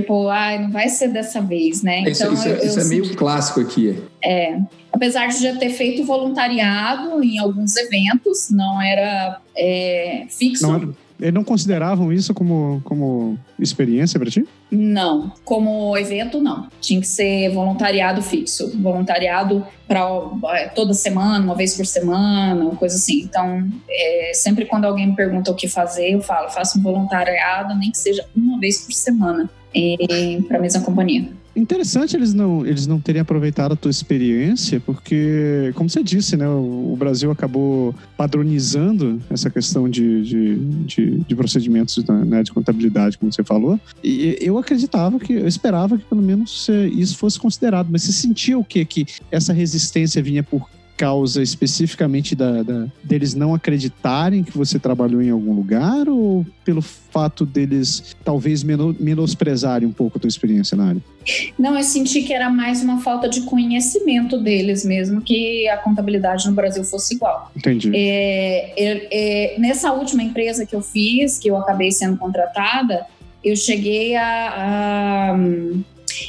Tipo, 0.00 0.28
ai, 0.28 0.58
não 0.60 0.70
vai 0.72 0.88
ser 0.88 1.08
dessa 1.08 1.40
vez, 1.40 1.82
né? 1.82 2.00
isso 2.02 2.26
isso, 2.32 2.48
eu- 2.48 2.56
isso 2.64 2.78
eu 2.80 2.84
é 2.84 2.88
meio 2.88 3.04
senti- 3.04 3.16
clássico 3.16 3.60
aqui. 3.60 4.02
é, 4.24 4.58
apesar 4.92 5.28
de 5.28 5.40
já 5.40 5.54
ter 5.56 5.70
feito 5.70 6.04
voluntariado 6.04 7.22
em 7.22 7.38
alguns 7.38 7.76
eventos, 7.76 8.50
não 8.50 8.80
era 8.82 9.40
é, 9.56 10.26
fixo. 10.28 10.66
Não, 10.66 10.74
era- 10.74 10.88
eles 11.20 11.32
não 11.32 11.44
consideravam 11.44 12.12
isso 12.12 12.34
como, 12.34 12.80
como 12.84 13.38
experiência 13.56 14.18
pra 14.18 14.28
ti? 14.28 14.44
Não, 14.68 15.32
como 15.44 15.96
evento 15.96 16.40
não. 16.40 16.66
Tinha 16.80 17.00
que 17.00 17.06
ser 17.06 17.50
voluntariado 17.50 18.20
fixo, 18.20 18.76
voluntariado 18.82 19.64
para 19.86 20.68
toda 20.74 20.92
semana, 20.92 21.44
uma 21.44 21.54
vez 21.54 21.76
por 21.76 21.86
semana, 21.86 22.64
uma 22.64 22.74
coisa 22.74 22.96
assim. 22.96 23.20
Então, 23.20 23.64
é, 23.88 24.32
sempre 24.34 24.66
quando 24.66 24.86
alguém 24.86 25.06
me 25.06 25.14
pergunta 25.14 25.52
o 25.52 25.54
que 25.54 25.68
fazer, 25.68 26.10
eu 26.14 26.20
falo, 26.20 26.50
faço 26.50 26.80
um 26.80 26.82
voluntariado, 26.82 27.76
nem 27.76 27.92
que 27.92 27.98
seja 27.98 28.26
uma 28.36 28.58
vez 28.58 28.78
por 28.84 28.92
semana, 28.92 29.48
para 30.48 30.58
a 30.58 30.60
mesma 30.60 30.80
companhia. 30.82 31.28
Interessante 31.56 32.16
eles 32.16 32.34
não, 32.34 32.66
eles 32.66 32.86
não 32.86 32.98
terem 32.98 33.20
aproveitado 33.20 33.72
a 33.72 33.76
tua 33.76 33.90
experiência, 33.90 34.80
porque, 34.80 35.72
como 35.76 35.88
você 35.88 36.02
disse, 36.02 36.36
né, 36.36 36.48
o, 36.48 36.96
Brasil 36.98 37.30
acabou 37.30 37.94
padronizando 38.16 39.20
essa 39.30 39.48
questão 39.50 39.88
de, 39.88 40.22
de, 40.22 40.56
de, 40.84 41.10
de 41.20 41.36
procedimentos 41.36 41.96
né, 42.26 42.42
de 42.42 42.52
contabilidade, 42.52 43.18
como 43.18 43.32
você 43.32 43.44
falou. 43.44 43.78
E 44.02 44.36
eu 44.40 44.58
acreditava 44.58 45.18
que, 45.18 45.32
eu 45.32 45.46
esperava 45.46 45.96
que 45.96 46.04
pelo 46.04 46.22
menos 46.22 46.68
isso 46.92 47.16
fosse 47.16 47.38
considerado. 47.38 47.88
Mas 47.90 48.02
você 48.02 48.12
sentia 48.12 48.58
o 48.58 48.64
quê? 48.64 48.84
Que 48.84 49.06
essa 49.30 49.52
resistência 49.52 50.22
vinha 50.22 50.42
por 50.42 50.68
causa 51.04 51.42
especificamente 51.42 52.34
da, 52.34 52.62
da- 52.62 52.86
deles 53.02 53.34
não 53.34 53.52
acreditarem 53.54 54.42
que 54.42 54.56
você 54.56 54.78
trabalhou 54.78 55.20
em 55.20 55.28
algum 55.28 55.52
lugar 55.52 56.08
ou 56.08 56.46
pelo 56.64 56.80
fato 56.80 57.44
deles 57.44 58.16
talvez 58.24 58.62
meno- 58.62 58.96
menosprezarem 58.98 59.86
um 59.86 59.92
pouco 59.92 60.16
a 60.16 60.20
tua 60.20 60.28
experiência 60.28 60.74
na 60.78 60.88
área? 60.88 61.02
Não, 61.58 61.76
eu 61.76 61.82
senti 61.84 62.22
que 62.22 62.32
era 62.32 62.48
mais 62.48 62.82
uma 62.82 63.00
falta 63.02 63.28
de 63.28 63.42
conhecimento 63.42 64.38
deles 64.38 64.82
mesmo, 64.82 65.20
que 65.20 65.68
a 65.68 65.76
contabilidade 65.76 66.48
no 66.48 66.54
Brasil 66.54 66.82
fosse 66.84 67.16
igual. 67.16 67.52
Entendi. 67.54 67.90
É, 67.94 68.72
é, 68.82 69.08
é, 69.56 69.58
nessa 69.58 69.92
última 69.92 70.22
empresa 70.22 70.64
que 70.64 70.74
eu 70.74 70.80
fiz, 70.80 71.38
que 71.38 71.48
eu 71.50 71.56
acabei 71.58 71.92
sendo 71.92 72.16
contratada, 72.16 73.04
eu 73.44 73.54
cheguei 73.56 74.16
a. 74.16 75.34
a- 75.34 75.38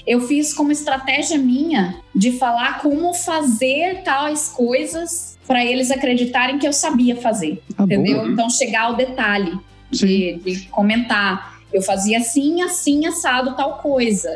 eu 0.06 0.22
fiz 0.22 0.54
como 0.54 0.72
estratégia 0.72 1.38
minha 1.38 1.96
de 2.14 2.32
falar 2.34 2.80
como 2.82 3.14
fazer 3.14 4.02
tais 4.04 4.50
coisas 4.50 5.38
para 5.48 5.64
eles 5.64 5.92
acreditarem 5.92 6.58
que 6.58 6.68
eu 6.68 6.74
sabia 6.74 7.16
fazer, 7.16 7.62
Ah, 7.78 7.84
entendeu? 7.84 8.18
boa. 8.18 8.28
Então 8.30 8.50
chegar 8.50 8.84
ao 8.84 8.96
detalhe 8.96 9.58
de, 9.92 10.40
de 10.44 10.68
comentar. 10.70 11.56
Eu 11.74 11.82
fazia 11.82 12.20
assim, 12.20 12.62
assim, 12.62 13.06
assado, 13.06 13.56
tal 13.56 13.80
coisa. 13.80 14.30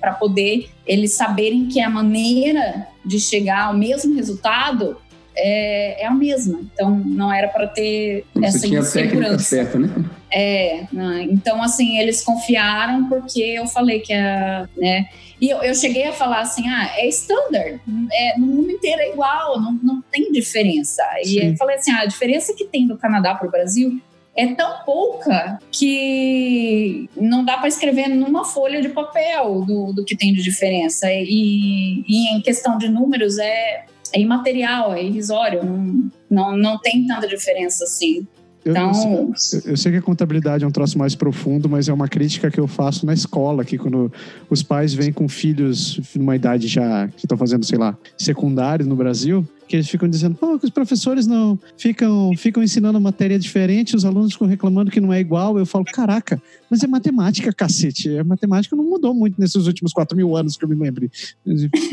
para 0.00 0.12
poder 0.12 0.68
eles 0.86 1.12
saberem 1.12 1.66
que 1.66 1.80
a 1.80 1.88
maneira 1.88 2.86
de 3.04 3.18
chegar 3.18 3.64
ao 3.64 3.74
mesmo 3.74 4.14
resultado 4.14 4.96
é, 5.36 6.02
é 6.02 6.06
a 6.06 6.10
mesma. 6.14 6.60
Então, 6.72 6.90
não 7.04 7.32
era 7.32 7.48
para 7.48 7.66
ter 7.66 8.24
essa 8.42 8.58
Você 8.58 8.68
tinha 8.68 8.80
a 8.80 8.84
técnica 8.84 9.16
insegurança. 9.16 9.44
certa, 9.44 9.78
né? 9.78 9.88
É, 10.36 10.84
né? 10.92 11.28
então 11.30 11.62
assim, 11.62 11.96
eles 11.96 12.20
confiaram 12.20 13.08
porque 13.08 13.40
eu 13.40 13.68
falei 13.68 14.00
que 14.00 14.12
a, 14.12 14.68
né? 14.76 15.08
E 15.40 15.48
eu, 15.48 15.58
eu 15.58 15.74
cheguei 15.74 16.08
a 16.08 16.12
falar 16.12 16.40
assim, 16.40 16.68
ah, 16.68 16.90
é 16.96 17.06
standard, 17.08 17.80
é, 18.12 18.38
no 18.38 18.46
mundo 18.46 18.70
inteiro 18.70 19.00
é 19.00 19.12
igual, 19.12 19.60
não, 19.60 19.78
não 19.82 20.02
tem 20.10 20.32
diferença. 20.32 21.02
E 21.22 21.26
Sim. 21.26 21.50
eu 21.50 21.56
falei 21.56 21.76
assim, 21.76 21.92
ah, 21.92 22.00
a 22.00 22.06
diferença 22.06 22.52
que 22.52 22.64
tem 22.64 22.86
do 22.86 22.98
Canadá 22.98 23.34
para 23.34 23.46
o 23.46 23.50
Brasil 23.50 24.00
é 24.36 24.48
tão 24.54 24.84
pouca 24.84 25.58
que 25.70 27.08
não 27.16 27.44
dá 27.44 27.56
para 27.58 27.68
escrever 27.68 28.08
numa 28.08 28.44
folha 28.44 28.82
de 28.82 28.88
papel 28.88 29.64
do, 29.64 29.92
do 29.92 30.04
que 30.04 30.16
tem 30.16 30.32
de 30.32 30.42
diferença. 30.42 31.06
E, 31.12 32.02
e 32.08 32.34
em 32.34 32.40
questão 32.40 32.76
de 32.76 32.88
números 32.88 33.38
é, 33.38 33.84
é 34.12 34.20
imaterial, 34.20 34.92
é 34.92 35.02
irrisório, 35.02 35.64
não, 35.64 36.10
não, 36.28 36.56
não 36.56 36.78
tem 36.78 37.06
tanta 37.06 37.28
diferença 37.28 37.84
assim. 37.84 38.26
Eu, 38.64 38.74
eu 38.74 38.94
sei- 38.94 39.58
Então, 39.58 39.70
eu- 39.72 39.76
sei 39.76 39.92
que 39.92 39.98
a 39.98 40.02
contabilidade 40.02 40.64
é 40.64 40.66
um 40.66 40.70
troço 40.70 40.96
mais 40.98 41.14
profundo, 41.14 41.68
mas 41.68 41.88
é 41.88 41.92
uma 41.92 42.08
crítica 42.08 42.50
que 42.50 42.58
eu 42.58 42.66
faço 42.66 43.04
na 43.04 43.12
escola, 43.12 43.64
que 43.64 43.76
quando 43.76 44.10
os 44.48 44.62
pais 44.62 44.94
vêm 44.94 45.12
com 45.12 45.28
filhos 45.28 46.00
numa 46.16 46.34
idade 46.34 46.66
já 46.66 47.08
que 47.08 47.26
estão 47.26 47.36
fazendo, 47.36 47.64
sei 47.64 47.78
lá, 47.78 47.96
secundário 48.16 48.86
no 48.86 48.96
Brasil, 48.96 49.46
que 49.68 49.76
eles 49.76 49.88
ficam 49.88 50.08
dizendo, 50.08 50.34
pô, 50.34 50.58
que 50.58 50.64
os 50.66 50.70
professores 50.70 51.26
não 51.26 51.58
ficam, 51.76 52.32
ficam 52.36 52.62
ensinando 52.62 52.98
matéria 53.00 53.38
diferente, 53.38 53.96
os 53.96 54.04
alunos 54.04 54.32
ficam 54.32 54.46
reclamando 54.48 54.90
que 54.90 55.00
não 55.00 55.12
é 55.12 55.20
igual. 55.20 55.58
Eu 55.58 55.66
falo, 55.66 55.84
caraca, 55.84 56.40
mas 56.70 56.82
é 56.82 56.86
matemática, 56.86 57.52
cacete. 57.52 58.16
A 58.18 58.24
matemática 58.24 58.74
não 58.76 58.84
mudou 58.84 59.14
muito 59.14 59.38
nesses 59.40 59.66
últimos 59.66 59.92
4 59.92 60.16
mil 60.16 60.36
anos 60.36 60.56
que 60.56 60.64
eu 60.64 60.68
me 60.68 60.74
lembre. 60.74 61.10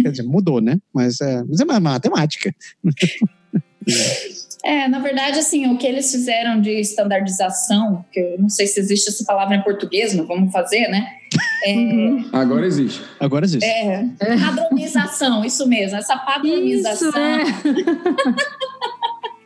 Quer 0.02 0.12
dizer, 0.12 0.24
mudou, 0.24 0.62
né? 0.62 0.80
Mas 0.94 1.20
é, 1.22 1.44
mas 1.44 1.60
é 1.60 1.66
matemática. 1.66 2.54
É, 4.64 4.88
na 4.88 5.00
verdade, 5.00 5.40
assim, 5.40 5.68
o 5.74 5.78
que 5.78 5.88
eles 5.88 6.12
fizeram 6.12 6.62
de 6.62 6.80
standardização, 6.82 8.06
que 8.12 8.20
eu 8.20 8.36
não 8.40 8.50
sei 8.50 8.68
se 8.68 8.80
existe 8.80 9.10
essa 9.10 9.24
palavra 9.26 9.56
em 9.56 9.64
português, 9.64 10.14
mas 10.14 10.28
vamos 10.28 10.52
fazer, 10.52 10.88
né? 10.88 11.08
É, 11.66 11.74
Uhum. 11.74 12.30
Agora 12.34 12.66
existe. 12.66 13.02
Agora 13.20 13.46
existe. 13.46 13.66
é, 13.66 14.06
padronização, 14.20 15.44
isso 15.46 15.68
mesmo, 15.68 15.98
essa 15.98 16.18
padronização. 16.18 17.10
Isso, 17.10 17.18
é. 17.18 17.42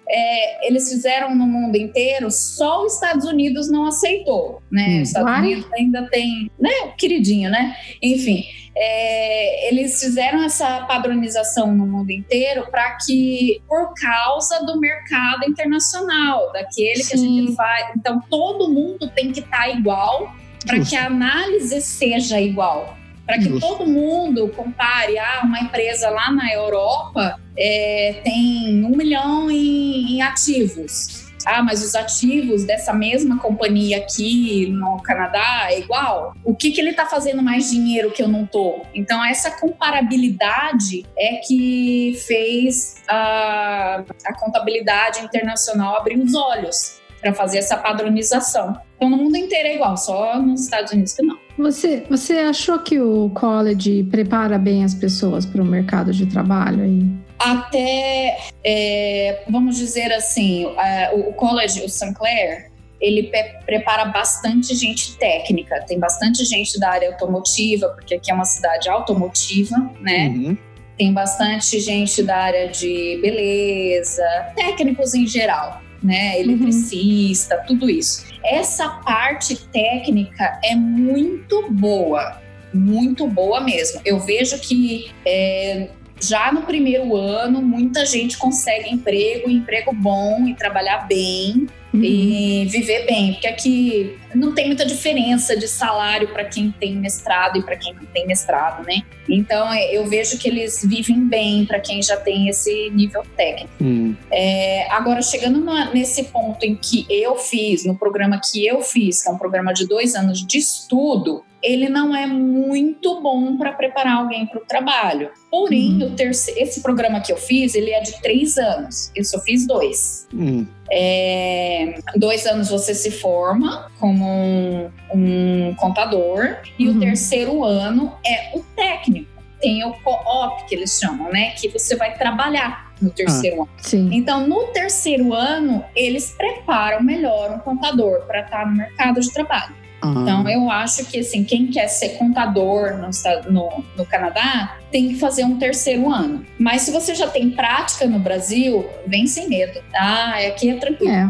é, 0.08 0.68
eles 0.68 0.90
fizeram 0.90 1.36
no 1.36 1.46
mundo 1.46 1.76
inteiro, 1.76 2.30
só 2.30 2.84
os 2.86 2.94
Estados 2.94 3.26
Unidos 3.26 3.70
não 3.70 3.86
aceitou, 3.86 4.62
né? 4.72 4.88
Hum, 4.88 5.02
os 5.02 5.08
Estados 5.08 5.30
uai. 5.30 5.40
Unidos 5.42 5.74
ainda 5.74 6.08
tem, 6.10 6.52
né? 6.60 6.94
Queridinho, 6.98 7.50
né? 7.50 7.76
Enfim, 8.02 8.44
é, 8.76 9.70
eles 9.70 10.00
fizeram 10.00 10.44
essa 10.44 10.82
padronização 10.82 11.74
no 11.74 11.88
mundo 11.88 12.12
inteiro 12.12 12.68
para 12.70 12.98
que, 13.06 13.62
por 13.68 13.94
causa 13.94 14.64
do 14.66 14.80
mercado 14.80 15.46
internacional, 15.48 16.52
daquele 16.52 17.04
que 17.04 17.14
a 17.14 17.18
Sim. 17.18 17.46
gente 17.46 17.56
faz. 17.56 17.88
Então, 17.96 18.22
todo 18.30 18.70
mundo 18.70 19.10
tem 19.10 19.32
que 19.32 19.40
estar 19.40 19.70
igual 19.70 20.36
para 20.66 20.80
que 20.82 20.96
a 20.96 21.06
análise 21.06 21.80
seja 21.82 22.40
igual. 22.42 22.98
Para 23.26 23.38
que 23.38 23.46
Justo. 23.46 23.68
todo 23.68 23.88
mundo 23.88 24.50
compare, 24.50 25.18
ah, 25.18 25.42
uma 25.44 25.60
empresa 25.60 26.10
lá 26.10 26.32
na 26.32 26.54
Europa 26.54 27.40
é, 27.58 28.22
tem 28.24 28.86
um 28.86 28.96
milhão 28.96 29.50
em, 29.50 30.16
em 30.16 30.22
ativos. 30.22 31.26
Ah, 31.46 31.62
mas 31.62 31.84
os 31.84 31.94
ativos 31.94 32.64
dessa 32.64 32.92
mesma 32.92 33.38
companhia 33.38 33.98
aqui 33.98 34.68
no 34.68 34.98
Canadá 35.04 35.68
é 35.70 35.80
igual? 35.80 36.34
O 36.44 36.56
que, 36.56 36.72
que 36.72 36.82
ele 36.82 36.90
está 36.90 37.06
fazendo 37.06 37.44
mais 37.44 37.70
dinheiro 37.70 38.12
que 38.12 38.22
eu 38.22 38.28
não 38.28 38.48
tô? 38.48 38.82
Então, 38.96 39.24
essa 39.24 39.52
comparabilidade 39.52 41.06
é 41.16 41.36
que 41.36 42.20
fez 42.26 43.04
a, 43.08 44.04
a 44.26 44.34
contabilidade 44.40 45.24
internacional 45.24 45.98
abrir 45.98 46.18
os 46.18 46.34
olhos 46.34 47.05
para 47.26 47.34
fazer 47.34 47.58
essa 47.58 47.76
padronização. 47.76 48.80
Então, 48.96 49.10
no 49.10 49.18
mundo 49.18 49.36
inteiro 49.36 49.68
é 49.70 49.76
igual, 49.76 49.98
só 49.98 50.40
nos 50.40 50.62
Estados 50.62 50.92
Unidos 50.92 51.14
que 51.14 51.24
não. 51.24 51.40
Você, 51.58 52.04
você 52.08 52.34
achou 52.34 52.78
que 52.78 53.00
o 53.00 53.32
college 53.32 54.04
prepara 54.04 54.60
bem 54.60 54.84
as 54.84 54.94
pessoas 54.94 55.44
para 55.44 55.60
o 55.60 55.66
mercado 55.66 56.14
de 56.14 56.28
trabalho 56.28 56.84
aí? 56.84 57.26
até, 57.38 58.38
é, 58.64 59.44
vamos 59.50 59.78
dizer 59.78 60.12
assim, 60.14 60.66
é, 60.78 61.12
o, 61.14 61.34
college, 61.34 61.84
o 61.84 61.90
Sinclair, 61.90 62.72
ele 63.00 63.30
prepara 63.66 64.06
bastante 64.06 64.74
gente 64.74 65.18
técnica, 65.18 65.84
tem 65.86 66.00
bastante 66.00 66.46
gente 66.46 66.80
da 66.80 66.90
área 66.90 67.10
automotiva, 67.10 67.90
porque 67.90 68.16
aqui 68.16 68.32
é 68.32 68.34
uma 68.34 68.46
cidade 68.46 68.90
automotiva, 68.90 69.76
né? 70.00 70.30
Uhum. 70.30 70.58
Tem 70.98 71.14
bastante 71.14 71.80
gente 71.82 72.24
da 72.24 72.38
área 72.38 72.70
de 72.70 73.20
beleza, 73.22 74.24
técnicos 74.56 75.14
em 75.14 75.28
geral, 75.28 75.82
né? 76.06 76.40
Eletricista, 76.40 77.64
tudo 77.68 77.90
isso. 77.90 78.26
Essa 78.44 78.90
parte 78.90 79.56
técnica 79.68 80.60
é 80.64 80.76
muito 80.76 81.70
boa, 81.72 82.40
muito 82.74 83.28
boa 83.28 83.60
mesmo. 83.62 84.02
Eu 84.06 84.20
vejo 84.20 84.60
que 84.60 85.12
é, 85.26 85.90
já 86.22 86.52
no 86.52 86.62
primeiro 86.62 87.16
ano, 87.16 87.62
muita 87.62 88.06
gente 88.06 88.38
consegue 88.38 88.90
emprego, 88.90 89.50
emprego 89.50 89.92
bom 89.94 90.48
e 90.48 90.54
trabalhar 90.54 91.08
bem 91.08 91.68
Uhum. 91.96 92.04
e 92.04 92.66
viver 92.66 93.06
bem, 93.06 93.34
porque 93.34 93.48
aqui 93.48 94.18
não 94.34 94.54
tem 94.54 94.68
muita 94.68 94.86
diferença 94.86 95.56
de 95.58 95.68
salário 95.68 96.28
para 96.30 96.44
quem 96.46 96.72
tem 96.72 96.96
mestrado 96.96 97.58
e 97.58 97.64
para 97.64 97.76
quem 97.76 97.94
não 97.94 98.06
tem 98.06 98.28
mestrado, 98.28 98.86
né? 98.86 99.02
Então 99.30 99.74
eu 99.74 100.06
vejo 100.06 100.38
que 100.38 100.48
eles 100.48 100.82
vivem 100.84 101.28
bem 101.28 101.66
para 101.66 101.80
quem 101.80 102.02
já 102.02 102.18
tem 102.18 102.48
esse 102.50 102.90
nível 102.92 103.24
técnico. 103.36 103.72
Hum. 103.82 104.16
É, 104.32 104.88
agora, 104.92 105.22
chegando 105.22 105.60
na- 105.62 105.92
nesse 105.94 106.26
ponto 106.26 106.64
em 106.64 106.76
que 106.76 107.06
eu 107.10 107.36
fiz, 107.38 107.86
no 107.86 107.98
programa 107.98 108.40
que 108.44 108.66
eu 108.66 108.82
fiz, 108.82 109.24
que 109.24 109.30
é 109.30 109.32
um 109.32 109.38
programa 109.38 109.74
de 109.74 109.88
dois 109.88 110.16
anos 110.16 110.46
de 110.46 110.58
estudo, 110.58 111.44
ele 111.66 111.90
não 111.90 112.16
é 112.16 112.26
muito 112.28 113.22
bom 113.22 113.58
para 113.58 113.72
preparar 113.74 114.18
alguém 114.18 114.46
para 114.46 114.62
o 114.62 114.66
trabalho. 114.66 115.30
Porém, 115.50 116.14
terce- 116.16 116.54
esse 116.58 116.82
programa 116.82 117.20
que 117.22 117.32
eu 117.32 117.38
fiz, 117.38 117.74
ele 117.76 117.92
é 117.92 118.02
de 118.02 118.22
três 118.22 118.58
anos. 118.58 119.12
Eu 119.16 119.24
só 119.24 119.40
fiz 119.42 119.66
dois. 119.68 120.28
Hum. 120.34 120.66
É, 120.92 121.96
dois 122.16 122.46
anos 122.46 122.70
você 122.70 122.94
se 122.94 123.12
forma 123.12 123.92
como 124.00 124.26
um, 124.26 124.90
um 125.14 125.76
contador 125.76 126.58
e 126.78 126.88
Uhum. 126.88 126.98
o 126.98 127.00
terceiro 127.00 127.64
ano 127.64 128.16
é 128.26 128.56
o 128.58 128.62
técnico. 128.76 129.34
Tem 129.62 129.84
o 129.84 129.94
co-op 130.04 130.66
que 130.68 130.76
eles 130.76 131.00
chamam, 131.00 131.32
né? 131.32 131.52
Que 131.52 131.68
você 131.70 131.96
vai 131.96 132.16
trabalhar 132.18 132.94
no 133.02 133.10
terceiro 133.10 133.62
ano. 133.64 133.70
Sim. 133.78 134.10
Então, 134.12 134.46
no 134.48 134.68
terceiro 134.68 135.34
ano, 135.34 135.84
eles 135.96 136.36
preparam 136.38 137.02
melhor 137.02 137.52
um 137.52 137.60
contador 137.60 138.22
para 138.28 138.42
estar 138.42 138.68
no 138.68 138.76
mercado 138.76 139.20
de 139.20 139.32
trabalho. 139.34 139.74
Ah. 140.06 140.22
Então, 140.22 140.50
eu 140.50 140.70
acho 140.70 141.06
que 141.06 141.20
assim, 141.20 141.44
quem 141.44 141.68
quer 141.68 141.88
ser 141.88 142.10
contador 142.18 142.98
no, 142.98 143.10
no, 143.52 143.84
no 143.98 144.06
Canadá 144.06 144.78
tem 144.92 145.10
que 145.10 145.16
fazer 145.16 145.44
um 145.44 145.58
terceiro 145.58 146.12
ano. 146.12 146.46
Mas 146.60 146.84
se 146.84 146.92
você 146.92 147.16
já 147.16 147.28
tem 147.28 147.52
prática 147.52 148.06
no 148.06 148.20
Brasil, 148.20 148.86
vem 149.08 149.28
sem 149.28 149.48
medo. 149.50 149.80
Ah, 149.96 150.36
aqui 150.48 150.70
é 150.70 150.76
tranquilo. 150.76 151.12
É. 151.12 151.30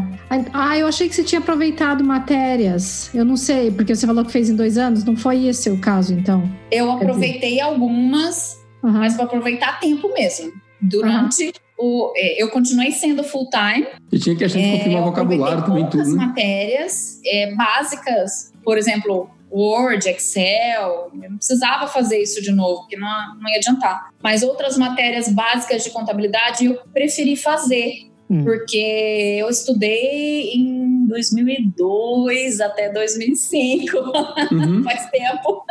Ah, 0.52 0.76
eu 0.76 0.86
achei 0.86 1.08
que 1.08 1.14
você 1.14 1.24
tinha 1.24 1.40
aproveitado 1.40 2.04
matérias. 2.04 3.10
Eu 3.14 3.24
não 3.24 3.36
sei, 3.36 3.70
porque 3.70 3.94
você 3.94 4.06
falou 4.06 4.24
que 4.24 4.32
fez 4.32 4.50
em 4.50 4.56
dois 4.56 4.76
anos. 4.76 5.04
Não 5.04 5.16
foi 5.16 5.46
esse 5.46 5.70
o 5.70 5.78
caso, 5.78 6.14
então? 6.14 6.48
Eu 6.70 6.90
aproveitei 6.90 7.60
algumas, 7.60 8.60
Aham. 8.82 8.98
mas 8.98 9.14
para 9.14 9.24
aproveitar 9.24 9.80
tempo 9.80 10.12
mesmo. 10.12 10.52
Durante 10.80 11.52
o. 11.78 12.12
é, 12.16 12.42
Eu 12.42 12.48
continuei 12.50 12.90
sendo 12.92 13.22
full 13.24 13.48
time. 13.50 13.86
E 14.12 14.18
tinha 14.18 14.34
que 14.36 14.44
a 14.44 14.48
gente 14.48 14.64
É, 14.64 14.76
confirmar 14.78 15.00
eu 15.02 15.04
vocabulário 15.06 15.64
também, 15.64 15.86
tudo, 15.88 16.04
né? 16.04 16.26
matérias 16.26 17.20
é, 17.24 17.54
básicas, 17.54 18.52
por 18.64 18.76
exemplo, 18.78 19.28
Word, 19.50 20.08
Excel. 20.08 21.10
Eu 21.22 21.30
não 21.30 21.36
precisava 21.38 21.86
fazer 21.86 22.20
isso 22.20 22.42
de 22.42 22.50
novo, 22.52 22.80
porque 22.82 22.96
não, 22.96 23.08
não 23.40 23.48
ia 23.50 23.56
adiantar. 23.58 24.10
Mas 24.22 24.42
outras 24.42 24.76
matérias 24.76 25.28
básicas 25.28 25.84
de 25.84 25.90
contabilidade 25.90 26.64
eu 26.66 26.78
preferi 26.92 27.36
fazer. 27.36 28.06
Hum. 28.28 28.42
Porque 28.42 28.76
eu 29.38 29.48
estudei 29.48 30.50
em 30.52 31.06
2002 31.06 32.60
até 32.60 32.88
2005, 32.92 33.96
Uhum. 34.52 34.82
faz 34.84 35.08
tempo. 35.10 35.62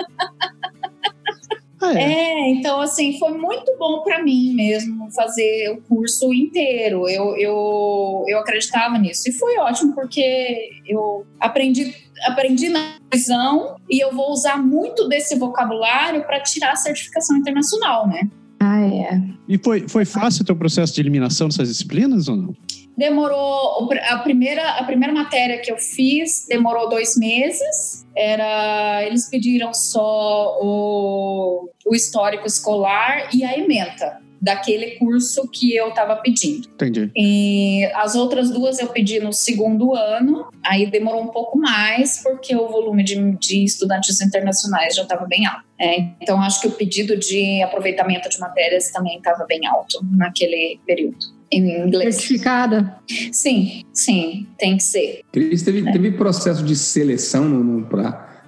É. 1.92 2.04
É, 2.04 2.50
então 2.50 2.80
assim, 2.82 3.18
foi 3.20 3.38
muito 3.38 3.76
bom 3.78 4.02
para 4.02 4.24
mim 4.24 4.54
mesmo 4.54 5.10
fazer 5.12 5.72
o 5.72 5.82
curso 5.82 6.34
inteiro. 6.34 7.08
Eu, 7.08 7.36
eu, 7.38 8.24
eu 8.28 8.40
acreditava 8.40 8.98
nisso. 8.98 9.30
E 9.30 9.32
foi 9.32 9.58
ótimo 9.58 9.94
porque 9.94 10.70
eu 10.88 11.26
aprendi, 11.40 11.94
aprendi 12.26 12.70
na 12.70 12.96
visão 13.12 13.76
e 13.90 14.04
eu 14.04 14.14
vou 14.14 14.32
usar 14.32 14.58
muito 14.58 15.08
desse 15.08 15.36
vocabulário 15.38 16.24
para 16.26 16.40
tirar 16.42 16.72
a 16.72 16.76
certificação 16.76 17.38
internacional, 17.38 18.08
né? 18.08 18.30
Ah, 18.60 18.82
é. 18.82 19.22
E 19.48 19.58
foi, 19.58 19.88
foi 19.88 20.06
fácil 20.06 20.44
o 20.44 20.46
teu 20.46 20.56
processo 20.56 20.94
de 20.94 21.02
eliminação 21.02 21.48
dessas 21.48 21.70
disciplinas 21.70 22.28
ou 22.28 22.36
não? 22.36 22.56
Demorou 22.98 23.90
a 24.10 24.18
primeira 24.20 24.80
a 24.80 24.84
primeira 24.84 25.14
matéria 25.14 25.60
que 25.60 25.72
eu 25.72 25.78
fiz 25.78 26.46
demorou 26.48 26.90
dois 26.90 27.18
meses. 27.18 28.06
Era 28.16 29.04
eles 29.06 29.30
pediram 29.30 29.74
só 29.74 30.58
o, 30.62 31.70
o 31.86 31.96
histórico 31.96 32.48
escolar 32.48 33.30
e 33.34 33.44
a 33.44 33.58
ementa 33.58 34.24
daquele 34.46 34.92
curso 34.92 35.50
que 35.50 35.76
eu 35.76 35.90
estava 35.90 36.16
pedindo. 36.18 36.68
Entendi. 36.68 37.10
E 37.16 37.84
as 37.96 38.14
outras 38.14 38.52
duas 38.52 38.80
eu 38.80 38.88
pedi 38.88 39.20
no 39.20 39.34
segundo 39.34 39.96
ano, 39.96 40.48
aí 40.64 40.86
demorou 40.86 41.24
um 41.24 41.30
pouco 41.30 41.58
mais 41.58 42.22
porque 42.22 42.56
o 42.56 42.68
volume 42.68 43.04
de, 43.04 43.16
de 43.38 43.64
estudantes 43.64 44.22
internacionais 44.22 44.96
já 44.96 45.02
estava 45.02 45.26
bem 45.26 45.48
alto. 45.48 45.66
É, 45.82 46.00
então 46.22 46.40
acho 46.42 46.62
que 46.62 46.68
o 46.68 46.72
pedido 46.72 47.18
de 47.18 47.62
aproveitamento 47.64 48.30
de 48.30 48.40
matérias 48.40 48.92
também 48.92 49.18
estava 49.18 49.46
bem 49.46 49.66
alto 49.66 50.00
naquele 50.12 50.80
período. 50.86 51.35
Em 51.52 51.88
inglês. 51.88 52.16
Certificada? 52.16 52.98
Sim, 53.32 53.84
sim, 53.94 54.48
tem 54.58 54.78
que 54.78 54.84
ser. 54.84 55.22
Cris, 55.32 55.64
teve, 55.64 55.92
teve 55.92 56.12
processo 56.12 56.64
de 56.64 56.76
seleção 56.76 57.84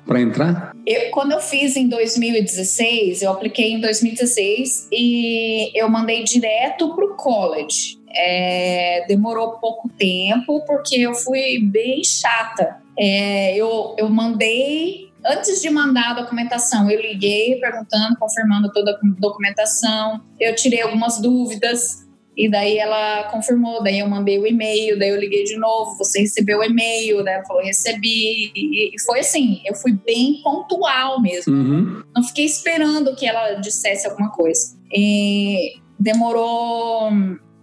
para 0.07 0.21
entrar? 0.21 0.71
Eu, 0.85 1.11
quando 1.11 1.33
eu 1.33 1.41
fiz 1.41 1.75
em 1.75 1.89
2016, 1.89 3.21
eu 3.21 3.31
apliquei 3.31 3.73
em 3.73 3.81
2016 3.81 4.87
e 4.91 5.71
eu 5.75 5.89
mandei 5.89 6.23
direto 6.23 6.95
para 6.95 7.05
o 7.05 7.15
college. 7.15 7.99
É, 8.15 9.05
demorou 9.07 9.57
pouco 9.59 9.89
tempo 9.89 10.63
porque 10.65 10.95
eu 10.95 11.13
fui 11.13 11.59
bem 11.59 12.03
chata. 12.03 12.77
É, 12.97 13.55
eu, 13.55 13.95
eu 13.97 14.09
mandei, 14.09 15.11
antes 15.25 15.61
de 15.61 15.69
mandar 15.69 16.11
a 16.11 16.21
documentação, 16.21 16.89
eu 16.89 17.01
liguei 17.01 17.59
perguntando, 17.59 18.17
confirmando 18.17 18.71
toda 18.71 18.91
a 18.91 18.99
documentação. 19.19 20.21
Eu 20.39 20.55
tirei 20.55 20.81
algumas 20.81 21.19
dúvidas. 21.19 22.06
E 22.37 22.47
daí 22.49 22.77
ela 22.77 23.23
confirmou, 23.31 23.81
daí 23.81 23.97
eu 23.99 24.07
mandei 24.07 24.37
o 24.37 24.45
e-mail, 24.45 24.99
daí 24.99 25.09
eu 25.09 25.19
liguei 25.19 25.43
de 25.43 25.57
novo, 25.57 25.97
você 25.97 26.19
recebeu 26.19 26.59
o 26.59 26.63
e-mail, 26.63 27.23
daí 27.23 27.33
ela 27.33 27.45
falou, 27.45 27.63
recebi. 27.63 28.51
E, 28.55 28.95
e 28.95 29.01
foi 29.01 29.21
assim, 29.21 29.59
eu 29.65 29.73
fui 29.73 29.93
bem 29.93 30.41
pontual 30.43 31.19
mesmo. 31.19 31.51
Uhum. 31.51 32.03
Não 32.15 32.23
fiquei 32.23 32.45
esperando 32.45 33.15
que 33.15 33.25
ela 33.25 33.55
dissesse 33.55 34.07
alguma 34.07 34.29
coisa. 34.29 34.77
E 34.93 35.79
demorou 35.99 37.09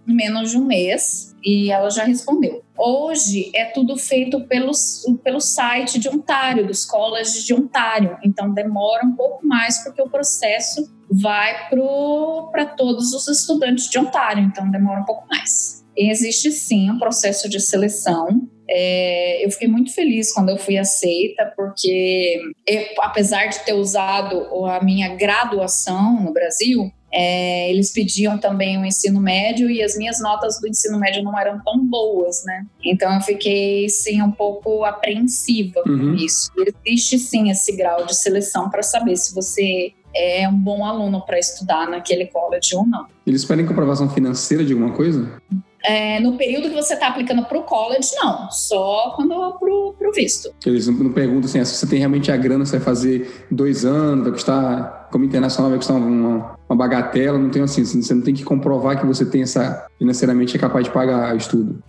menos 0.05 0.51
de 0.51 0.57
um 0.57 0.65
mês 0.65 1.35
e 1.43 1.71
ela 1.71 1.89
já 1.89 2.03
respondeu. 2.03 2.63
Hoje 2.77 3.51
é 3.55 3.65
tudo 3.65 3.95
feito 3.95 4.41
pelo, 4.47 4.71
pelo 5.23 5.39
site 5.39 5.99
de 5.99 6.09
Ontário, 6.09 6.67
dos 6.67 6.85
colleges 6.85 7.43
de 7.43 7.53
Ontário. 7.53 8.17
Então 8.23 8.53
demora 8.53 9.05
um 9.05 9.15
pouco 9.15 9.45
mais 9.45 9.83
porque 9.83 10.01
o 10.01 10.09
processo 10.09 10.93
vai 11.09 11.69
para 12.51 12.65
todos 12.65 13.13
os 13.13 13.27
estudantes 13.27 13.89
de 13.89 13.97
Ontário. 13.97 14.43
Então 14.43 14.69
demora 14.69 15.01
um 15.01 15.05
pouco 15.05 15.25
mais. 15.29 15.85
existe 15.95 16.51
sim 16.51 16.91
um 16.91 16.99
processo 16.99 17.47
de 17.47 17.59
seleção. 17.59 18.47
É, 18.67 19.45
eu 19.45 19.51
fiquei 19.51 19.67
muito 19.67 19.93
feliz 19.93 20.33
quando 20.33 20.49
eu 20.49 20.57
fui 20.57 20.77
aceita, 20.77 21.53
porque 21.55 22.41
eu, 22.67 22.83
apesar 22.99 23.45
de 23.45 23.59
ter 23.63 23.73
usado 23.73 24.65
a 24.65 24.83
minha 24.83 25.15
graduação 25.15 26.19
no 26.23 26.33
Brasil, 26.33 26.91
é, 27.11 27.69
eles 27.71 27.91
pediam 27.91 28.37
também 28.37 28.77
o 28.77 28.81
um 28.81 28.85
ensino 28.85 29.21
médio 29.21 29.69
e 29.69 29.81
as 29.81 29.97
minhas 29.97 30.19
notas 30.19 30.59
do 30.59 30.67
ensino 30.67 30.99
médio 30.99 31.23
não 31.23 31.37
eram 31.37 31.61
tão 31.63 31.83
boas, 31.85 32.43
né? 32.45 32.65
Então 32.83 33.13
eu 33.13 33.21
fiquei, 33.21 33.87
sim, 33.89 34.21
um 34.21 34.31
pouco 34.31 34.83
apreensiva 34.83 35.81
Uhum. 35.87 35.97
com 35.97 36.13
isso. 36.15 36.51
Existe, 36.85 37.17
sim, 37.19 37.49
esse 37.49 37.75
grau 37.75 38.05
de 38.05 38.15
seleção 38.15 38.69
para 38.69 38.83
saber 38.83 39.15
se 39.15 39.33
você 39.33 39.93
é 40.15 40.47
um 40.47 40.57
bom 40.57 40.85
aluno 40.85 41.21
para 41.25 41.37
estudar 41.37 41.89
naquele 41.89 42.25
college 42.27 42.75
ou 42.75 42.85
não. 42.85 43.05
Eles 43.27 43.43
pedem 43.43 43.65
comprovação 43.65 44.09
financeira 44.09 44.63
de 44.63 44.73
alguma 44.73 44.93
coisa? 44.93 45.41
É, 45.83 46.19
no 46.19 46.35
período 46.35 46.69
que 46.69 46.75
você 46.75 46.95
está 46.95 47.07
aplicando 47.09 47.45
para 47.45 47.57
o 47.59 47.63
college, 47.63 48.09
não. 48.15 48.49
Só 48.49 49.13
quando 49.15 49.35
para 49.59 50.09
o 50.09 50.11
visto. 50.13 50.53
Eles 50.65 50.87
não, 50.87 51.11
perguntam 51.11 51.45
assim, 51.45 51.59
ah, 51.59 51.65
se 51.65 51.75
você 51.75 51.85
tem 51.87 51.99
realmente 51.99 52.31
a 52.31 52.37
grana, 52.37 52.65
você 52.65 52.77
vai 52.77 52.85
fazer 52.85 53.45
dois 53.51 53.85
anos, 53.85 54.23
vai 54.23 54.31
custar, 54.31 55.09
como 55.11 55.25
internacional, 55.25 55.69
vai 55.69 55.77
custar 55.77 55.97
uma, 55.97 56.54
uma 56.67 56.75
bagatela, 56.75 57.37
não 57.37 57.49
tem 57.49 57.61
assim, 57.61 57.85
você 57.85 58.13
não 58.13 58.21
tem 58.21 58.33
que 58.33 58.43
comprovar 58.43 58.99
que 58.99 59.05
você 59.05 59.25
tem 59.25 59.43
essa, 59.43 59.87
financeiramente 59.97 60.55
é 60.55 60.59
capaz 60.59 60.85
de 60.85 60.91
pagar 60.91 61.33
o 61.33 61.37
estudo. 61.37 61.83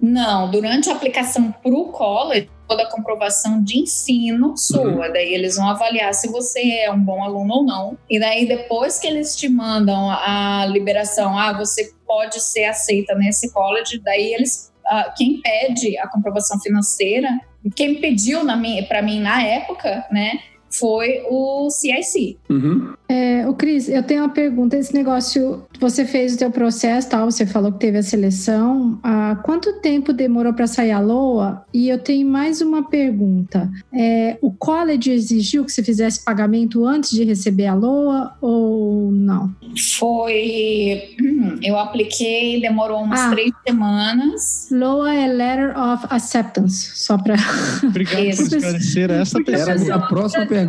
Não, 0.00 0.50
durante 0.50 0.90
a 0.90 0.92
aplicação 0.92 1.52
para 1.52 1.72
o 1.72 1.86
college, 1.86 2.50
toda 2.68 2.82
a 2.82 2.90
comprovação 2.90 3.62
de 3.62 3.78
ensino 3.78 4.56
sua. 4.56 5.08
Daí 5.08 5.32
eles 5.32 5.56
vão 5.56 5.68
avaliar 5.68 6.12
se 6.12 6.28
você 6.28 6.60
é 6.80 6.92
um 6.92 7.00
bom 7.00 7.22
aluno 7.22 7.54
ou 7.54 7.64
não. 7.64 7.98
E 8.10 8.18
daí 8.18 8.46
depois 8.46 8.98
que 8.98 9.06
eles 9.06 9.36
te 9.36 9.48
mandam 9.48 10.10
a 10.10 10.66
liberação, 10.66 11.38
ah, 11.38 11.52
você 11.52 11.92
pode 12.06 12.40
ser 12.40 12.64
aceita 12.64 13.14
nesse 13.14 13.52
college, 13.52 14.00
daí 14.00 14.34
eles 14.34 14.72
ah, 14.86 15.12
quem 15.16 15.40
pede 15.40 15.98
a 15.98 16.08
comprovação 16.08 16.60
financeira, 16.60 17.28
quem 17.74 18.00
pediu 18.00 18.40
para 18.88 19.02
mim 19.02 19.20
na 19.20 19.42
época, 19.42 20.06
né, 20.10 20.38
foi 20.78 21.22
o 21.28 21.68
CIC. 21.70 22.38
Uhum. 22.50 22.92
É, 23.08 23.46
o 23.48 23.54
Cris, 23.54 23.88
eu 23.88 24.02
tenho 24.02 24.22
uma 24.22 24.28
pergunta. 24.30 24.76
Esse 24.76 24.92
negócio, 24.92 25.62
você 25.80 26.04
fez 26.04 26.34
o 26.34 26.38
teu 26.38 26.50
processo, 26.50 27.08
tal, 27.08 27.30
você 27.30 27.46
falou 27.46 27.72
que 27.72 27.78
teve 27.78 27.98
a 27.98 28.02
seleção. 28.02 28.98
Ah, 29.02 29.38
quanto 29.44 29.80
tempo 29.80 30.12
demorou 30.12 30.52
para 30.52 30.66
sair 30.66 30.90
a 30.90 30.98
LOA? 30.98 31.64
E 31.72 31.88
eu 31.88 31.98
tenho 31.98 32.26
mais 32.28 32.60
uma 32.60 32.88
pergunta. 32.88 33.70
É, 33.94 34.36
o 34.42 34.50
college 34.52 35.10
exigiu 35.12 35.64
que 35.64 35.70
você 35.70 35.84
fizesse 35.84 36.24
pagamento 36.24 36.84
antes 36.84 37.10
de 37.10 37.22
receber 37.22 37.66
a 37.66 37.74
LOA 37.74 38.32
ou 38.40 39.12
não? 39.12 39.54
Foi. 39.98 41.14
Eu 41.62 41.78
apliquei, 41.78 42.60
demorou 42.60 43.02
umas 43.02 43.20
Ah. 43.20 43.30
três 43.30 43.52
semanas. 43.66 44.68
LOA 44.70 45.14
é 45.14 45.26
Letter 45.28 45.78
of 45.78 46.06
Acceptance, 46.10 46.90
só 46.96 47.16
para. 47.16 47.36
Obrigado 47.84 48.16
por 48.36 48.56
esclarecer 48.56 49.10
essa 49.10 49.38
Era 49.46 49.94
a 49.94 49.98
próxima 50.00 50.44
pergunta. 50.44 50.65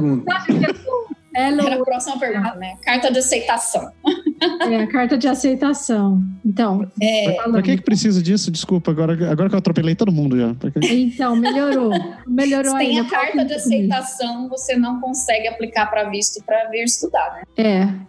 É, 1.35 1.49
Era 1.49 1.75
a 1.75 1.83
próxima 1.85 2.17
pergunta, 2.19 2.55
né? 2.55 2.77
Carta 2.83 3.11
de 3.11 3.19
aceitação. 3.19 3.91
é 4.67 4.75
a 4.77 4.87
carta 4.87 5.15
de 5.15 5.27
aceitação. 5.27 6.23
Então, 6.43 6.89
É, 6.99 7.31
Pra 7.51 7.61
que, 7.61 7.77
que 7.77 7.83
precisa 7.83 8.23
disso? 8.23 8.49
Desculpa, 8.49 8.89
agora, 8.89 9.13
agora 9.31 9.47
que 9.47 9.53
eu 9.53 9.59
atropelei 9.59 9.93
todo 9.93 10.11
mundo 10.11 10.35
já. 10.35 10.55
Que- 10.55 10.93
então 11.03 11.35
melhorou. 11.35 11.91
Melhorou 12.27 12.71
Se 12.71 12.77
tem 12.79 12.97
ainda. 12.97 13.07
a 13.07 13.11
carta 13.11 13.45
de 13.45 13.53
aceitação, 13.53 14.49
você 14.49 14.75
não 14.75 14.99
consegue 14.99 15.47
aplicar 15.47 15.85
para 15.91 16.09
visto 16.09 16.43
para 16.43 16.69
vir 16.69 16.83
estudar, 16.85 17.31
né? 17.35 17.43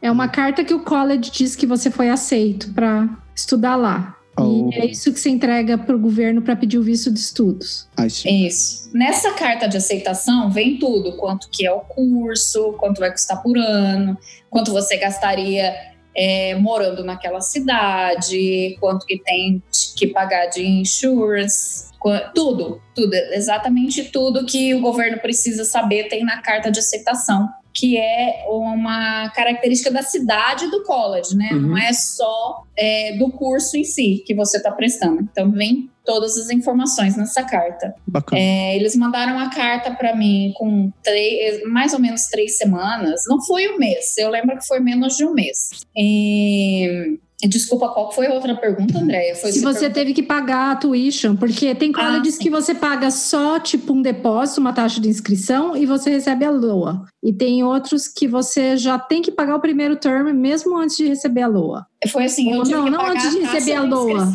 É, 0.01 0.07
é 0.07 0.11
uma 0.11 0.28
carta 0.28 0.64
que 0.64 0.72
o 0.72 0.80
college 0.80 1.30
diz 1.30 1.55
que 1.55 1.66
você 1.66 1.91
foi 1.91 2.09
aceito 2.09 2.72
para 2.72 3.09
estudar 3.36 3.76
lá. 3.76 4.16
Oh. 4.39 4.70
E 4.72 4.78
é 4.78 4.86
isso 4.86 5.12
que 5.12 5.18
você 5.18 5.30
entrega 5.30 5.76
para 5.76 5.97
o 5.97 5.99
governo 5.99 6.41
para 6.43 6.55
pedir 6.55 6.78
o 6.78 6.82
visto 6.82 7.11
de 7.11 7.18
estudos. 7.18 7.89
É 7.99 8.09
sim. 8.09 8.47
Isso. 8.47 8.91
Nessa 8.95 9.32
carta 9.32 9.68
de 9.68 9.76
aceitação 9.76 10.51
vem 10.51 10.78
tudo, 10.78 11.16
quanto 11.16 11.49
que 11.51 11.66
é 11.66 11.72
o 11.72 11.80
curso, 11.80 12.72
quanto 12.74 13.01
vai 13.01 13.11
custar 13.11 13.43
por 13.43 13.59
ano, 13.59 14.16
quanto 14.49 14.72
você 14.72 14.97
gastaria 14.97 15.74
é, 16.14 16.55
morando 16.57 17.05
naquela 17.05 17.41
cidade, 17.41 18.76
quanto 18.80 19.07
que 19.07 19.18
tem 19.22 19.62
que 19.97 20.07
pagar 20.09 20.47
de 20.47 20.64
insurance, 20.64 21.89
tudo, 22.34 22.80
tudo, 22.95 23.14
exatamente 23.14 24.05
tudo 24.05 24.47
que 24.47 24.74
o 24.74 24.80
governo 24.80 25.18
precisa 25.18 25.64
saber 25.64 26.09
tem 26.09 26.24
na 26.24 26.41
carta 26.41 26.70
de 26.70 26.78
aceitação, 26.78 27.49
que 27.78 27.96
é 27.96 28.44
uma 28.48 29.30
característica 29.30 29.90
da 29.90 30.02
cidade 30.02 30.68
do 30.68 30.82
college, 30.82 31.36
né? 31.36 31.50
Uhum. 31.52 31.60
Não 31.60 31.78
é 31.78 31.92
só 31.92 32.64
é, 32.76 33.16
do 33.16 33.30
curso 33.30 33.76
em 33.76 33.84
si 33.84 34.22
que 34.26 34.34
você 34.34 34.56
está 34.56 34.72
prestando. 34.72 35.20
Então 35.22 35.52
vem 35.52 35.88
todas 36.04 36.36
as 36.36 36.50
informações 36.50 37.16
nessa 37.16 37.44
carta. 37.44 37.94
Bacana. 38.06 38.40
É, 38.40 38.74
eles 38.74 38.96
mandaram 38.96 39.38
a 39.38 39.48
carta 39.50 39.92
para 39.92 40.16
mim 40.16 40.52
com 40.56 40.90
três, 41.04 41.62
mais 41.68 41.92
ou 41.92 42.00
menos 42.00 42.26
três 42.26 42.56
semanas. 42.56 43.22
Não 43.28 43.40
foi 43.44 43.68
um 43.68 43.78
mês, 43.78 44.16
eu 44.18 44.30
lembro 44.30 44.58
que 44.58 44.66
foi 44.66 44.80
menos 44.80 45.16
de 45.16 45.24
um 45.24 45.32
mês. 45.32 45.70
E- 45.96 47.18
Desculpa, 47.47 47.89
qual 47.91 48.11
foi 48.11 48.26
a 48.26 48.32
outra 48.34 48.57
pergunta, 48.57 48.99
Andréia? 48.99 49.36
Foi 49.36 49.53
Se 49.53 49.61
você 49.61 49.62
perguntou- 49.80 49.91
teve 49.95 50.12
que 50.12 50.22
pagar 50.24 50.72
a 50.72 50.76
tuition, 50.76 51.36
porque 51.36 51.72
tem 51.72 51.93
Ah, 51.95 52.01
colleges 52.07 52.34
sim. 52.34 52.43
que 52.43 52.51
você 52.51 52.74
paga 52.74 53.12
só 53.12 53.61
tipo 53.61 53.93
um 53.93 54.03
depósito, 54.03 54.61
uma 54.61 54.72
taxa 54.72 55.01
de 55.01 55.09
inscrição 55.09 55.76
e 55.76 55.86
você 55.86 56.11
recebe 56.11 56.45
a 56.45 56.51
LOA. 56.51 57.05
E 57.22 57.32
tem 57.32 57.62
outros 57.62 58.09
que 58.09 58.26
você 58.26 58.76
já 58.76 58.99
tem 58.99 59.22
que 59.22 59.30
pagar 59.30 59.55
o 59.55 59.61
primeiro 59.61 59.95
term 59.95 60.32
mesmo 60.32 60.76
antes 60.76 60.97
de 60.97 61.07
receber 61.07 61.43
a 61.43 61.47
LOA. 61.47 61.86
Foi 62.09 62.24
assim, 62.24 62.51
eu 62.51 62.59
Não, 62.59 62.64
tive 62.64 62.82
que 62.82 62.91
não 62.91 62.99
pagar 62.99 63.12
antes 63.12 63.30
de 63.30 63.45
a 63.45 63.51
receber 63.53 63.72
a 63.76 63.82
de 63.82 63.89
LOA. 63.89 64.32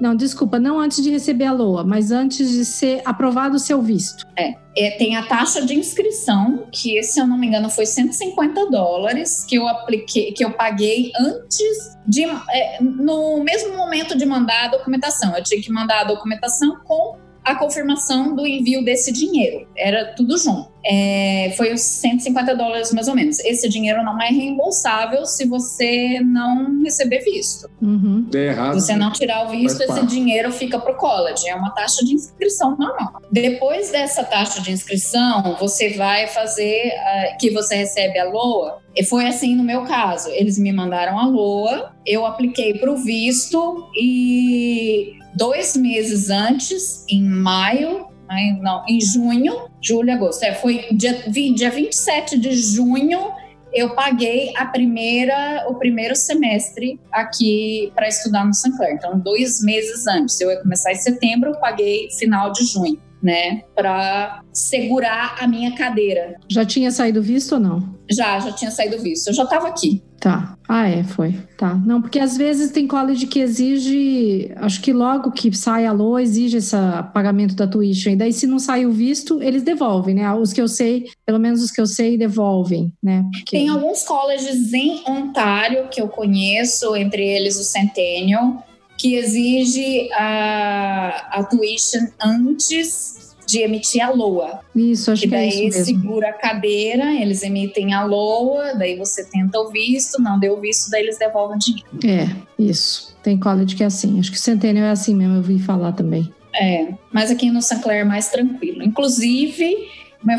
Não, 0.00 0.14
desculpa, 0.14 0.58
não 0.58 0.80
antes 0.80 1.02
de 1.02 1.10
receber 1.10 1.44
a 1.44 1.52
LOA, 1.52 1.84
mas 1.84 2.10
antes 2.10 2.50
de 2.50 2.64
ser 2.64 3.02
aprovado 3.04 3.56
o 3.56 3.58
seu 3.58 3.82
visto. 3.82 4.26
É, 4.74 4.90
tem 4.92 5.14
a 5.16 5.26
taxa 5.26 5.64
de 5.64 5.74
inscrição, 5.74 6.66
que 6.72 7.02
se 7.02 7.20
eu 7.20 7.26
não 7.26 7.36
me 7.36 7.46
engano 7.46 7.68
foi 7.68 7.84
150 7.84 8.70
dólares, 8.70 9.44
que 9.44 9.56
eu 9.56 9.68
apliquei, 9.68 10.32
que 10.32 10.44
eu 10.44 10.52
paguei 10.52 11.12
antes 11.20 11.98
de. 12.06 12.24
é, 12.24 12.78
no 12.80 13.44
mesmo 13.44 13.76
momento 13.76 14.16
de 14.16 14.24
mandar 14.24 14.66
a 14.66 14.68
documentação. 14.68 15.36
Eu 15.36 15.44
tinha 15.44 15.60
que 15.60 15.70
mandar 15.70 16.00
a 16.00 16.04
documentação 16.04 16.80
com 16.84 17.18
a 17.44 17.54
confirmação 17.54 18.34
do 18.34 18.46
envio 18.46 18.84
desse 18.84 19.12
dinheiro. 19.12 19.66
Era 19.76 20.14
tudo 20.14 20.38
junto. 20.38 20.69
É, 20.84 21.52
foi 21.56 21.72
os 21.72 21.80
150 21.80 22.54
dólares 22.54 22.92
mais 22.92 23.08
ou 23.08 23.14
menos.Esse 23.14 23.68
dinheiro 23.68 24.02
não 24.02 24.20
é 24.20 24.28
reembolsável 24.28 25.26
se 25.26 25.46
você 25.46 26.20
não 26.20 26.82
receber 26.82 27.20
visto. 27.20 27.70
Uhum. 27.82 28.28
É 28.34 28.38
errado. 28.46 28.80
Se 28.80 28.86
você 28.86 28.96
não 28.96 29.12
tirar 29.12 29.46
o 29.46 29.50
visto, 29.50 29.82
esse 29.82 30.06
dinheiro 30.06 30.50
fica 30.52 30.78
para 30.78 30.92
o 30.92 30.96
college. 30.96 31.48
É 31.48 31.54
uma 31.54 31.70
taxa 31.70 32.04
de 32.04 32.14
inscrição 32.14 32.76
normal. 32.76 33.20
Depois 33.30 33.90
dessa 33.90 34.24
taxa 34.24 34.60
de 34.60 34.72
inscrição, 34.72 35.56
você 35.58 35.90
vai 35.90 36.26
fazer 36.28 36.92
ah, 36.96 37.36
que 37.38 37.50
você 37.50 37.74
recebe 37.74 38.18
a 38.18 38.24
LOA. 38.24 38.80
E 38.96 39.04
foi 39.04 39.26
assim 39.26 39.54
no 39.54 39.62
meu 39.62 39.84
caso. 39.84 40.30
Eles 40.30 40.58
me 40.58 40.72
mandaram 40.72 41.18
a 41.18 41.26
LOA, 41.26 41.92
eu 42.06 42.26
apliquei 42.26 42.74
para 42.74 42.90
o 42.90 42.96
visto 42.96 43.88
e 43.94 45.12
dois 45.34 45.76
meses 45.76 46.30
antes, 46.30 47.04
em 47.08 47.22
maio, 47.22 48.06
ai, 48.28 48.58
não, 48.60 48.84
em 48.88 49.00
junho, 49.00 49.69
julho, 49.80 50.12
agosto. 50.12 50.42
É, 50.42 50.54
foi 50.54 50.86
dia, 50.92 51.24
dia 51.28 51.70
27 51.70 52.38
de 52.38 52.52
junho 52.52 53.32
eu 53.72 53.94
paguei 53.94 54.52
a 54.56 54.66
primeira, 54.66 55.66
o 55.68 55.74
primeiro 55.74 56.16
semestre 56.16 56.98
aqui 57.12 57.92
para 57.94 58.08
estudar 58.08 58.44
no. 58.44 58.52
Clair. 58.76 58.94
Então, 58.94 59.18
dois 59.18 59.62
meses 59.62 60.06
antes. 60.06 60.40
Eu 60.40 60.50
ia 60.50 60.60
começar 60.60 60.92
em 60.92 60.96
setembro, 60.96 61.50
eu 61.50 61.56
paguei 61.56 62.08
final 62.18 62.52
de 62.52 62.64
junho, 62.64 63.00
né? 63.22 63.62
Para 63.74 64.42
segurar 64.52 65.36
a 65.40 65.46
minha 65.46 65.74
cadeira. 65.74 66.36
Já 66.48 66.64
tinha 66.64 66.90
saído 66.90 67.22
visto 67.22 67.52
ou 67.52 67.60
não? 67.60 67.94
Já, 68.10 68.40
já 68.40 68.52
tinha 68.52 68.70
saído 68.70 68.98
visto. 69.00 69.28
Eu 69.28 69.34
já 69.34 69.44
estava 69.44 69.68
aqui. 69.68 70.02
Tá. 70.18 70.56
Ah, 70.68 70.88
é, 70.88 71.02
foi. 71.04 71.32
Tá. 71.56 71.74
Não, 71.74 72.02
porque 72.02 72.18
às 72.18 72.36
vezes 72.36 72.70
tem 72.72 72.86
college 72.86 73.26
que 73.26 73.38
exige, 73.40 74.52
acho 74.56 74.82
que 74.82 74.92
logo 74.92 75.30
que 75.30 75.56
sai 75.56 75.86
a 75.86 75.92
LOA, 75.92 76.22
exige 76.22 76.58
esse 76.58 76.76
pagamento 77.14 77.54
da 77.54 77.66
tuition. 77.66 78.10
E 78.10 78.16
daí, 78.16 78.32
se 78.32 78.46
não 78.46 78.58
sai 78.58 78.84
o 78.84 78.92
visto, 78.92 79.42
eles 79.42 79.62
devolvem, 79.62 80.16
né? 80.16 80.32
Os 80.34 80.52
que 80.52 80.60
eu 80.60 80.68
sei, 80.68 81.06
pelo 81.24 81.38
menos 81.38 81.62
os 81.62 81.70
que 81.70 81.80
eu 81.80 81.86
sei, 81.86 82.18
devolvem, 82.18 82.92
né? 83.02 83.24
Porque- 83.32 83.56
Tem 83.56 83.68
alguns 83.68 84.02
colleges 84.02 84.72
em 84.74 85.02
Ontário 85.08 85.88
que 85.88 86.00
eu 86.02 86.08
conheço, 86.08 86.94
entre 86.96 87.26
eles 87.26 87.58
o 87.58 87.64
Centennial, 87.64 88.66
que 89.00 89.14
exige 89.14 90.12
a, 90.12 91.38
a 91.38 91.44
tuition 91.44 92.06
antes 92.22 93.34
de 93.46 93.62
emitir 93.62 94.04
a 94.04 94.10
LOA. 94.10 94.60
Isso, 94.76 95.10
acho 95.10 95.22
que 95.22 95.28
que 95.28 95.34
é 95.34 95.38
daí 95.38 95.48
isso 95.48 95.78
mesmo. 95.78 95.84
segura 96.02 96.28
a 96.28 96.32
cadeira, 96.34 97.14
eles 97.14 97.42
emitem 97.42 97.94
a 97.94 98.04
LOA, 98.04 98.74
daí 98.74 98.98
você 98.98 99.24
tenta 99.24 99.58
o 99.58 99.70
visto, 99.70 100.20
não 100.20 100.38
deu 100.38 100.52
o 100.52 100.60
visto, 100.60 100.90
daí 100.90 101.02
eles 101.02 101.18
devolvem 101.18 101.56
o 101.56 101.58
dinheiro. 101.58 101.88
É, 102.04 102.36
isso. 102.58 103.16
Tem 103.22 103.38
college 103.38 103.74
que 103.74 103.82
é 103.82 103.86
assim. 103.86 104.20
Acho 104.20 104.30
que 104.30 104.36
o 104.36 104.40
Centennial 104.40 104.84
é 104.84 104.90
assim 104.90 105.14
mesmo, 105.14 105.32
eu 105.32 105.38
ouvi 105.38 105.58
falar 105.58 105.92
também. 105.92 106.30
É, 106.54 106.92
mas 107.10 107.30
aqui 107.30 107.50
no 107.50 107.62
St. 107.62 107.80
Clair 107.80 108.02
é 108.02 108.04
mais 108.04 108.28
tranquilo. 108.28 108.82
Inclusive, 108.82 109.74
uma 110.22 110.34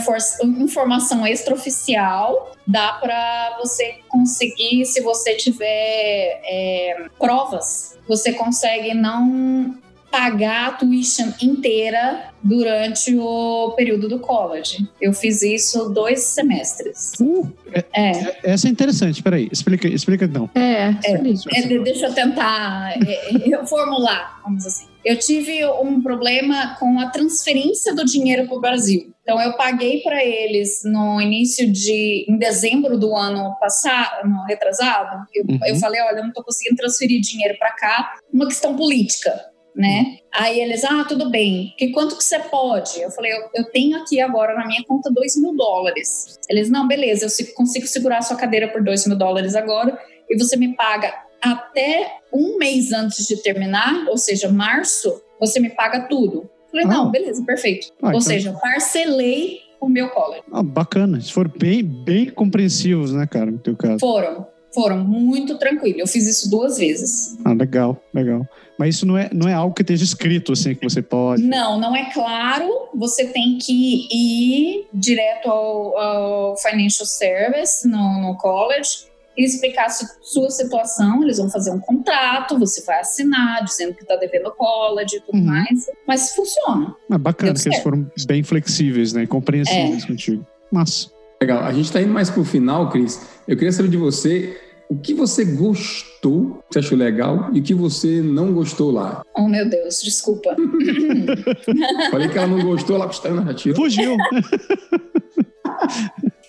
informação 0.63 1.25
extraoficial, 1.25 2.51
dá 2.67 2.93
para 2.93 3.57
você 3.59 3.99
conseguir, 4.07 4.86
se 4.86 5.01
você 5.01 5.36
tiver 5.36 6.41
é, 6.43 7.05
provas, 7.17 7.97
você 8.07 8.34
consegue 8.34 8.93
não 8.93 9.75
pagar 10.11 10.67
a 10.67 10.71
tuition 10.73 11.32
inteira 11.41 12.25
durante 12.43 13.15
o 13.17 13.73
período 13.77 14.09
do 14.09 14.19
college. 14.19 14.88
Eu 14.99 15.13
fiz 15.13 15.41
isso 15.41 15.89
dois 15.89 16.21
semestres. 16.21 17.13
Uh, 17.19 17.49
é, 17.71 17.86
é. 17.93 18.38
Essa 18.43 18.67
é 18.67 18.69
interessante, 18.71 19.23
peraí, 19.23 19.47
explica, 19.51 19.88
explica 19.88 20.25
então. 20.25 20.49
É, 20.53 20.89
é, 21.05 21.13
é 21.13 21.79
deixa 21.79 22.07
eu 22.07 22.13
tentar 22.13 22.93
é, 22.99 23.65
formular, 23.65 24.41
vamos 24.43 24.65
assim. 24.65 24.90
Eu 25.04 25.18
tive 25.18 25.66
um 25.66 26.02
problema 26.02 26.76
com 26.80 26.99
a 26.99 27.10
transferência 27.10 27.93
do 27.95 28.06
dinheiro 28.06 28.47
para 28.47 28.58
o 28.58 28.62
Brasil. 28.62 29.14
Então 29.24 29.41
eu 29.41 29.54
paguei 29.54 30.02
para 30.02 30.24
eles 30.24 30.82
no 30.84 31.20
início 31.20 31.72
de 31.72 32.26
em 32.28 32.38
dezembro 32.38 32.97
do 32.97 33.16
ano 33.16 33.56
passado, 33.60 34.28
no 34.28 34.43
retrasado. 34.45 35.26
Eu, 35.34 35.45
uhum. 35.49 35.60
eu 35.66 35.76
falei, 35.78 36.02
olha, 36.02 36.18
eu 36.18 36.22
não 36.22 36.30
estou 36.30 36.43
conseguindo 36.43 36.76
transferir 36.76 37.20
dinheiro 37.22 37.58
para 37.58 37.72
cá, 37.72 38.14
uma 38.32 38.47
questão 38.47 38.76
política 38.76 39.52
né? 39.76 40.18
Aí 40.34 40.60
eles, 40.60 40.84
ah, 40.84 41.06
tudo 41.08 41.30
bem, 41.30 41.74
que 41.78 41.91
quanto 41.91 42.18
que 42.18 42.24
você 42.24 42.39
pode? 42.39 43.02
Eu 43.02 43.10
falei, 43.12 43.32
eu, 43.32 43.49
eu 43.56 43.72
tenho 43.72 43.97
aqui 43.97 44.20
agora 44.20 44.54
na 44.54 44.68
minha 44.68 44.84
conta 44.86 45.10
2 45.10 45.38
mil 45.38 45.56
dólares. 45.56 46.38
Eles, 46.49 46.70
não, 46.70 46.88
beleza, 46.88 47.26
eu 47.26 47.54
consigo 47.54 47.88
segurar 47.88 48.18
a 48.18 48.22
sua 48.22 48.38
cadeira 48.38 48.68
por 48.68 48.84
2 48.84 49.08
mil 49.08 49.18
dólares 49.18 49.56
agora 49.56 49.97
e 50.30 50.38
você 50.38 50.56
me 50.58 50.76
paga 50.76 51.14
até 51.41 52.19
um 52.31 52.57
mês 52.57 52.91
antes 52.91 53.27
de 53.27 53.37
terminar, 53.37 54.07
ou 54.07 54.17
seja, 54.17 54.49
março, 54.49 55.21
você 55.39 55.59
me 55.59 55.69
paga 55.69 56.01
tudo. 56.01 56.49
Eu 56.65 56.69
falei, 56.71 56.85
ah. 56.85 56.89
não, 56.89 57.11
beleza, 57.11 57.43
perfeito. 57.43 57.87
Ah, 58.01 58.07
ou 58.07 58.09
então... 58.09 58.21
seja, 58.21 58.53
parcelei 58.53 59.59
o 59.79 59.89
meu 59.89 60.09
college. 60.09 60.43
Ah, 60.51 60.63
bacana, 60.63 61.17
eles 61.17 61.29
foram 61.29 61.51
bem, 61.57 61.83
bem 61.83 62.29
compreensivos, 62.29 63.11
né, 63.11 63.25
cara, 63.25 63.49
no 63.49 63.57
teu 63.57 63.75
caso. 63.75 63.99
Foram, 63.99 64.47
foram 64.73 64.99
muito 64.99 65.57
tranquilos. 65.57 65.99
Eu 65.99 66.07
fiz 66.07 66.27
isso 66.27 66.49
duas 66.49 66.77
vezes. 66.77 67.37
Ah, 67.43 67.53
legal, 67.53 68.01
legal. 68.13 68.47
Mas 68.77 68.95
isso 68.95 69.05
não 69.05 69.17
é, 69.17 69.29
não 69.33 69.49
é 69.49 69.53
algo 69.53 69.75
que 69.75 69.81
esteja 69.81 70.03
escrito 70.03 70.53
assim 70.53 70.75
que 70.75 70.83
você 70.83 71.01
pode. 71.01 71.43
Não, 71.43 71.79
não 71.79 71.95
é 71.95 72.11
claro. 72.11 72.67
Você 72.95 73.25
tem 73.25 73.57
que 73.57 74.07
ir 74.11 74.87
direto 74.93 75.49
ao, 75.49 75.97
ao 75.97 76.57
Financial 76.57 77.05
Service 77.05 77.87
no, 77.87 78.21
no 78.21 78.37
college 78.37 79.11
explicar 79.38 79.86
a 79.86 79.89
sua 79.89 80.49
situação. 80.49 81.23
Eles 81.23 81.38
vão 81.38 81.49
fazer 81.49 81.71
um 81.71 81.79
contrato, 81.79 82.57
você 82.57 82.84
vai 82.84 82.99
assinar 82.99 83.63
dizendo 83.63 83.93
que 83.93 84.03
está 84.03 84.15
devendo 84.15 84.51
college 84.51 85.17
e 85.17 85.21
tudo 85.21 85.38
uhum. 85.38 85.45
mais. 85.45 85.86
Mas 86.07 86.34
funciona. 86.34 86.95
É 87.09 87.17
bacana 87.17 87.53
que 87.53 87.67
eles 87.67 87.79
foram 87.79 88.09
bem 88.25 88.43
flexíveis, 88.43 89.13
né? 89.13 89.23
E 89.23 89.27
compreensíveis 89.27 90.03
é. 90.03 90.07
contigo. 90.07 90.45
Massa. 90.71 91.09
Legal. 91.41 91.63
A 91.63 91.73
gente 91.73 91.86
está 91.86 92.01
indo 92.01 92.13
mais 92.13 92.29
para 92.29 92.41
o 92.41 92.45
final, 92.45 92.89
Cris. 92.89 93.19
Eu 93.47 93.57
queria 93.57 93.71
saber 93.71 93.89
de 93.89 93.97
você 93.97 94.59
o 94.91 94.97
que 94.97 95.13
você 95.13 95.45
gostou, 95.45 96.61
que 96.67 96.73
você 96.73 96.79
achou 96.79 96.97
legal, 96.97 97.49
e 97.53 97.61
o 97.61 97.63
que 97.63 97.73
você 97.73 98.21
não 98.21 98.53
gostou 98.53 98.91
lá. 98.91 99.23
Oh, 99.34 99.47
meu 99.47 99.67
Deus, 99.69 100.01
desculpa. 100.03 100.53
Falei 102.11 102.27
que 102.27 102.38
ela 102.38 102.47
não 102.47 102.61
gostou, 102.61 102.97
ela 102.97 103.07
custava 103.07 103.36
na 103.36 103.41
narrativa. 103.41 103.73
Fugiu. 103.73 104.17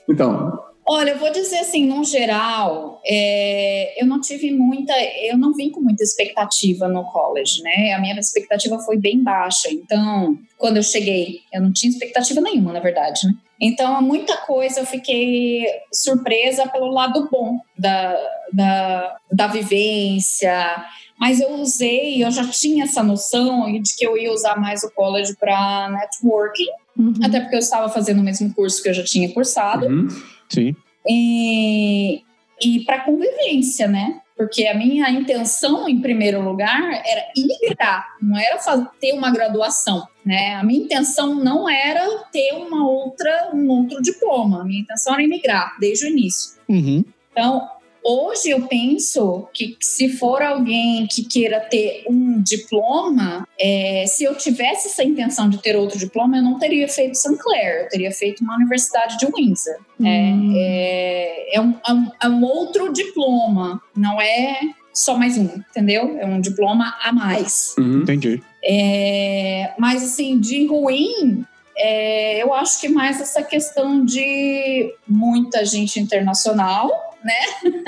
então, 0.09 0.59
Olha, 0.85 1.11
eu 1.11 1.19
vou 1.19 1.31
dizer 1.31 1.59
assim, 1.59 1.87
no 1.87 2.03
geral, 2.05 3.01
é, 3.07 4.03
eu 4.03 4.07
não 4.07 4.21
tive 4.21 4.51
muita, 4.51 4.93
eu 5.23 5.39
não 5.39 5.55
vim 5.55 5.71
com 5.71 5.81
muita 5.81 6.03
expectativa 6.03 6.89
no 6.89 7.05
college, 7.05 7.63
né? 7.63 7.93
A 7.93 8.01
minha 8.01 8.19
expectativa 8.19 8.79
foi 8.81 8.97
bem 8.97 9.23
baixa. 9.23 9.71
Então, 9.71 10.37
quando 10.59 10.79
eu 10.79 10.83
cheguei, 10.83 11.41
eu 11.53 11.63
não 11.63 11.73
tinha 11.73 11.91
expectativa 11.91 12.41
nenhuma, 12.41 12.73
na 12.73 12.81
verdade, 12.81 13.27
né? 13.27 13.35
Então, 13.61 14.03
muita 14.03 14.37
coisa 14.39 14.81
eu 14.81 14.87
fiquei 14.87 15.65
surpresa 15.93 16.67
pelo 16.67 16.91
lado 16.91 17.29
bom 17.31 17.61
da, 17.79 18.17
da, 18.53 19.17
da 19.31 19.47
vivência. 19.47 20.85
Mas 21.17 21.41
eu 21.41 21.53
usei, 21.53 22.25
eu 22.25 22.31
já 22.33 22.45
tinha 22.49 22.83
essa 22.83 23.05
noção 23.05 23.71
de 23.81 23.95
que 23.97 24.05
eu 24.05 24.19
ia 24.19 24.33
usar 24.33 24.57
mais 24.57 24.83
o 24.83 24.91
college 24.91 25.37
para 25.39 25.89
networking, 25.91 26.67
uhum. 26.99 27.15
até 27.23 27.39
porque 27.39 27.55
eu 27.55 27.61
estava 27.61 27.89
fazendo 27.89 28.19
o 28.19 28.25
mesmo 28.25 28.53
curso 28.53 28.83
que 28.83 28.89
eu 28.89 28.95
já 28.95 29.05
tinha 29.05 29.33
cursado. 29.33 29.87
Uhum. 29.87 30.09
Sim. 30.53 30.75
E, 31.09 32.23
e 32.63 32.81
para 32.85 33.01
convivência, 33.01 33.89
né? 33.89 34.21
Porque 34.37 34.67
a 34.67 34.75
minha 34.75 35.09
intenção, 35.11 35.89
em 35.89 36.01
primeiro 36.01 36.43
lugar, 36.43 36.83
era 37.05 37.27
imigrar, 37.37 38.17
não 38.21 38.37
era 38.37 38.59
ter 39.01 39.13
uma 39.13 39.31
graduação. 39.31 40.07
Né? 40.25 40.55
A 40.55 40.65
minha 40.65 40.83
intenção 40.83 41.35
não 41.35 41.69
era 41.69 42.05
ter 42.33 42.55
uma 42.55 42.89
outra, 42.89 43.51
um 43.53 43.69
outro 43.69 44.01
diploma. 44.03 44.63
A 44.63 44.65
minha 44.65 44.81
intenção 44.81 45.15
era 45.15 45.23
imigrar 45.23 45.77
desde 45.79 46.07
o 46.07 46.09
início. 46.09 46.55
Uhum. 46.69 47.05
Então, 47.31 47.69
Hoje 48.05 48.51
eu 48.51 48.67
penso 48.67 49.49
que 49.55 49.77
se 49.81 50.09
for 50.09 50.43
alguém 50.43 51.07
que 51.07 51.25
queira 51.25 51.61
ter 51.61 52.05
um 52.09 52.43
diploma, 52.43 53.47
é, 53.59 54.05
se 54.07 54.25
eu 54.25 54.35
tivesse 54.35 54.89
essa 54.89 55.05
intenção 55.05 55.49
de 55.49 55.59
ter 55.59 55.77
outro 55.77 55.99
diploma, 55.99 56.37
eu 56.37 56.43
não 56.43 56.59
teria 56.59 56.89
feito 56.89 57.15
St. 57.15 57.37
Clair, 57.39 57.83
eu 57.83 57.89
teria 57.89 58.11
feito 58.11 58.43
uma 58.43 58.57
universidade 58.57 59.19
de 59.19 59.27
Windsor. 59.27 59.77
É, 60.01 60.05
hum. 60.05 60.53
É, 60.57 61.57
é, 61.57 61.61
um, 61.61 61.75
é, 61.87 61.93
um, 61.93 62.11
é 62.23 62.29
um 62.29 62.45
outro 62.45 62.93
diploma, 62.93 63.81
não 63.97 64.21
é 64.21 64.61
só 64.93 65.17
mais 65.17 65.39
um, 65.39 65.45
entendeu? 65.45 66.19
É 66.19 66.27
um 66.27 66.41
diploma 66.41 66.97
a 67.03 67.13
mais. 67.13 67.75
Uhum. 67.79 68.03
Entendi. 68.03 68.43
É, 68.65 69.73
mas 69.79 70.03
assim, 70.03 70.39
de 70.39 70.67
ruim, 70.67 71.45
é, 71.77 72.43
eu 72.43 72.53
acho 72.53 72.81
que 72.81 72.89
mais 72.89 73.21
essa 73.21 73.43
questão 73.43 74.05
de 74.05 74.95
muita 75.07 75.65
gente 75.65 75.99
internacional, 75.99 77.12
né? 77.25 77.41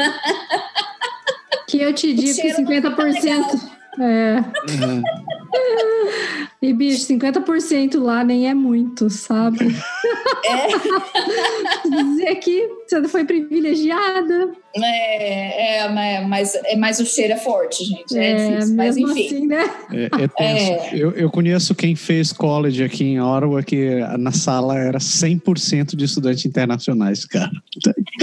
Que 1.66 1.80
eu 1.80 1.92
te 1.92 2.12
digo 2.12 2.40
que 2.40 2.52
50%. 2.52 3.74
É. 3.98 4.36
Uhum. 4.70 5.02
E, 6.60 6.72
bicho, 6.72 7.06
50% 7.06 8.00
lá 8.00 8.24
nem 8.24 8.48
é 8.48 8.54
muito, 8.54 9.10
sabe? 9.10 9.58
É. 10.44 10.66
Dizer 12.02 12.34
que 12.36 12.68
você 12.88 13.08
foi 13.08 13.24
privilegiada. 13.24 14.52
É, 14.76 15.78
é, 15.84 16.20
mas, 16.26 16.54
é, 16.54 16.76
mas 16.76 16.98
o 16.98 17.06
cheiro 17.06 17.34
é 17.34 17.36
forte, 17.36 17.84
gente. 17.84 18.16
É, 18.18 18.30
é 18.30 18.48
difícil, 18.48 18.76
mas 18.76 18.96
enfim. 18.96 19.26
Assim, 19.26 19.46
né? 19.46 19.70
é, 19.92 20.04
é 20.04 20.28
tenso. 20.28 20.72
É. 20.72 20.90
Eu, 20.94 21.12
eu 21.12 21.30
conheço 21.30 21.74
quem 21.74 21.94
fez 21.94 22.32
college 22.32 22.82
aqui 22.82 23.04
em 23.04 23.20
Ottawa, 23.20 23.62
que 23.62 24.00
na 24.18 24.32
sala 24.32 24.78
era 24.78 24.98
100% 24.98 25.94
de 25.94 26.04
estudantes 26.04 26.44
internacionais, 26.46 27.24
cara. 27.24 27.52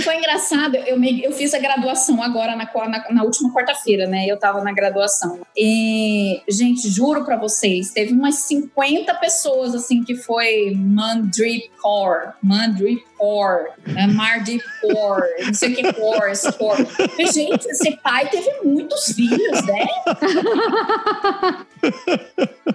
Foi 0.03 0.15
engraçado, 0.17 0.75
eu, 0.75 0.99
me, 0.99 1.23
eu 1.23 1.31
fiz 1.31 1.53
a 1.53 1.59
graduação 1.59 2.21
agora 2.21 2.55
na, 2.55 2.69
na, 2.87 3.11
na 3.11 3.23
última 3.23 3.53
quarta-feira, 3.53 4.07
né? 4.07 4.25
Eu 4.27 4.37
tava 4.37 4.63
na 4.63 4.71
graduação. 4.71 5.39
E, 5.55 6.41
gente, 6.49 6.89
juro 6.89 7.23
pra 7.23 7.37
vocês, 7.37 7.91
teve 7.91 8.13
umas 8.13 8.35
50 8.35 9.13
pessoas, 9.15 9.75
assim, 9.75 10.03
que 10.03 10.15
foi 10.15 10.73
Mandrip 10.75 11.69
Core, 11.81 12.33
Mandrip 12.41 13.03
Core, 13.17 13.69
né? 13.87 14.07
Mardip 14.07 14.63
Core, 14.81 15.45
não 15.45 15.53
sei 15.53 15.73
o 15.73 15.75
que 15.75 15.93
Core, 15.93 16.33
Core. 16.57 16.87
Gente, 17.31 17.67
esse 17.67 17.97
pai 17.97 18.27
teve 18.29 18.49
muitos 18.63 19.05
filhos, 19.13 19.65
né? 19.65 19.87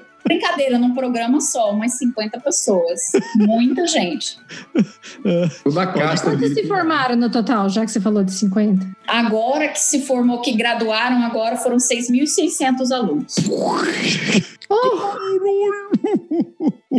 Brincadeira, 0.27 0.79
num 0.79 0.93
programa 0.93 1.41
só, 1.41 1.71
umas 1.71 1.93
50 1.99 2.41
pessoas. 2.41 3.01
Muita 3.37 3.87
gente. 3.87 4.39
Toda 5.63 5.87
casta 5.87 6.31
Quantos 6.31 6.53
se 6.53 6.67
formaram 6.67 7.17
no 7.17 7.31
total, 7.31 7.69
já 7.69 7.85
que 7.85 7.91
você 7.93 8.01
falou 8.01 8.25
de 8.25 8.33
50? 8.33 8.87
Agora 9.07 9.69
que 9.69 9.79
se 9.79 10.03
formou, 10.03 10.41
que 10.41 10.53
graduaram, 10.53 11.23
agora 11.23 11.57
foram 11.57 11.77
6.600 11.77 12.91
alunos. 12.93 13.37
Oh. 13.49 13.77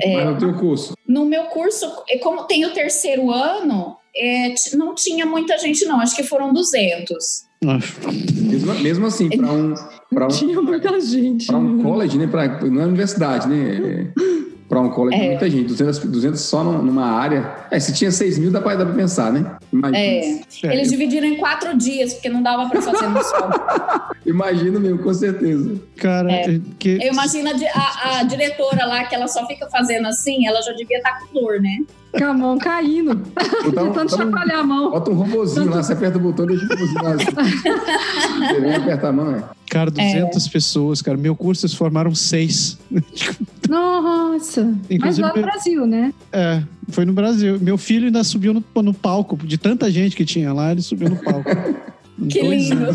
É, 0.01 0.15
Mas 0.15 0.25
no 0.33 0.37
teu 0.37 0.53
curso? 0.53 0.95
No 1.07 1.25
meu 1.25 1.45
curso, 1.45 1.85
como 2.21 2.45
tem 2.45 2.65
o 2.65 2.71
terceiro 2.71 3.31
ano, 3.31 3.97
é, 4.15 4.53
não 4.73 4.95
tinha 4.95 5.25
muita 5.25 5.57
gente, 5.57 5.85
não. 5.85 5.99
Acho 5.99 6.15
que 6.15 6.23
foram 6.23 6.53
200. 6.53 7.47
Mesmo, 7.61 8.73
mesmo 8.75 9.07
assim, 9.07 9.29
para 9.29 9.51
um, 9.51 9.73
pra 10.09 10.25
um. 10.25 10.29
Tinha 10.29 10.61
muita 10.61 10.99
gente. 10.99 11.47
Para 11.47 11.57
um 11.57 11.81
college, 11.81 12.17
né? 12.17 12.27
Pra, 12.27 12.47
não 12.61 12.81
é 12.81 12.85
universidade, 12.85 13.47
né? 13.47 14.11
Para 14.67 14.81
um 14.81 14.89
college, 14.89 15.17
é. 15.17 15.29
muita 15.29 15.49
gente. 15.49 15.67
200, 15.67 15.99
200 15.99 16.41
só 16.41 16.61
numa 16.61 17.05
área. 17.05 17.55
É, 17.71 17.79
se 17.79 17.93
tinha 17.93 18.11
6 18.11 18.37
mil, 18.37 18.51
dá 18.51 18.59
para 18.59 18.85
pensar, 18.85 19.31
né? 19.31 19.55
Imagina. 19.71 19.97
É. 19.97 20.41
Eles 20.63 20.89
dividiram 20.89 21.25
em 21.25 21.37
quatro 21.37 21.75
dias, 21.77 22.15
porque 22.15 22.27
não 22.27 22.43
dava 22.43 22.69
para 22.69 22.81
fazer 22.81 23.07
no 23.07 23.23
sol. 23.23 23.49
Imagino 24.25 24.77
mesmo, 24.77 24.99
com 24.99 25.13
certeza. 25.13 25.81
Cara, 25.95 26.29
é. 26.29 26.55
é. 26.55 26.61
que... 26.77 26.97
eu 27.01 27.13
imagino 27.13 27.49
a, 27.49 28.19
a, 28.19 28.23
diretora 28.23 28.85
lá, 28.85 29.05
que 29.05 29.15
ela 29.15 29.27
só 29.29 29.47
fica 29.47 29.69
fazendo 29.69 30.05
assim, 30.05 30.45
ela 30.45 30.61
já 30.61 30.73
devia 30.73 30.97
estar 30.97 31.11
tá 31.11 31.19
com 31.25 31.39
dor, 31.39 31.61
né? 31.61 31.77
Com 32.11 32.23
a 32.23 32.33
mão 32.33 32.57
caindo. 32.57 33.21
Então, 33.65 33.87
Tentando 33.87 34.05
então, 34.05 34.09
chacoalhar 34.09 34.59
a 34.59 34.63
mão. 34.63 34.91
Bota 34.91 35.11
um 35.11 35.13
robozinho 35.13 35.65
Tanto... 35.65 35.75
lá, 35.75 35.83
você 35.83 35.93
aperta 35.93 36.17
o 36.17 36.21
botão 36.21 36.45
e 36.45 36.49
deixa 36.49 36.65
o 36.65 36.69
robozinho 36.69 37.03
lá. 37.03 37.11
Assim. 37.13 38.53
você 38.53 38.61
vem 38.61 38.75
apertar 38.75 39.09
a 39.09 39.11
mão, 39.11 39.35
é. 39.35 39.43
Cara, 39.69 39.91
200 39.91 40.45
é. 40.45 40.49
pessoas, 40.49 41.01
cara. 41.01 41.17
Meu 41.17 41.35
curso, 41.35 41.65
eles 41.65 41.75
formaram 41.75 42.15
seis. 42.15 42.79
Nossa! 43.69 44.63
Mas 44.63 44.77
Inclusive, 44.89 45.21
lá 45.21 45.33
no 45.35 45.41
Brasil, 45.41 45.85
né? 45.85 46.13
É, 46.31 46.63
foi 46.87 47.05
no 47.05 47.13
Brasil. 47.13 47.59
Meu 47.59 47.77
filho 47.77 48.05
ainda 48.05 48.23
subiu 48.23 48.53
no, 48.53 48.63
no 48.81 48.93
palco, 48.93 49.37
de 49.37 49.57
tanta 49.57 49.91
gente 49.91 50.15
que 50.15 50.23
tinha 50.23 50.53
lá, 50.53 50.71
ele 50.71 50.81
subiu 50.81 51.09
no 51.09 51.17
palco. 51.17 51.49
Que 52.31 52.41
lindo. 52.41 52.87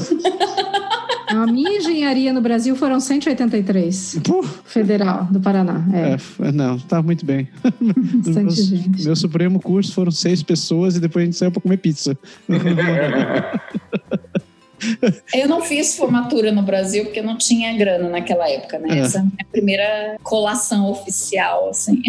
A 1.32 1.46
minha 1.46 1.78
engenharia 1.78 2.32
no 2.32 2.40
Brasil 2.40 2.76
foram 2.76 3.00
183. 3.00 4.20
Pô, 4.24 4.42
Federal 4.42 5.24
do 5.30 5.40
Paraná. 5.40 5.82
É, 5.92 6.48
é, 6.48 6.52
não, 6.52 6.78
tá 6.78 7.02
muito 7.02 7.24
bem. 7.24 7.48
bastante 7.64 8.42
Meus- 8.44 8.66
gente. 8.66 9.04
Meu 9.04 9.16
supremo 9.16 9.58
curso 9.60 9.92
foram 9.94 10.10
seis 10.10 10.42
pessoas 10.42 10.96
e 10.96 11.00
depois 11.00 11.22
a 11.22 11.26
gente 11.26 11.36
saiu 11.38 11.50
pra 11.50 11.60
comer 11.62 11.78
pizza. 11.78 12.16
Eu 15.32 15.48
não 15.48 15.62
fiz 15.62 15.96
formatura 15.96 16.50
no 16.50 16.62
Brasil 16.62 17.04
porque 17.04 17.22
não 17.22 17.38
tinha 17.38 17.72
grana 17.76 18.08
naquela 18.08 18.48
época, 18.50 18.78
né? 18.80 18.88
É. 18.90 18.98
Essa 18.98 19.18
é 19.18 19.20
a 19.20 19.24
minha 19.24 19.46
primeira 19.50 20.16
colação 20.24 20.90
oficial, 20.90 21.68
assim. 21.70 22.02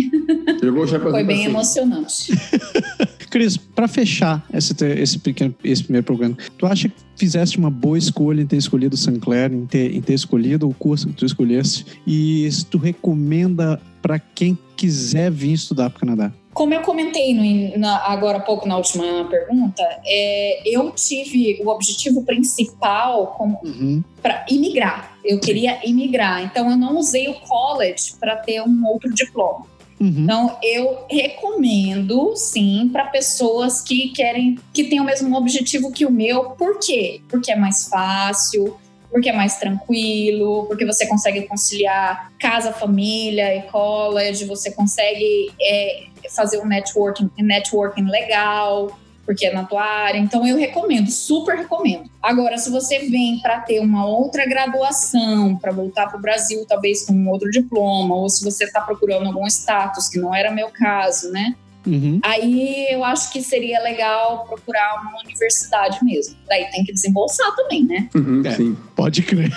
Foi 1.12 1.24
bem 1.24 1.38
cima. 1.44 1.50
emocionante. 1.50 2.34
Cris, 3.34 3.58
pra 3.58 3.88
fechar 3.88 4.46
esse, 4.54 4.76
esse, 4.86 5.18
pequeno, 5.18 5.56
esse 5.64 5.82
primeiro 5.84 6.06
programa, 6.06 6.38
tu 6.56 6.68
acha 6.68 6.88
que 6.88 6.96
fizeste 7.16 7.58
uma 7.58 7.72
boa 7.72 7.98
escolha 7.98 8.40
em 8.44 8.46
ter 8.46 8.58
escolhido 8.58 8.94
o 8.94 8.98
Sinclair, 8.98 9.52
em 9.52 9.66
ter, 9.66 9.96
em 9.96 10.00
ter 10.04 10.14
escolhido 10.14 10.70
o 10.70 10.74
curso 10.76 11.08
que 11.08 11.14
tu 11.14 11.26
escolhesse? 11.26 11.84
E 12.06 12.48
se 12.52 12.64
tu 12.64 12.78
recomenda 12.78 13.82
pra 14.04 14.20
quem 14.20 14.56
quiser 14.78 15.32
vir 15.32 15.54
estudar 15.54 15.90
pro 15.90 16.02
Canadá? 16.02 16.32
Como 16.54 16.72
eu 16.76 16.82
comentei 16.82 17.34
no- 17.34 17.80
na- 17.80 18.06
agora 18.06 18.38
há 18.38 18.42
pouco 18.42 18.68
na 18.68 18.78
última 18.78 19.26
pergunta, 19.26 19.82
é, 20.06 20.62
eu 20.72 20.92
tive 20.92 21.60
o 21.64 21.70
objetivo 21.70 22.24
principal 22.24 23.36
Uhum. 23.64 24.04
para 24.22 24.46
imigrar. 24.48 25.18
Eu 25.26 25.40
queria 25.40 25.80
imigrar, 25.90 26.44
então 26.44 26.70
eu 26.70 26.78
não 26.78 27.00
usei 27.00 27.28
o 27.30 27.34
college 27.34 28.14
para 28.20 28.36
ter 28.36 28.62
um 28.62 28.86
outro 28.86 29.12
diploma. 29.12 29.66
Uhum. 30.00 30.24
Então 30.24 30.58
eu 30.62 31.06
recomendo, 31.10 32.36
sim, 32.36 32.90
para 32.92 33.06
pessoas 33.06 33.82
que 33.82 34.10
querem, 34.10 34.58
que 34.74 34.86
têm 34.86 35.00
o 35.00 35.04
mesmo 35.04 35.36
objetivo 35.38 35.92
que 35.92 36.06
o 36.06 36.12
meu. 36.12 36.52
Por 36.52 36.80
quê? 36.80 37.22
Porque 37.30 37.52
é 37.52 37.56
mais 37.56 37.88
fácil, 37.88 38.78
porque 39.14 39.30
é 39.30 39.34
mais 39.34 39.58
tranquilo, 39.58 40.66
porque 40.66 40.86
você 40.86 41.06
consegue 41.06 41.44
conciliar 41.44 42.32
casa, 42.40 42.74
família 42.74 43.56
e 43.56 43.62
college, 43.64 44.46
você 44.46 44.72
consegue 44.72 45.54
é, 45.62 46.06
fazer 46.36 46.60
um 46.60 46.66
networking, 46.66 47.30
networking 47.38 48.10
legal, 48.10 48.98
porque 49.26 49.46
é 49.46 49.54
na 49.54 49.64
tua 49.64 49.84
área. 49.84 50.18
Então 50.18 50.46
eu 50.46 50.58
recomendo, 50.58 51.10
super 51.10 51.56
recomendo. 51.56 52.10
Agora, 52.22 52.58
se 52.58 52.70
você 52.70 53.00
vem 53.00 53.40
para 53.40 53.60
ter 53.60 53.80
uma 53.80 54.06
outra 54.06 54.46
graduação, 54.46 55.56
para 55.58 55.72
voltar 55.72 56.08
para 56.08 56.18
o 56.18 56.22
Brasil, 56.22 56.66
talvez 56.68 57.06
com 57.06 57.14
um 57.14 57.30
outro 57.30 57.50
diploma, 57.50 58.16
ou 58.16 58.30
se 58.30 58.44
você 58.44 58.66
está 58.66 58.82
procurando 58.82 59.28
algum 59.28 59.46
status, 59.48 60.10
que 60.10 60.20
não 60.20 60.34
era 60.34 60.52
meu 60.52 60.70
caso, 60.70 61.32
né? 61.32 61.56
Uhum. 61.86 62.20
Aí 62.24 62.88
eu 62.90 63.04
acho 63.04 63.32
que 63.32 63.42
seria 63.42 63.82
legal 63.82 64.46
procurar 64.48 65.02
uma 65.02 65.20
universidade 65.22 66.00
mesmo. 66.04 66.36
Daí 66.48 66.66
tem 66.72 66.84
que 66.86 66.94
desembolsar 66.94 67.54
também, 67.56 67.84
né? 67.84 68.10
Uhum, 68.16 68.42
É. 68.46 68.52
Sim. 68.52 68.78
Pode 68.96 69.22
crer. 69.22 69.52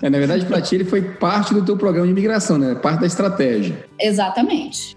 É, 0.00 0.10
na 0.10 0.18
verdade, 0.18 0.44
pra 0.46 0.60
ti 0.60 0.74
ele 0.74 0.84
foi 0.84 1.00
parte 1.00 1.54
do 1.54 1.64
teu 1.64 1.76
programa 1.76 2.06
de 2.06 2.12
imigração, 2.12 2.58
né? 2.58 2.74
Parte 2.74 3.00
da 3.00 3.06
estratégia. 3.06 3.86
Exatamente. 4.00 4.96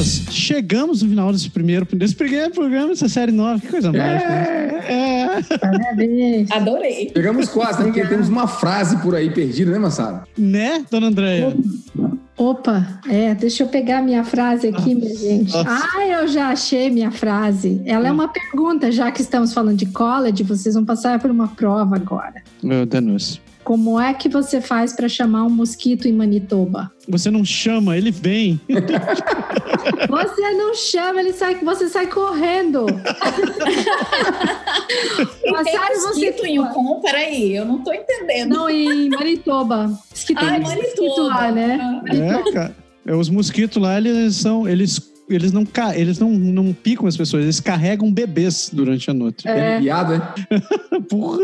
Pessoas, 0.00 0.22
chegamos 0.30 1.02
no 1.02 1.08
final 1.10 1.30
desse 1.30 1.50
primeiro, 1.50 1.86
desse 1.92 2.14
primeiro 2.14 2.50
programa, 2.52 2.88
dessa 2.88 3.08
série 3.08 3.32
nova. 3.32 3.60
Que 3.60 3.68
coisa 3.68 3.92
mágica. 3.92 4.28
né? 4.28 4.80
É. 4.88 5.58
Parabéns. 5.58 6.50
Adorei. 6.50 7.10
Chegamos 7.14 7.48
quase, 7.48 7.80
né? 7.80 7.84
Porque 7.84 8.06
temos 8.06 8.28
uma 8.28 8.46
frase 8.46 8.96
por 8.98 9.14
aí 9.14 9.30
perdida, 9.30 9.70
né, 9.70 9.78
Massara? 9.78 10.24
Né, 10.38 10.84
dona 10.90 11.08
Andréia? 11.08 11.54
Opa, 12.36 13.00
é, 13.06 13.34
deixa 13.34 13.64
eu 13.64 13.68
pegar 13.68 13.98
a 13.98 14.02
minha 14.02 14.24
frase 14.24 14.68
aqui, 14.68 14.94
minha 14.94 15.14
gente. 15.14 15.52
Nossa. 15.52 15.88
Ah, 15.94 16.06
eu 16.06 16.26
já 16.28 16.48
achei 16.48 16.88
minha 16.88 17.10
frase. 17.10 17.82
Ela 17.84 18.08
é 18.08 18.12
uma 18.12 18.28
pergunta, 18.28 18.90
já 18.90 19.12
que 19.12 19.20
estamos 19.20 19.52
falando 19.52 19.76
de 19.76 19.86
college, 19.86 20.42
vocês 20.42 20.74
vão 20.74 20.84
passar 20.84 21.18
por 21.18 21.30
uma 21.30 21.48
prova 21.48 21.96
agora. 21.96 22.42
Meu 22.62 22.86
Deus. 22.86 23.38
Como 23.62 24.00
é 24.00 24.12
que 24.14 24.28
você 24.28 24.60
faz 24.60 24.92
para 24.94 25.08
chamar 25.08 25.44
um 25.44 25.50
mosquito 25.50 26.08
em 26.08 26.12
Manitoba? 26.12 26.90
Você 27.08 27.30
não 27.30 27.44
chama, 27.44 27.96
ele 27.96 28.10
vem. 28.10 28.60
Você 30.08 30.50
não 30.54 30.74
chama, 30.74 31.20
ele 31.20 31.32
sai, 31.32 31.54
você 31.56 31.88
sai 31.88 32.06
correndo. 32.06 32.86
Mas 35.52 35.64
tem 35.64 35.74
sabe 35.76 35.94
mosquito 35.96 36.38
você- 36.40 36.46
em 36.48 36.56
Yukon? 36.56 37.00
Peraí, 37.00 37.54
eu 37.56 37.64
não 37.64 37.78
tô 37.78 37.92
entendendo. 37.92 38.50
Não, 38.54 38.70
em 38.70 39.08
Manitoba. 39.10 39.98
Diz 40.12 40.24
que 40.24 40.34
tem 40.34 40.60
mosquito 40.60 41.00
Manitoba. 41.02 41.28
lá, 41.28 41.52
né? 41.52 42.00
É, 42.10 42.52
cara. 42.52 42.76
É, 43.06 43.14
os 43.14 43.28
mosquitos 43.28 43.80
lá, 43.80 43.96
eles 43.98 44.36
são. 44.36 44.68
Eles, 44.68 45.00
eles, 45.28 45.52
não, 45.52 45.64
ca- 45.64 45.96
eles 45.96 46.18
não, 46.18 46.30
não 46.30 46.72
picam 46.72 47.06
as 47.06 47.16
pessoas, 47.16 47.42
eles 47.44 47.60
carregam 47.60 48.12
bebês 48.12 48.70
durante 48.72 49.10
a 49.10 49.14
noite. 49.14 49.46
É. 49.48 49.76
É. 49.76 49.80
Piada, 49.80 50.18
né? 50.18 50.34
Porra. 51.08 51.38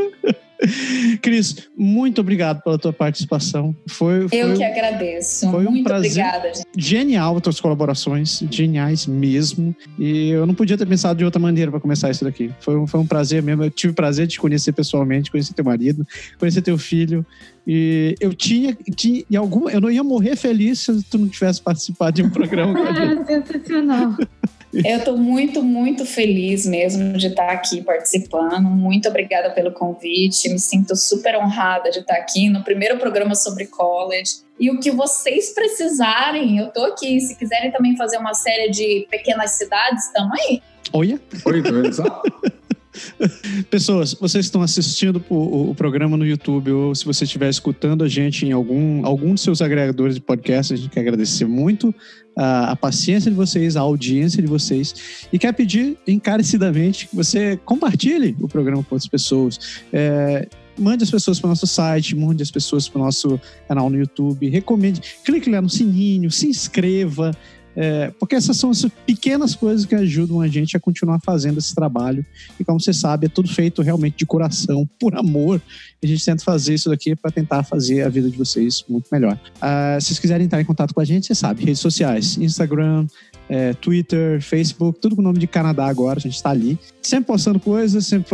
Cris, 1.22 1.68
muito 1.76 2.20
obrigado 2.20 2.62
pela 2.62 2.78
tua 2.78 2.92
participação. 2.92 3.74
Foi, 3.88 4.28
foi 4.28 4.38
Eu 4.38 4.54
que 4.54 4.64
agradeço. 4.64 5.50
foi 5.50 5.66
um 5.66 5.70
Muito 5.70 5.84
prazer. 5.84 6.10
obrigada, 6.10 6.54
gente. 6.54 6.66
genial 6.76 7.36
as 7.36 7.42
tuas 7.42 7.60
colaborações, 7.60 8.42
geniais 8.50 9.06
mesmo. 9.06 9.74
E 9.98 10.30
eu 10.30 10.46
não 10.46 10.54
podia 10.54 10.76
ter 10.78 10.86
pensado 10.86 11.18
de 11.18 11.24
outra 11.24 11.40
maneira 11.40 11.70
para 11.70 11.80
começar 11.80 12.10
isso 12.10 12.24
daqui. 12.24 12.50
Foi 12.60 12.76
um, 12.76 12.86
foi 12.86 13.00
um 13.00 13.06
prazer 13.06 13.42
mesmo. 13.42 13.64
Eu 13.64 13.70
tive 13.70 13.92
o 13.92 13.94
prazer 13.94 14.26
de 14.26 14.34
te 14.34 14.40
conhecer 14.40 14.72
pessoalmente, 14.72 15.30
conhecer 15.30 15.52
teu 15.54 15.64
marido, 15.64 16.06
conhecer 16.38 16.62
teu 16.62 16.78
filho. 16.78 17.24
E 17.66 18.14
eu 18.20 18.32
tinha, 18.32 18.76
tinha 18.94 19.24
em 19.28 19.36
alguma, 19.36 19.72
eu 19.72 19.80
não 19.80 19.90
ia 19.90 20.04
morrer 20.04 20.36
feliz 20.36 20.80
se 20.80 21.02
tu 21.04 21.18
não 21.18 21.28
tivesse 21.28 21.60
participado 21.60 22.12
de 22.12 22.22
um 22.22 22.30
programa 22.30 22.74
com 22.74 22.82
a 22.82 22.92
gente. 22.94 23.32
É 23.32 23.42
sensacional. 23.42 24.14
Eu 24.72 24.98
estou 24.98 25.16
muito, 25.16 25.62
muito 25.62 26.04
feliz 26.04 26.66
mesmo 26.66 27.14
de 27.14 27.28
estar 27.28 27.50
aqui 27.50 27.82
participando. 27.82 28.62
Muito 28.62 29.08
obrigada 29.08 29.50
pelo 29.50 29.72
convite. 29.72 30.48
Me 30.48 30.58
sinto 30.58 30.94
super 30.94 31.36
honrada 31.36 31.90
de 31.90 32.00
estar 32.00 32.16
aqui 32.16 32.48
no 32.48 32.62
primeiro 32.62 32.98
programa 32.98 33.34
sobre 33.34 33.66
college. 33.66 34.36
E 34.60 34.70
o 34.70 34.78
que 34.78 34.90
vocês 34.90 35.52
precisarem, 35.54 36.58
eu 36.58 36.68
tô 36.68 36.84
aqui. 36.84 37.18
Se 37.20 37.36
quiserem 37.36 37.70
também 37.70 37.96
fazer 37.96 38.18
uma 38.18 38.34
série 38.34 38.70
de 38.70 39.06
pequenas 39.10 39.52
cidades, 39.52 40.06
estamos 40.06 40.38
aí. 40.40 40.62
Olha, 40.92 41.20
Oi, 41.44 41.62
tá 41.62 41.92
só? 41.92 42.22
pessoas, 43.70 44.14
vocês 44.14 44.46
estão 44.46 44.62
assistindo 44.62 45.22
o, 45.28 45.70
o- 45.70 45.74
programa 45.74 46.16
no 46.16 46.26
YouTube 46.26 46.70
ou 46.70 46.94
se 46.94 47.04
você 47.04 47.24
estiver 47.24 47.48
escutando 47.48 48.04
a 48.04 48.08
gente 48.08 48.46
em 48.46 48.52
algum, 48.52 49.04
algum 49.04 49.34
dos 49.34 49.42
seus 49.42 49.60
agregadores 49.60 50.14
de 50.14 50.20
podcast, 50.20 50.72
a 50.72 50.76
gente 50.76 50.88
quer 50.90 51.00
agradecer 51.00 51.46
muito 51.46 51.94
a, 52.36 52.72
a 52.72 52.76
paciência 52.76 53.30
de 53.30 53.36
vocês, 53.36 53.76
a 53.76 53.80
audiência 53.80 54.42
de 54.42 54.48
vocês 54.48 55.26
e 55.32 55.38
quer 55.38 55.52
pedir 55.52 55.96
encarecidamente 56.06 57.08
que 57.08 57.16
você 57.16 57.58
compartilhe 57.64 58.36
o 58.40 58.48
programa 58.48 58.82
com 58.82 58.94
outras 58.94 59.08
pessoas. 59.08 59.58
É, 59.92 60.48
mande 60.78 61.02
as 61.04 61.10
pessoas 61.10 61.40
para 61.40 61.48
o 61.48 61.50
nosso 61.50 61.66
site, 61.66 62.14
mande 62.14 62.42
as 62.42 62.50
pessoas 62.50 62.88
para 62.88 63.00
o 63.00 63.04
nosso 63.04 63.40
canal 63.66 63.88
no 63.88 63.98
YouTube, 63.98 64.48
recomende, 64.48 65.00
clique 65.24 65.50
lá 65.50 65.60
no 65.60 65.70
sininho, 65.70 66.30
se 66.30 66.46
inscreva. 66.46 67.32
É, 67.76 68.10
porque 68.18 68.34
essas 68.34 68.56
são 68.56 68.70
as 68.70 68.86
pequenas 69.04 69.54
coisas 69.54 69.84
que 69.84 69.94
ajudam 69.94 70.40
a 70.40 70.48
gente 70.48 70.76
a 70.76 70.80
continuar 70.80 71.20
fazendo 71.20 71.58
esse 71.58 71.74
trabalho. 71.74 72.24
E 72.58 72.64
como 72.64 72.80
você 72.80 72.92
sabe, 72.92 73.26
é 73.26 73.28
tudo 73.28 73.52
feito 73.52 73.82
realmente 73.82 74.16
de 74.16 74.24
coração, 74.24 74.88
por 74.98 75.14
amor. 75.14 75.60
E 76.02 76.06
a 76.06 76.08
gente 76.08 76.24
tenta 76.24 76.42
fazer 76.42 76.74
isso 76.74 76.88
daqui 76.88 77.14
para 77.14 77.30
tentar 77.30 77.62
fazer 77.62 78.02
a 78.02 78.08
vida 78.08 78.30
de 78.30 78.36
vocês 78.38 78.82
muito 78.88 79.08
melhor. 79.12 79.38
Ah, 79.60 79.98
se 80.00 80.06
vocês 80.06 80.18
quiserem 80.18 80.46
entrar 80.46 80.60
em 80.60 80.64
contato 80.64 80.94
com 80.94 81.00
a 81.00 81.04
gente, 81.04 81.26
você 81.26 81.34
sabe, 81.34 81.64
redes 81.64 81.80
sociais, 81.80 82.38
Instagram, 82.38 83.06
é, 83.48 83.74
Twitter, 83.74 84.40
Facebook, 84.40 84.98
tudo 84.98 85.14
com 85.14 85.20
o 85.20 85.24
nome 85.24 85.38
de 85.38 85.46
Canadá 85.46 85.86
agora, 85.86 86.18
a 86.18 86.22
gente 86.22 86.34
está 86.34 86.50
ali. 86.50 86.78
Sempre 87.02 87.26
postando 87.26 87.60
coisas, 87.60 88.06
sempre 88.06 88.30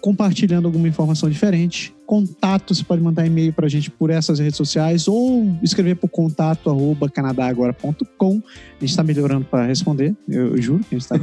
compartilhando 0.00 0.66
alguma 0.66 0.86
informação 0.86 1.28
diferente. 1.28 1.95
Contato, 2.06 2.72
você 2.72 2.84
pode 2.84 3.02
mandar 3.02 3.26
e-mail 3.26 3.52
para 3.52 3.66
a 3.66 3.68
gente 3.68 3.90
por 3.90 4.10
essas 4.10 4.38
redes 4.38 4.56
sociais 4.56 5.08
ou 5.08 5.56
escrever 5.60 5.96
por 5.96 6.08
contato 6.08 6.70
arroba 6.70 7.10
canadagora.com. 7.10 8.42
A 8.76 8.80
gente 8.80 8.90
está 8.90 9.02
melhorando 9.02 9.44
para 9.44 9.66
responder, 9.66 10.14
eu, 10.28 10.54
eu 10.54 10.62
juro 10.62 10.84
que 10.84 10.94
a 10.94 10.98
gente 10.98 11.02
está 11.02 11.16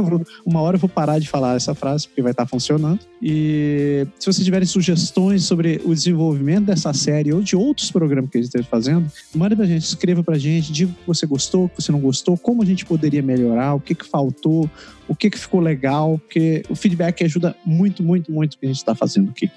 vou, 0.00 0.22
uma 0.46 0.60
hora 0.60 0.76
eu 0.76 0.80
vou 0.80 0.88
parar 0.88 1.18
de 1.18 1.28
falar 1.28 1.56
essa 1.56 1.74
frase, 1.74 2.06
porque 2.06 2.22
vai 2.22 2.30
estar 2.30 2.46
funcionando. 2.46 3.00
E 3.20 4.06
se 4.18 4.26
vocês 4.26 4.44
tiverem 4.44 4.66
sugestões 4.66 5.42
sobre 5.44 5.80
o 5.84 5.92
desenvolvimento 5.92 6.66
dessa 6.66 6.92
série 6.92 7.32
ou 7.32 7.42
de 7.42 7.56
outros 7.56 7.90
programas 7.90 8.30
que 8.30 8.38
a 8.38 8.40
gente 8.40 8.48
esteja 8.48 8.68
fazendo, 8.68 9.10
mande 9.34 9.56
pra 9.56 9.66
gente, 9.66 9.82
escreva 9.82 10.22
pra 10.22 10.38
gente, 10.38 10.72
diga 10.72 10.92
o 10.92 10.94
que 10.94 11.06
você 11.06 11.26
gostou, 11.26 11.64
o 11.64 11.68
que 11.68 11.82
você 11.82 11.90
não 11.90 12.00
gostou, 12.00 12.36
como 12.38 12.62
a 12.62 12.66
gente 12.66 12.86
poderia 12.86 13.22
melhorar, 13.22 13.74
o 13.74 13.80
que, 13.80 13.96
que 13.96 14.06
faltou, 14.06 14.70
o 15.08 15.14
que, 15.16 15.30
que 15.30 15.38
ficou 15.38 15.60
legal, 15.60 16.18
porque 16.18 16.62
o 16.68 16.74
feedback 16.76 17.24
ajuda 17.24 17.56
muito, 17.64 18.02
muito, 18.02 18.30
muito 18.30 18.54
o 18.54 18.58
que 18.58 18.66
a 18.66 18.68
gente 18.68 18.76
está 18.76 18.94
fazendo 18.94 19.30
aqui. 19.30 19.50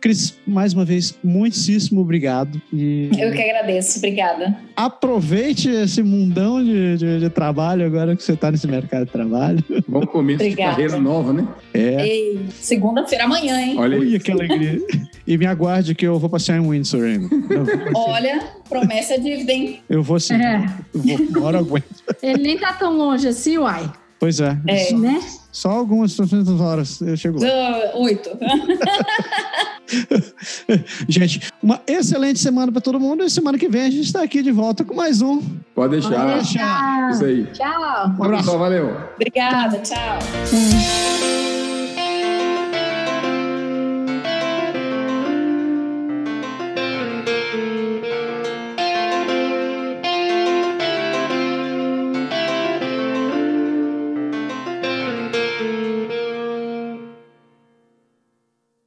Cris, 0.00 0.36
mais 0.46 0.72
uma 0.74 0.84
vez, 0.84 1.16
muitíssimo 1.24 2.00
obrigado. 2.00 2.60
E 2.72 3.08
Eu 3.18 3.32
que 3.32 3.40
agradeço, 3.42 3.98
obrigada. 3.98 4.56
aproveite 4.76 5.68
esse 5.70 6.02
mundão 6.02 6.62
de, 6.62 6.96
de- 6.98 7.20
de 7.20 7.30
trabalho 7.30 7.86
agora 7.86 8.14
que 8.16 8.22
você 8.22 8.32
está 8.32 8.50
nesse 8.50 8.66
mercado 8.66 9.06
de 9.06 9.12
trabalho. 9.12 9.64
Bom 9.88 10.04
começo 10.06 10.38
de 10.38 10.44
Obrigada. 10.50 10.70
carreira 10.72 10.98
nova, 10.98 11.32
né? 11.32 11.46
É. 11.72 12.06
Ei, 12.06 12.46
segunda-feira 12.60 13.24
amanhã, 13.24 13.58
hein? 13.60 13.76
Olha 13.78 13.96
aí. 13.96 14.00
Ui, 14.14 14.18
que 14.18 14.30
alegria. 14.32 14.78
E 15.26 15.36
me 15.38 15.46
aguarde 15.46 15.94
que 15.94 16.06
eu 16.06 16.18
vou 16.18 16.28
passear 16.30 16.58
em 16.58 16.68
Windsor 16.68 17.02
ainda. 17.04 17.28
Eu, 17.34 17.64
Olha, 17.94 18.40
promessa 18.68 19.14
é 19.14 19.18
dívida, 19.18 19.52
hein? 19.52 19.80
eu 19.88 20.02
vou 20.02 20.20
sim. 20.20 20.34
É. 20.34 20.66
Eu 20.94 21.00
vou, 21.02 21.16
uma 21.38 21.44
hora 21.46 21.56
eu 21.58 21.60
aguento. 21.64 21.86
Ele 22.22 22.42
nem 22.42 22.58
tá 22.58 22.72
tão 22.74 22.96
longe 22.96 23.26
assim, 23.26 23.58
uai. 23.58 23.90
Pois 24.18 24.40
é. 24.40 24.58
É. 24.66 24.92
Né? 24.94 25.20
Só 25.52 25.70
algumas 25.70 26.18
horas 26.60 27.00
eu 27.00 27.16
chego 27.16 27.40
lá. 27.40 27.48
Ah, 27.48 27.92
Oito. 27.96 28.30
Gente, 31.08 31.50
uma 31.62 31.80
excelente 31.86 32.38
semana 32.38 32.70
para 32.70 32.80
todo 32.80 33.00
mundo. 33.00 33.24
E 33.24 33.30
semana 33.30 33.58
que 33.58 33.68
vem 33.68 33.82
a 33.82 33.90
gente 33.90 34.06
está 34.06 34.22
aqui 34.22 34.42
de 34.42 34.52
volta 34.52 34.84
com 34.84 34.94
mais 34.94 35.22
um. 35.22 35.40
Pode 35.74 35.92
deixar. 35.92 36.42
Tchau. 36.42 37.10
Isso 37.10 37.24
aí. 37.24 37.46
Tchau. 37.52 38.14
Um 38.18 38.24
abraço. 38.24 38.58
Valeu. 38.58 38.96
Obrigada, 39.14 39.78
tchau. 39.78 40.18
É. 40.52 41.15